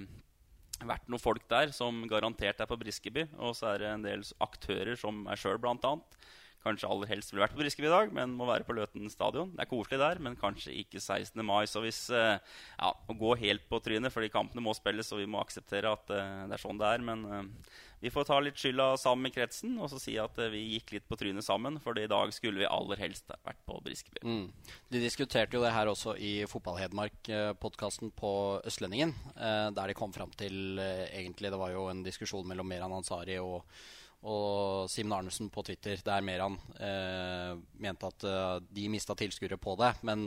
vært 0.89 1.11
noen 1.11 1.21
folk 1.21 1.45
der 1.51 1.75
som 1.77 2.01
garantert 2.09 2.63
er 2.65 2.71
på 2.71 2.79
Briskeby. 2.81 3.27
Og 3.37 3.53
så 3.59 3.75
er 3.75 3.83
det 3.83 3.91
en 3.93 4.07
del 4.07 4.25
aktører, 4.45 4.95
som 4.97 5.21
meg 5.27 5.41
sjøl 5.41 5.61
bl.a. 5.61 5.93
Kanskje 6.59 6.89
aller 6.91 7.07
helst 7.13 7.31
ville 7.31 7.45
vært 7.45 7.55
på 7.55 7.61
Briskeby 7.61 7.87
i 7.87 7.93
dag, 7.93 8.13
men 8.15 8.33
må 8.35 8.47
være 8.49 8.67
på 8.67 8.75
Løten 8.75 9.07
stadion. 9.13 9.53
Det 9.55 9.63
er 9.63 9.71
koselig 9.71 10.01
der, 10.03 10.19
men 10.23 10.35
kanskje 10.39 10.75
ikke 10.75 10.99
16. 10.99 11.39
mai. 11.47 11.63
Så 11.71 11.83
hvis 11.85 12.09
eh, 12.11 12.39
Ja, 12.75 12.91
å 12.91 13.15
gå 13.15 13.37
helt 13.39 13.69
på 13.71 13.79
trynet, 13.85 14.11
fordi 14.15 14.31
kampene 14.33 14.65
må 14.65 14.75
spilles, 14.75 15.13
og 15.15 15.23
vi 15.23 15.29
må 15.31 15.39
akseptere 15.39 15.93
at 15.95 16.11
eh, 16.11 16.41
det 16.51 16.57
er 16.57 16.63
sånn 16.63 16.81
det 16.81 16.89
er. 16.91 17.05
Men 17.07 17.23
eh, 17.31 17.77
vi 18.03 18.11
får 18.11 18.27
ta 18.27 18.39
litt 18.43 18.59
skylda 18.59 18.89
sammen 18.99 19.31
i 19.31 19.35
kretsen, 19.35 19.77
og 19.79 19.87
så 19.93 20.01
si 20.03 20.17
at 20.19 20.35
vi 20.51 20.65
gikk 20.75 20.97
litt 20.97 21.07
på 21.07 21.19
trynet 21.21 21.47
sammen. 21.47 21.79
For 21.85 21.99
i 21.99 22.09
dag 22.11 22.35
skulle 22.35 22.65
vi 22.65 22.71
aller 22.71 23.05
helst 23.05 23.31
vært 23.37 23.63
på 23.69 23.79
Briskeby. 23.85 24.25
Mm. 24.27 24.73
De 24.91 25.03
diskuterte 25.05 25.59
jo 25.59 25.63
det 25.63 25.75
her 25.77 25.91
også 25.91 26.17
i 26.19 26.33
Fotball-Hedmark-podkasten 26.51 28.11
på 28.19 28.33
Østlendingen. 28.67 29.15
Der 29.39 29.91
de 29.91 29.97
kom 29.99 30.11
fram 30.15 30.31
til 30.39 30.79
egentlig 30.79 31.51
Det 31.53 31.59
var 31.61 31.71
jo 31.75 31.87
en 31.91 32.03
diskusjon 32.07 32.47
mellom 32.47 32.67
Meran 32.71 32.95
Ansari 32.99 33.39
og, 33.43 33.63
og 34.27 34.91
Simen 34.91 35.15
Arnesen 35.15 35.51
på 35.51 35.63
Twitter, 35.63 36.01
der 36.05 36.25
Meran 36.27 36.57
eh, 36.81 37.55
mente 37.79 38.09
at 38.11 38.25
eh, 38.27 38.55
de 38.75 38.89
mista 38.91 39.15
tilskuere 39.15 39.59
på 39.61 39.77
det. 39.79 39.93
Men 40.03 40.27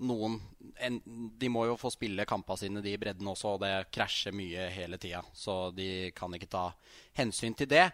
noen 0.00 0.38
en, 0.80 1.00
De 1.36 1.50
må 1.52 1.66
jo 1.68 1.76
få 1.76 1.90
spille 1.92 2.24
kampene 2.28 2.62
sine, 2.62 2.84
de 2.84 2.94
i 2.94 3.00
bredden 3.00 3.28
også, 3.28 3.56
og 3.56 3.64
det 3.64 3.90
krasjer 3.92 4.32
mye 4.36 4.70
hele 4.72 4.96
tida. 5.00 5.20
Så 5.36 5.70
de 5.76 6.08
kan 6.16 6.32
ikke 6.36 6.48
ta 6.50 6.70
hensyn 7.18 7.56
til 7.58 7.68
det. 7.68 7.90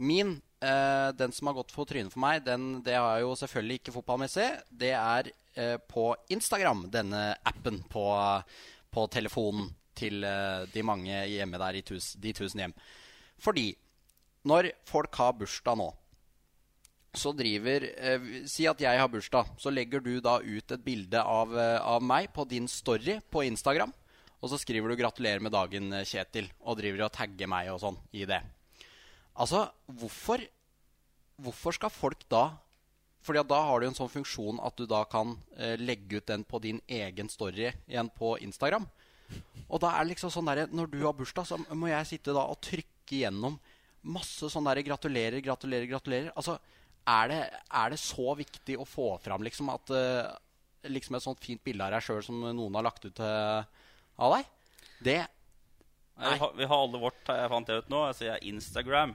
Min, 0.00 0.38
eh, 0.64 1.10
den 1.12 1.36
som 1.36 1.50
har 1.50 1.58
gått 1.58 1.74
for 1.74 1.84
trynet 1.84 2.14
for 2.14 2.22
meg, 2.24 2.40
den, 2.46 2.80
det 2.86 2.96
har 2.96 3.18
jeg 3.18 3.26
jo 3.26 3.36
selvfølgelig 3.42 3.80
ikke 3.82 3.96
fotballmessig. 3.98 4.48
Det 4.72 4.94
er 4.96 5.28
eh, 5.54 5.76
på 5.90 6.14
Instagram, 6.32 6.86
denne 6.88 7.34
appen 7.44 7.82
på, 7.92 8.06
på 8.88 9.06
telefonen 9.12 9.68
til 10.00 10.24
eh, 10.24 10.64
de 10.72 10.86
mange 10.86 11.20
hjemme 11.28 11.60
der 11.60 11.76
i 11.76 11.84
tus, 11.84 12.14
de 12.16 12.32
tusen 12.32 12.64
hjem. 12.64 12.76
Fordi 13.40 13.68
når 14.46 14.70
folk 14.88 15.14
har 15.20 15.34
bursdag 15.36 15.76
nå, 15.80 15.90
så 17.10 17.32
driver 17.34 17.84
eh, 17.90 18.26
Si 18.46 18.68
at 18.70 18.80
jeg 18.80 18.98
har 19.00 19.08
bursdag. 19.10 19.48
Så 19.58 19.72
legger 19.74 20.02
du 20.04 20.20
da 20.22 20.36
ut 20.38 20.72
et 20.72 20.84
bilde 20.84 21.18
av, 21.18 21.56
eh, 21.58 21.78
av 21.82 22.02
meg 22.02 22.30
på 22.32 22.44
din 22.48 22.68
story 22.70 23.18
på 23.30 23.42
Instagram. 23.48 23.92
Og 24.40 24.52
så 24.52 24.58
skriver 24.62 24.88
du 24.88 24.96
'gratulerer 24.96 25.42
med 25.42 25.52
dagen, 25.52 25.92
eh, 25.92 26.04
Kjetil', 26.04 26.50
og 26.60 26.78
driver 26.78 27.04
og 27.04 27.12
tagger 27.12 27.48
meg 27.48 27.68
og 27.68 27.80
sånn 27.80 27.98
i 28.12 28.24
det. 28.24 28.42
Altså, 29.36 29.70
hvorfor 29.90 30.46
Hvorfor 31.40 31.72
skal 31.72 31.88
folk 31.88 32.28
da 32.28 32.58
Fordi 33.22 33.42
da 33.48 33.62
har 33.64 33.80
du 33.80 33.86
en 33.86 33.94
sånn 33.94 34.08
funksjon 34.08 34.60
at 34.64 34.76
du 34.76 34.86
da 34.86 35.04
kan 35.04 35.36
eh, 35.56 35.76
legge 35.76 36.16
ut 36.16 36.26
den 36.26 36.44
på 36.44 36.60
din 36.60 36.80
egen 36.88 37.28
story 37.28 37.72
igjen 37.86 38.08
på 38.08 38.38
Instagram. 38.40 38.86
Og 39.68 39.80
da 39.80 39.90
er 39.92 40.04
det 40.04 40.14
liksom 40.14 40.30
sånn 40.30 40.46
der, 40.46 40.66
Når 40.66 40.90
du 40.90 41.02
har 41.04 41.12
bursdag, 41.12 41.46
så 41.46 41.58
må 41.74 41.88
jeg 41.88 42.06
sitte 42.06 42.32
da 42.32 42.46
og 42.48 42.60
trykke 42.62 43.20
gjennom 43.20 43.58
masse 44.02 44.48
sånn 44.50 44.64
der 44.64 44.82
'gratulerer, 44.82 45.40
gratulerer, 45.44 45.86
gratulerer'. 45.90 46.32
Altså, 46.36 46.58
er 47.08 47.28
det, 47.28 47.40
er 47.72 47.90
det 47.90 47.98
så 47.98 48.34
viktig 48.36 48.76
å 48.78 48.86
få 48.86 49.18
fram 49.20 49.42
liksom 49.42 49.68
at 49.72 49.90
eh, 49.96 50.30
liksom 50.88 51.16
et 51.16 51.22
sånt 51.24 51.40
fint 51.42 51.62
bilde 51.64 51.84
av 51.84 51.92
deg 51.92 52.04
sjøl 52.04 52.22
som 52.24 52.40
noen 52.40 52.74
har 52.78 52.86
lagt 52.86 53.04
ut 53.04 53.20
eh, 53.20 53.64
av 54.20 54.36
deg? 54.36 54.44
Det 55.00 55.20
Nei. 56.20 56.34
Vi, 56.56 56.64
har, 56.68 56.76
alle 56.84 56.98
vårt, 57.00 57.20
har 57.28 57.38
jeg 57.40 57.48
fant 57.48 57.68
jeg 57.72 57.80
ut 57.80 57.88
nå. 57.88 58.00
Altså, 58.10 58.24
jeg, 58.26 58.42
Instagram 58.52 59.14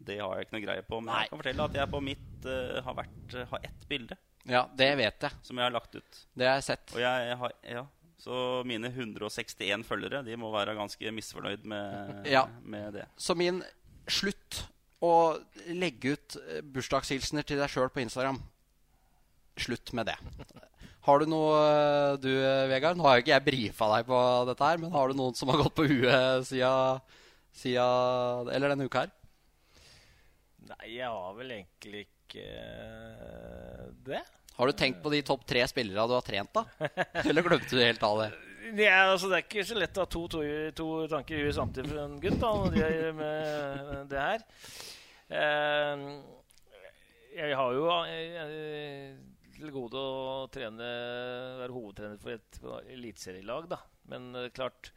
Det 0.00 0.16
har 0.16 0.38
jeg 0.38 0.46
ikke 0.46 0.54
noe 0.56 0.64
greie 0.64 0.82
på. 0.88 1.00
Men 1.02 1.12
Nei. 1.12 1.22
jeg 1.26 1.30
kan 1.32 1.40
fortelle 1.42 1.66
at 1.68 1.74
jeg 1.76 1.90
på 1.92 2.00
mitt 2.00 2.46
uh, 2.48 2.78
har, 2.86 2.94
vært, 2.96 3.34
har 3.50 3.66
ett 3.68 3.88
bilde 3.90 4.16
Ja, 4.48 4.62
det 4.72 4.94
vet 4.96 5.26
jeg. 5.26 5.32
som 5.44 5.58
jeg 5.60 5.66
har 5.66 5.74
lagt 5.74 5.94
ut. 5.98 6.20
Det 6.32 6.48
har 6.48 6.56
jeg 6.56 6.64
sett. 6.70 6.94
Og 6.96 7.02
jeg 7.02 7.36
har, 7.42 7.52
ja, 7.68 7.82
Så 8.24 8.38
mine 8.64 8.88
161 8.88 9.84
følgere 9.84 10.22
De 10.24 10.36
må 10.40 10.48
være 10.54 10.74
ganske 10.78 11.12
misfornøyd 11.12 11.68
med, 11.68 12.26
Ja. 12.32 12.46
med 12.64 12.94
det. 12.94 13.04
Så 13.20 13.36
min 13.36 13.60
slutt 14.14 14.64
å 15.00 15.12
legge 15.72 16.14
ut 16.16 16.36
eh, 16.40 16.60
bursdagshilsener 16.64 17.46
til 17.46 17.60
deg 17.60 17.72
sjøl 17.72 17.90
på 17.92 18.02
Instagram. 18.04 18.40
Slutt 19.60 19.92
med 19.96 20.10
det. 20.10 20.16
Har 21.06 21.22
du 21.22 21.30
noe, 21.30 21.54
eh, 21.64 22.18
du 22.20 22.30
eh, 22.32 22.66
Vegard? 22.70 22.98
Nå 22.98 23.06
har 23.06 23.16
jo 23.18 23.24
ikke 23.24 23.34
jeg 23.34 23.46
brifa 23.46 23.88
deg 23.94 24.10
på 24.10 24.20
dette 24.50 24.68
her, 24.68 24.82
men 24.82 24.92
har 24.94 25.08
du 25.08 25.16
noen 25.18 25.38
som 25.38 25.52
har 25.52 25.62
gått 25.62 25.78
på 25.78 25.88
huet 25.88 26.50
siden, 26.50 27.00
siden 27.56 28.52
Eller 28.52 28.74
denne 28.74 28.88
uka 28.90 29.06
her? 29.06 29.14
Nei, 30.70 30.92
jeg 30.98 31.08
har 31.08 31.32
vel 31.38 31.56
egentlig 31.56 32.04
ikke 32.06 32.44
det. 34.06 34.20
Har 34.60 34.68
du 34.68 34.76
tenkt 34.76 35.00
på 35.02 35.10
de 35.10 35.22
topp 35.24 35.48
tre 35.48 35.64
spillerne 35.66 36.04
du 36.06 36.14
har 36.14 36.26
trent, 36.26 36.52
da? 36.52 36.90
Eller 37.24 37.42
glemte 37.46 37.72
du 37.72 37.80
helt 37.82 38.04
av 38.06 38.20
det? 38.20 38.30
Ja, 38.76 39.10
altså, 39.10 39.30
det 39.30 39.38
er 39.38 39.46
ikke 39.46 39.64
så 39.66 39.78
lett 39.78 39.98
å 39.98 40.04
ha 40.04 40.10
to, 40.10 40.20
to, 40.30 40.42
to 40.76 40.86
tanker 41.10 41.38
i 41.38 41.42
huet 41.46 41.56
samtidig 41.56 41.90
for 41.90 42.02
en 42.04 42.20
gutt. 42.22 42.38
da, 42.38 42.50
når 42.60 42.76
de 42.76 42.84
er 42.86 43.16
med 43.16 44.12
det 44.12 44.20
her. 44.20 44.44
Eh, 45.40 46.04
jeg 47.40 47.56
har 47.56 47.74
jo 47.76 47.88
eh, 48.04 49.18
til 49.56 49.72
gode 49.74 50.00
å 50.00 50.46
trene, 50.52 50.88
være 51.60 51.74
hovedtrener 51.74 52.22
for 52.22 52.36
et 52.36 52.60
eliteserielag, 52.94 53.70
da. 53.70 53.80
Men 54.10 54.30
eh, 54.38 54.50
klart 54.54 54.92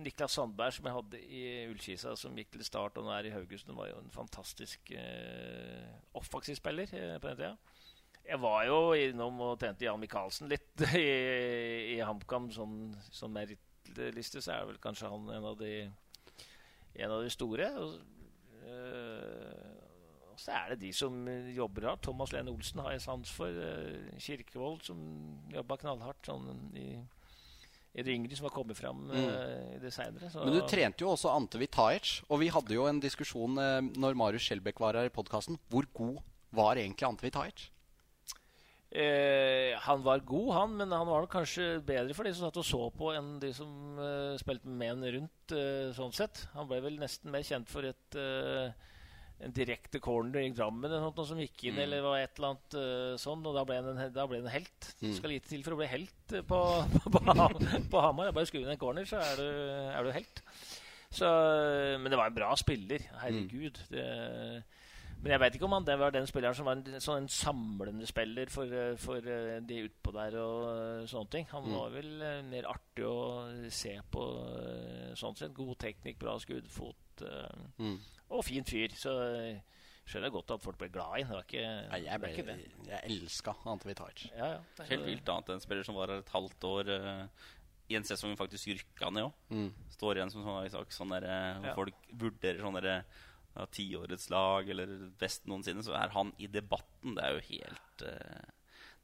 Niklas 0.00 0.34
Sandberg, 0.38 0.72
som 0.72 0.86
jeg 0.88 0.96
hadde 0.96 1.18
i 1.20 1.42
Ullkisa, 1.68 2.14
som 2.16 2.36
gikk 2.38 2.54
til 2.54 2.64
start 2.64 2.96
og 2.98 3.04
nå 3.06 3.12
er 3.12 3.28
i 3.28 3.34
Haugesund, 3.34 3.74
var 3.76 3.90
jo 3.90 3.98
en 4.00 4.14
fantastisk 4.14 4.94
eh, 4.96 5.90
offensiv 6.16 6.56
spiller 6.58 6.88
på 6.90 7.28
den 7.28 7.42
tida. 7.42 7.52
Jeg 8.24 8.40
var 8.40 8.64
jo 8.64 8.78
innom 8.96 9.40
og 9.44 9.58
trente 9.60 9.84
Jan 9.84 10.00
Michaelsen 10.00 10.48
litt 10.48 10.84
i, 10.96 11.08
i 11.94 12.00
HamKam. 12.00 12.48
Sånn, 12.54 12.78
som 13.12 13.32
merittliste 13.34 14.42
så 14.44 14.56
er 14.56 14.68
vel 14.70 14.80
kanskje 14.82 15.10
han 15.12 15.28
en 15.36 15.48
av 15.52 15.58
de, 15.60 15.74
en 16.96 17.16
av 17.18 17.24
de 17.24 17.32
store. 17.32 17.68
Og, 17.82 17.98
øh, 18.64 19.74
og 20.32 20.40
så 20.40 20.54
er 20.56 20.72
det 20.72 20.86
de 20.86 20.92
som 20.96 21.18
jobber 21.52 21.90
hardt. 21.90 22.06
Thomas 22.08 22.32
Lene 22.32 22.54
Olsen 22.54 22.80
har 22.82 22.94
jeg 22.94 23.04
sans 23.04 23.34
for. 23.34 23.52
øh, 23.52 24.16
Kirkevold, 24.18 24.80
som 24.88 25.04
jobba 25.52 25.78
knallhardt 25.84 26.32
sånn 26.32 26.48
i, 26.80 26.88
i 27.92 28.06
det 28.06 28.16
yngre, 28.16 28.40
som 28.40 28.48
har 28.48 28.56
kommet 28.56 28.80
fram 28.80 29.04
øh, 29.12 29.76
i 29.76 29.82
det 29.84 29.92
seinere. 29.94 30.32
Men 30.40 30.56
du 30.56 30.64
trente 30.64 31.04
jo 31.04 31.12
også 31.12 31.28
Ante 31.34 31.60
Vitajic, 31.60 32.22
og 32.30 32.40
vi 32.40 32.48
hadde 32.56 32.72
jo 32.80 32.88
en 32.88 33.04
diskusjon 33.04 33.60
uh, 33.60 33.84
når 33.84 34.16
Marius 34.18 34.48
Skjelbæk 34.48 34.80
var 34.80 34.96
her 34.96 35.12
i 35.12 35.14
podkasten. 35.14 35.60
Hvor 35.68 35.86
god 35.92 36.24
var 36.56 36.80
egentlig 36.80 37.06
Ante 37.12 37.28
Vitajic? 37.28 37.68
Eh, 38.94 39.74
han 39.82 40.02
var 40.06 40.20
god, 40.22 40.50
han, 40.54 40.74
men 40.78 40.92
han 40.94 41.06
var 41.08 41.24
nok 41.24 41.32
kanskje 41.34 41.80
bedre 41.82 42.14
for 42.14 42.22
de 42.28 42.30
som 42.36 42.46
satt 42.46 42.60
og 42.62 42.66
så 42.68 42.82
på, 42.94 43.08
enn 43.18 43.32
de 43.42 43.50
som 43.56 43.98
eh, 43.98 44.36
spilte 44.38 44.70
med 44.70 44.92
ham 44.92 45.02
rundt. 45.16 45.54
eh, 45.58 45.88
sånn 45.96 46.12
sett. 46.14 46.44
Han 46.54 46.68
ble 46.70 46.78
vel 46.84 47.00
nesten 47.00 47.32
mer 47.34 47.42
kjent 47.42 47.66
for 47.72 47.88
et 47.90 48.18
eh, 48.20 48.70
en 49.44 49.50
direkte 49.50 49.98
corner 50.00 50.44
i 50.46 50.52
Drammen 50.54 50.86
eller 50.86 51.02
noe 51.08 51.24
som 51.26 51.40
gikk 51.42 51.64
inn, 51.66 51.74
eller 51.82 52.04
var 52.06 52.20
et 52.22 52.38
eller 52.38 52.52
annet 52.52 52.76
eh, 52.78 53.16
sånn. 53.18 53.42
Og 53.50 53.56
da 53.58 53.64
ble 53.66 53.80
han 53.80 53.90
en, 53.98 54.14
ble 54.30 54.38
en 54.44 54.52
helt. 54.54 54.92
Det 55.02 55.10
skal 55.18 55.34
lite 55.34 55.50
til 55.50 55.64
for 55.66 55.74
å 55.74 55.80
bli 55.82 55.90
helt 55.90 56.36
på, 56.46 56.60
på, 57.02 57.10
på, 57.18 57.34
Ham- 57.34 57.88
på 57.90 58.04
Hamar. 58.06 58.30
Bare 58.32 58.46
skru 58.46 58.60
inn 58.62 58.70
en 58.76 58.78
corner, 58.80 59.04
så 59.10 59.18
er 59.18 59.42
du, 59.42 59.48
er 59.90 60.06
du 60.06 60.12
helt. 60.14 60.44
Så, 61.14 61.26
men 61.98 62.14
det 62.14 62.16
var 62.22 62.30
en 62.30 62.38
bra 62.38 62.54
spiller. 62.62 63.02
Herregud. 63.24 63.82
Det, 63.90 64.06
men 65.24 65.32
jeg 65.32 65.40
vet 65.40 65.54
ikke 65.56 65.64
om 65.66 65.72
han 65.78 65.84
det 65.88 65.94
var 65.98 66.12
den 66.12 66.26
spilleren 66.28 66.54
som 66.58 66.66
var 66.68 66.76
en, 66.76 67.00
sånn 67.00 67.22
en 67.24 67.28
samlende 67.32 68.06
spiller 68.06 68.50
for, 68.52 68.68
eh, 68.68 68.94
for 69.00 69.24
eh, 69.24 69.56
de 69.64 69.78
utpå 69.88 70.12
der 70.12 70.36
og 70.42 70.66
eh, 70.68 71.06
sånne 71.08 71.30
ting. 71.32 71.46
Han 71.50 71.70
var 71.72 71.94
vel 71.94 72.10
mer 72.50 72.68
artig 72.68 73.06
å 73.08 73.16
se 73.72 73.94
på 74.12 74.24
sånn 75.16 75.38
sett. 75.40 75.54
God 75.56 75.78
teknikk, 75.80 76.18
bra 76.20 76.36
skuddfot 76.42 76.94
fot 77.00 77.00
Mm. 77.78 77.98
og 78.34 78.42
fin 78.44 78.64
fyr. 78.66 78.90
Så 78.98 79.10
jeg 79.38 79.60
skjønner 80.10 80.32
godt 80.34 80.50
at 80.50 80.62
folk 80.64 80.76
ble 80.80 80.88
glad 80.92 81.20
i 81.20 81.26
ham. 81.28 81.40
Det 81.48 81.60
Nei, 81.90 82.00
jeg, 82.04 82.20
ble, 82.20 82.32
det. 82.48 82.56
jeg 82.88 83.10
elska 83.14 83.54
Ante 83.70 83.86
Vitajic. 83.88 84.24
Ja, 84.36 84.48
ja. 84.58 84.86
Helt 84.90 85.06
vilt 85.06 85.28
annet 85.30 85.48
enn 85.52 85.60
en 85.60 85.62
spiller 85.62 85.86
som 85.86 85.94
var 85.94 86.10
her 86.10 86.18
et 86.24 86.32
halvt 86.34 86.66
år 86.68 86.90
i 87.88 87.94
en 87.98 88.04
sesong 88.08 88.34
faktisk 88.36 88.66
rykka 88.74 89.12
ned 89.14 89.28
òg. 89.28 89.32
Mm. 89.54 89.70
Står 89.94 90.18
igjen 90.18 90.32
som 90.34 90.42
sånn, 90.42 90.88
sånn 90.90 91.14
der, 91.14 91.28
hvor 91.60 91.70
Ja. 91.70 91.74
folk 91.78 92.10
vurderer 92.12 92.60
sånn 92.64 92.74
derre 92.80 93.04
ja, 93.54 93.66
tiårets 93.70 94.28
lag 94.32 94.68
eller 94.74 94.92
best 95.20 95.48
noensinne, 95.50 95.84
så 95.86 95.94
er 95.98 96.12
han 96.14 96.34
i 96.42 96.50
debatten. 96.50 97.16
Det 97.16 97.24
er 97.24 97.36
jo 97.36 97.46
helt 97.52 98.04
uh, 98.08 98.52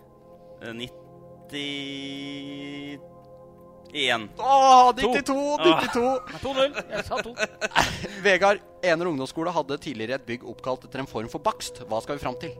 Eh, 0.59 0.75
90 0.75 3.14
Én. 3.95 4.29
Åh, 4.37 4.91
92! 4.97 5.57
92! 5.63 6.19
Ah. 6.27 6.39
2-0. 6.43 6.73
Jeg 6.91 7.03
sa 7.07 7.19
2. 7.23 7.35
Vegard, 8.25 8.63
Ener 8.83 9.07
ungdomsskole 9.07 9.53
hadde 9.55 9.77
tidligere 9.79 10.19
et 10.19 10.25
bygg 10.27 10.43
oppkalt 10.51 10.83
etter 10.83 10.99
en 10.99 11.07
form 11.07 11.29
for 11.31 11.43
bakst. 11.43 11.79
Hva 11.87 12.01
skal 12.03 12.19
vi 12.19 12.23
fram 12.25 12.35
til? 12.41 12.51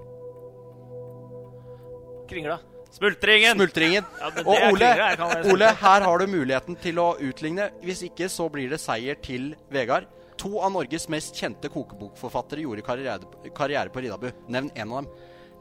Kringla. 2.29 2.61
Smultringen! 2.95 3.57
Smultringen. 3.59 4.07
Ja, 4.21 4.29
og 4.45 4.53
Ole, 4.53 4.91
kringla, 4.95 5.29
Ole, 5.51 5.71
her 5.81 6.05
har 6.07 6.23
du 6.23 6.31
muligheten 6.31 6.79
til 6.79 7.01
å 7.03 7.09
utligne. 7.19 7.67
Hvis 7.83 8.05
ikke 8.07 8.29
så 8.31 8.47
blir 8.53 8.71
det 8.71 8.79
seier 8.79 9.19
til 9.19 9.51
Vegard. 9.75 10.07
To 10.39 10.61
av 10.63 10.71
Norges 10.71 11.09
mest 11.11 11.35
kjente 11.35 11.67
kokebokforfattere 11.71 12.63
gjorde 12.63 12.83
karriere, 12.87 13.51
karriere 13.55 13.91
på 13.91 14.03
Ridabu 14.03 14.29
Nevn 14.51 14.71
én 14.71 14.87
av 14.87 15.03
dem. 15.03 15.11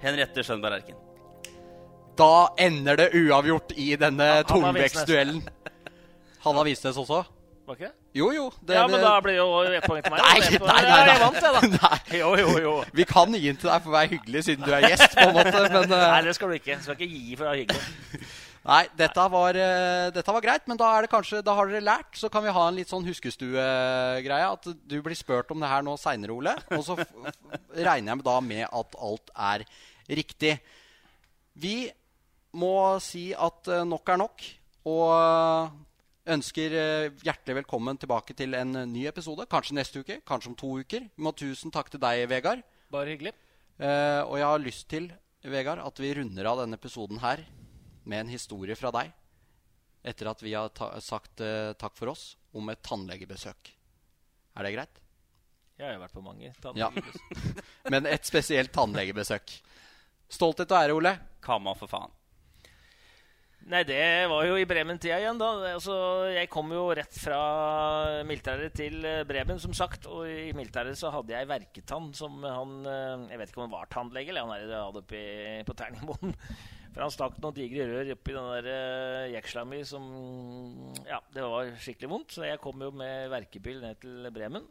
Henriette 0.03 0.47
Schönberg 0.47 0.79
Erken. 0.83 1.04
Da 2.19 2.49
ender 2.61 2.97
det 3.01 3.09
uavgjort 3.19 3.73
i 3.81 3.95
denne 3.99 4.29
tolvvekstduellen. 4.49 5.41
Han 5.45 6.53
har 6.53 6.53
Hanna 6.53 6.63
Visnes 6.69 6.99
også? 7.01 7.25
Var 7.65 7.79
ikke 7.79 7.87
det? 7.89 7.95
Jo, 8.15 8.27
jo. 8.31 8.43
det- 8.63 8.75
Ja, 8.77 8.87
men 8.87 9.01
da 9.01 9.15
blir 9.25 9.35
jo 9.39 9.47
ett 9.65 9.85
poeng 9.89 10.03
til 10.05 10.13
meg. 10.13 10.21
Nei, 10.21 10.39
nei, 10.39 10.59
nei, 10.61 10.83
nei. 10.85 11.07
Jeg 11.09 11.21
vant, 11.23 11.41
jeg, 11.41 11.53
da. 11.55 11.61
Nei. 11.89 12.19
Jo, 12.21 12.35
jo, 12.37 12.59
jo. 12.61 12.75
Vi 12.93 13.05
kan 13.09 13.33
gi 13.33 13.41
den 13.49 13.57
til 13.57 13.71
deg 13.71 13.83
for 13.83 13.91
å 13.91 13.95
være 13.97 14.11
hyggelig, 14.13 14.43
siden 14.45 14.67
du 14.69 14.73
er 14.77 14.85
gjest, 14.91 15.15
på 15.17 15.25
en 15.25 15.35
måte, 15.39 15.63
men 15.75 15.89
Nei, 15.89 16.19
eh, 16.19 16.25
det 16.29 16.35
skal 16.37 16.53
du 16.53 16.55
ikke. 16.59 16.77
Du 16.77 16.85
skal 16.85 16.99
ikke 17.01 17.09
gi 17.09 17.39
for 17.41 17.47
å 17.47 17.49
være 17.55 17.63
hyggelig. 17.65 18.21
Nei, 18.69 18.83
dette 18.97 19.25
var, 19.33 19.59
eh, 19.61 20.11
dette 20.15 20.33
var 20.37 20.41
greit, 20.45 20.69
men 20.69 20.79
da, 20.81 20.91
er 20.99 21.05
det 21.09 21.11
kanskje, 21.17 21.41
da 21.45 21.57
har 21.57 21.73
dere 21.73 21.83
lært. 21.85 22.13
Så 22.21 22.31
kan 22.33 22.45
vi 22.45 22.53
ha 22.55 22.69
en 22.69 22.77
litt 22.79 22.93
sånn 22.93 23.05
huskestue-greie. 23.09 24.53
At 24.53 24.69
du 24.69 24.97
blir 25.05 25.17
spurt 25.19 25.51
om 25.53 25.61
det 25.65 25.69
her 25.73 25.83
nå 25.85 25.97
seinere, 26.01 26.37
Ole. 26.37 26.55
Og 26.77 26.85
så 26.87 26.97
regner 27.01 28.15
jeg 28.15 28.25
da 28.29 28.39
med 28.45 28.65
at 28.69 28.97
alt 29.09 29.35
er 29.51 29.67
riktig. 30.09 30.59
Vi 31.61 31.77
må 32.55 32.75
si 33.03 33.33
at 33.35 33.71
eh, 33.73 33.87
nok 33.89 34.15
er 34.15 34.21
nok. 34.21 34.45
Og 34.91 35.09
eh, 35.15 35.75
ønsker 36.35 36.77
eh, 36.79 37.25
hjertelig 37.25 37.61
velkommen 37.63 37.99
tilbake 38.01 38.37
til 38.37 38.57
en 38.59 38.79
ny 38.91 39.07
episode. 39.11 39.47
Kanskje 39.51 39.79
neste 39.79 40.05
uke, 40.05 40.21
kanskje 40.27 40.53
om 40.53 40.57
to 40.59 40.71
uker. 40.81 41.09
Vi 41.11 41.27
må 41.27 41.35
tusen 41.37 41.75
takk 41.75 41.91
til 41.93 42.03
deg, 42.03 42.25
Vegard. 42.31 42.65
Bare 42.95 43.13
hyggelig. 43.13 43.35
Eh, 43.79 44.23
og 44.23 44.39
jeg 44.39 44.49
har 44.49 44.63
lyst 44.63 44.89
til, 44.93 45.11
Vegard, 45.45 45.83
at 45.85 46.01
vi 46.01 46.15
runder 46.17 46.49
av 46.49 46.63
denne 46.63 46.79
episoden 46.79 47.21
her 47.21 47.43
med 48.09 48.25
en 48.25 48.33
historie 48.33 48.77
fra 48.79 48.93
deg. 48.95 49.13
Etter 50.05 50.29
at 50.31 50.43
vi 50.45 50.53
har 50.57 50.73
ta 50.77 50.91
sagt 51.05 51.41
eh, 51.45 51.73
takk 51.81 51.97
for 51.97 52.13
oss 52.13 52.35
om 52.57 52.69
et 52.73 52.83
tannlegebesøk. 52.85 53.73
Er 54.55 54.67
det 54.67 54.75
greit? 54.77 55.01
Jeg 55.75 55.89
har 55.89 55.97
jo 55.97 56.03
vært 56.05 56.15
på 56.15 56.23
mange. 56.23 56.47
Ja. 56.47 56.55
tannlegebesøk. 56.63 57.63
Men 57.93 58.09
et 58.09 58.29
spesielt 58.29 58.73
tannlegebesøk. 58.73 59.57
Stolthet 60.31 60.71
og 60.71 60.81
ære, 60.81 60.97
Ole. 60.97 61.15
Kamma, 61.45 61.75
for 61.77 61.91
faen. 61.91 62.13
Nei, 63.65 63.81
det 63.89 64.29
var 64.29 64.45
jo 64.45 64.59
i 64.61 64.67
Bremen-tida 64.69 65.17
igjen, 65.23 65.39
da. 65.41 65.49
Altså, 65.71 65.95
jeg 66.35 66.51
kom 66.53 66.69
jo 66.75 66.83
rett 66.93 67.17
fra 67.17 67.39
militæret 68.29 68.75
til 68.77 68.99
eh, 69.09 69.23
Bremen, 69.25 69.57
som 69.63 69.73
sagt. 69.77 70.05
Og 70.11 70.29
i 70.29 70.53
militæret 70.57 70.99
så 71.01 71.09
hadde 71.15 71.33
jeg 71.33 71.49
verketann 71.49 72.11
som 72.17 72.45
han 72.45 72.75
eh, 72.85 73.25
Jeg 73.33 73.41
vet 73.41 73.53
ikke 73.53 73.63
om 73.63 73.67
han 73.71 73.77
var 73.79 73.89
tannlege, 73.93 74.35
eller 74.35 74.45
han 74.45 74.53
er 74.59 74.75
hadde 74.83 75.01
oppi 75.01 75.23
på 75.65 75.77
Terningmoen. 75.79 76.37
For 76.95 77.03
han 77.03 77.11
stakk 77.11 77.41
noen 77.43 77.57
digre 77.57 77.89
rør 77.89 78.13
oppi 78.15 78.37
den 78.37 78.51
der 78.53 78.69
uh, 78.71 79.33
jeksla 79.33 79.65
mi 79.67 79.81
som 79.89 80.05
Ja, 81.09 81.19
det 81.35 81.43
var 81.43 81.73
skikkelig 81.83 82.11
vondt. 82.13 82.37
Så 82.37 82.45
jeg 82.47 82.61
kom 82.63 82.85
jo 82.85 82.93
med 82.95 83.33
verkebil 83.33 83.81
ned 83.83 83.99
til 84.05 84.29
Bremen. 84.35 84.69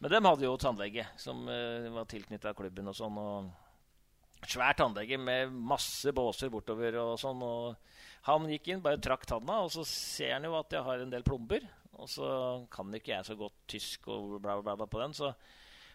Men 0.00 0.12
dem 0.12 0.26
hadde 0.26 0.44
jo 0.44 0.56
tannlege, 0.60 1.06
som 1.20 1.46
eh, 1.48 1.86
var 1.92 2.08
tilknytta 2.10 2.56
klubben 2.56 2.90
og 2.90 2.96
sånn. 2.98 3.20
og 3.20 4.48
Svær 4.50 4.74
tannlege 4.76 5.20
med 5.20 5.54
masse 5.54 6.10
båser 6.16 6.50
bortover 6.52 6.98
og 7.04 7.14
sånn. 7.20 7.44
og 7.46 7.94
han 8.26 8.46
gikk 8.50 8.72
inn, 8.72 8.82
bare 8.82 9.00
trakk 9.02 9.26
tanna, 9.28 9.60
og 9.64 9.72
så 9.74 9.84
ser 9.86 10.36
han 10.36 10.46
jo 10.48 10.56
at 10.58 10.72
jeg 10.74 10.82
har 10.86 11.02
en 11.02 11.12
del 11.12 11.26
plomber. 11.26 11.66
Og 11.96 12.08
så 12.12 12.28
kan 12.72 12.92
ikke 12.94 13.14
jeg 13.14 13.28
så 13.28 13.36
godt 13.38 13.56
tysk 13.70 14.08
og 14.12 14.36
bla, 14.42 14.58
bla, 14.60 14.74
bla 14.76 14.88
på 14.90 15.00
den, 15.00 15.14
så 15.16 15.32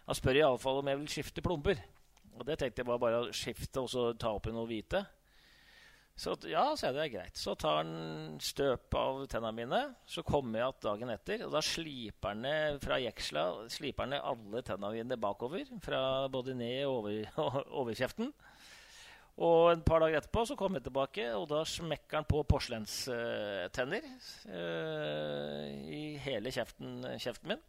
han 0.08 0.18
spør 0.18 0.40
iallfall 0.40 0.82
om 0.82 0.90
jeg 0.90 1.02
vil 1.02 1.12
skifte 1.12 1.44
plomber. 1.46 1.82
Og 2.40 2.46
det 2.48 2.58
tenkte 2.58 2.82
jeg 2.82 2.90
var 2.90 3.02
bare 3.02 3.26
skifte 3.36 3.84
og 3.84 3.90
så 3.92 4.12
ta 4.18 4.32
opp 4.34 4.48
i 4.50 4.56
noe 4.56 4.70
hvite. 4.70 5.04
Så 6.22 6.36
ja, 6.50 6.64
så 6.78 6.90
er 6.90 6.96
det 6.96 7.12
greit. 7.14 7.38
Så 7.40 7.54
tar 7.60 7.80
han 7.82 8.38
støp 8.44 8.94
av 8.98 9.24
tennene 9.32 9.56
mine. 9.58 9.82
Så 10.06 10.24
kommer 10.28 10.60
jeg 10.60 10.68
igjen 10.68 10.84
dagen 10.86 11.14
etter, 11.14 11.46
og 11.48 11.56
da 11.56 11.62
sliper 11.66 12.34
han 12.34 12.44
ned 12.46 12.82
fra 12.84 13.00
jeksla 13.02 13.46
sliper 13.72 14.10
ned 14.12 14.22
alle 14.22 14.62
tennene 14.68 14.92
mine 15.00 15.18
bakover. 15.22 15.72
Fra 15.82 16.02
både 16.32 16.56
ned 16.58 16.84
og 16.86 17.00
over, 17.00 17.64
overkjeften. 17.84 18.34
Og 19.42 19.72
en 19.72 19.82
par 19.82 20.04
dager 20.04 20.20
etterpå 20.20 20.44
så 20.46 20.56
kom 20.60 20.76
jeg 20.78 20.86
tilbake, 20.86 21.26
og 21.34 21.48
da 21.50 21.64
smekker 21.66 22.20
han 22.20 22.28
på 22.30 22.44
porselenstenner 22.46 24.06
uh, 24.54 25.66
i 25.89 26.02
hele 26.22 26.54
kjeften, 26.54 27.00
kjeften 27.18 27.56
min. 27.56 27.64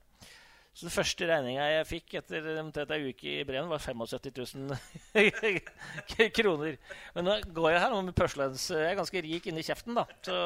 Så 0.73 0.87
den 0.87 0.93
første 0.95 1.27
regninga 1.29 1.65
jeg 1.69 1.89
fikk 1.89 2.15
etter 2.23 2.47
omtrent 2.63 2.93
ei 2.97 3.11
uke 3.11 3.29
i 3.29 3.45
Bremen, 3.45 3.69
var 3.69 3.81
75 3.85 4.55
000 4.57 6.31
kroner. 6.39 6.79
Men 7.13 7.29
nå 7.29 7.35
går 7.53 7.75
jeg 7.75 7.83
her 7.83 7.97
med 7.99 8.17
porselens 8.17 8.71
Jeg 8.73 8.89
er 8.89 8.97
ganske 8.97 9.23
rik 9.27 9.51
inni 9.51 9.65
kjeften, 9.67 9.99
da. 9.99 10.07
Så 10.25 10.37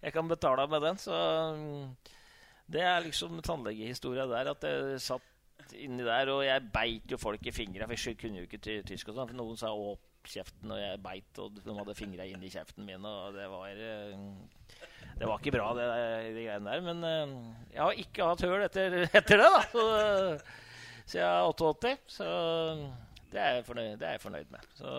jeg 0.00 0.14
kan 0.16 0.30
betale 0.32 0.64
med 0.72 0.80
den. 0.86 1.00
Så 1.02 1.18
mm, 1.60 2.14
det 2.72 2.86
er 2.88 3.04
liksom 3.04 3.36
tannlegehistoria 3.44 4.24
der. 4.32 4.54
At 4.54 4.64
jeg 4.64 5.04
satt 5.04 5.76
inni 5.76 6.08
der, 6.08 6.32
og 6.32 6.46
jeg 6.48 6.70
beit 6.72 7.12
jo 7.12 7.20
folk 7.20 7.44
i 7.44 7.52
fingra. 7.52 7.84
For 7.90 8.08
jeg 8.08 8.16
kunne 8.24 8.40
jo 8.40 8.48
ikke 8.48 8.64
ty- 8.64 8.80
tysk 8.94 9.12
og 9.12 9.20
sånn. 9.20 9.28
For 9.28 9.42
noen 9.42 9.60
sa 9.60 9.74
'åp 9.76 10.07
kjeften', 10.26 10.72
og 10.74 10.80
jeg 10.80 11.02
beit, 11.04 11.38
og 11.38 11.54
de 11.54 11.76
hadde 11.78 11.94
fingra 11.98 12.26
i 12.26 12.50
kjeften 12.50 12.86
min, 12.86 13.04
og 13.04 13.34
det 13.36 13.46
var 13.50 13.68
eh, 13.68 14.16
det 15.18 15.26
var 15.26 15.38
ikke 15.38 15.54
bra, 15.56 15.68
det, 15.74 15.86
de 16.36 16.46
greiene 16.46 16.70
der. 16.70 16.80
Men 16.80 17.04
eh, 17.04 17.36
jeg 17.74 17.82
har 17.82 18.02
ikke 18.04 18.30
hatt 18.30 18.44
høl 18.46 18.64
etter, 18.66 18.98
etter 19.08 19.42
det, 19.42 19.48
da. 19.54 19.62
Så 21.08 21.18
jeg 21.18 21.24
er 21.24 21.48
88. 21.48 21.94
Så 22.12 22.26
det 23.32 23.40
er 23.40 23.56
jeg 23.58 23.64
fornøyd, 23.68 23.96
det 24.00 24.06
er 24.06 24.18
jeg 24.18 24.24
fornøyd 24.24 24.52
med. 24.52 24.68
Så 24.78 24.92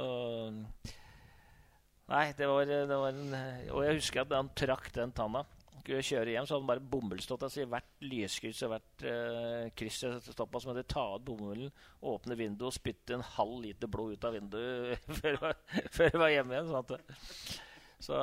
Nei, 2.09 2.31
det 2.33 2.47
var, 2.49 2.65
det 2.65 2.95
var 2.97 3.11
en 3.13 3.35
Og 3.69 3.83
jeg 3.85 3.99
husker 3.99 4.23
at 4.23 4.31
han 4.33 4.47
trakk 4.57 4.87
den 4.95 5.11
tanna 5.13 5.43
skulle 5.81 6.03
kjøre 6.05 6.33
hjem, 6.33 6.47
så 6.47 6.55
hadde 6.55 6.63
han 6.63 6.71
bare 6.71 6.89
bomullsstått 6.91 7.45
altså, 7.47 7.63
i 7.63 7.69
hvert 7.69 8.05
lyskryss 8.05 8.63
og 8.65 8.73
hvert 8.73 9.05
uh, 9.05 9.69
kryss 9.77 10.03
jeg 10.05 10.21
stoppa, 10.25 10.61
så 10.61 10.69
måtte 10.69 10.83
jeg 10.83 10.91
ta 10.93 11.05
ut 11.15 11.25
bomullen, 11.27 11.71
åpne 12.11 12.37
vinduet 12.39 12.69
og 12.69 12.75
spytte 12.75 13.17
en 13.17 13.25
halv 13.35 13.57
liter 13.63 13.91
blod 13.91 14.15
ut 14.15 14.27
av 14.29 14.37
vinduet 14.37 15.09
før 15.19 15.31
jeg 15.31 15.41
var, 15.43 15.57
før 15.95 16.11
jeg 16.11 16.23
var 16.23 16.35
hjemme 16.35 16.55
igjen. 16.55 16.71
Sånn 16.73 17.57
så 17.99 18.15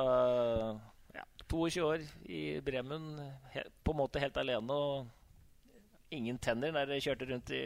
ja, 1.13 1.23
22 1.47 1.83
år 1.85 2.05
i 2.33 2.41
Bremen, 2.65 3.11
he, 3.53 3.63
på 3.85 3.93
en 3.93 3.99
måte 3.99 4.21
helt 4.23 4.39
alene 4.41 4.73
og 4.73 6.13
ingen 6.13 6.39
tenner 6.41 6.73
der 6.73 6.95
jeg 6.95 7.09
kjørte 7.09 7.29
rundt 7.29 7.53
i 7.53 7.63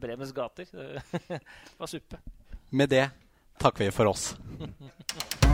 Bremens 0.00 0.32
gater. 0.32 0.70
Det 1.28 1.78
var 1.78 1.90
suppe. 1.90 2.22
Med 2.70 2.88
det 2.88 3.10
takker 3.60 3.84
vi 3.84 3.90
for 3.90 4.14
oss. 4.14 4.36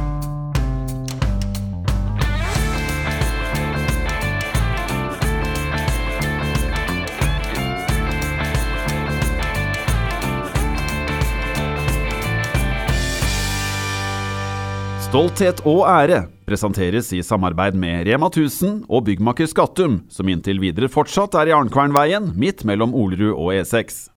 Stolthet 15.07 15.61
og 15.71 15.85
ære 15.87 16.25
presenteres 16.49 17.13
i 17.15 17.21
samarbeid 17.23 17.77
med 17.79 18.09
Rema 18.09 18.27
1000 18.27 18.81
og 18.91 19.05
byggmaker 19.07 19.47
Skattum, 19.47 20.01
som 20.11 20.27
inntil 20.27 20.59
videre 20.59 20.89
fortsatt 20.91 21.37
er 21.39 21.53
i 21.53 21.55
Arnkvernveien, 21.55 22.33
midt 22.35 22.65
mellom 22.67 22.91
Olerud 22.91 23.37
og 23.37 23.53
E6. 23.55 24.09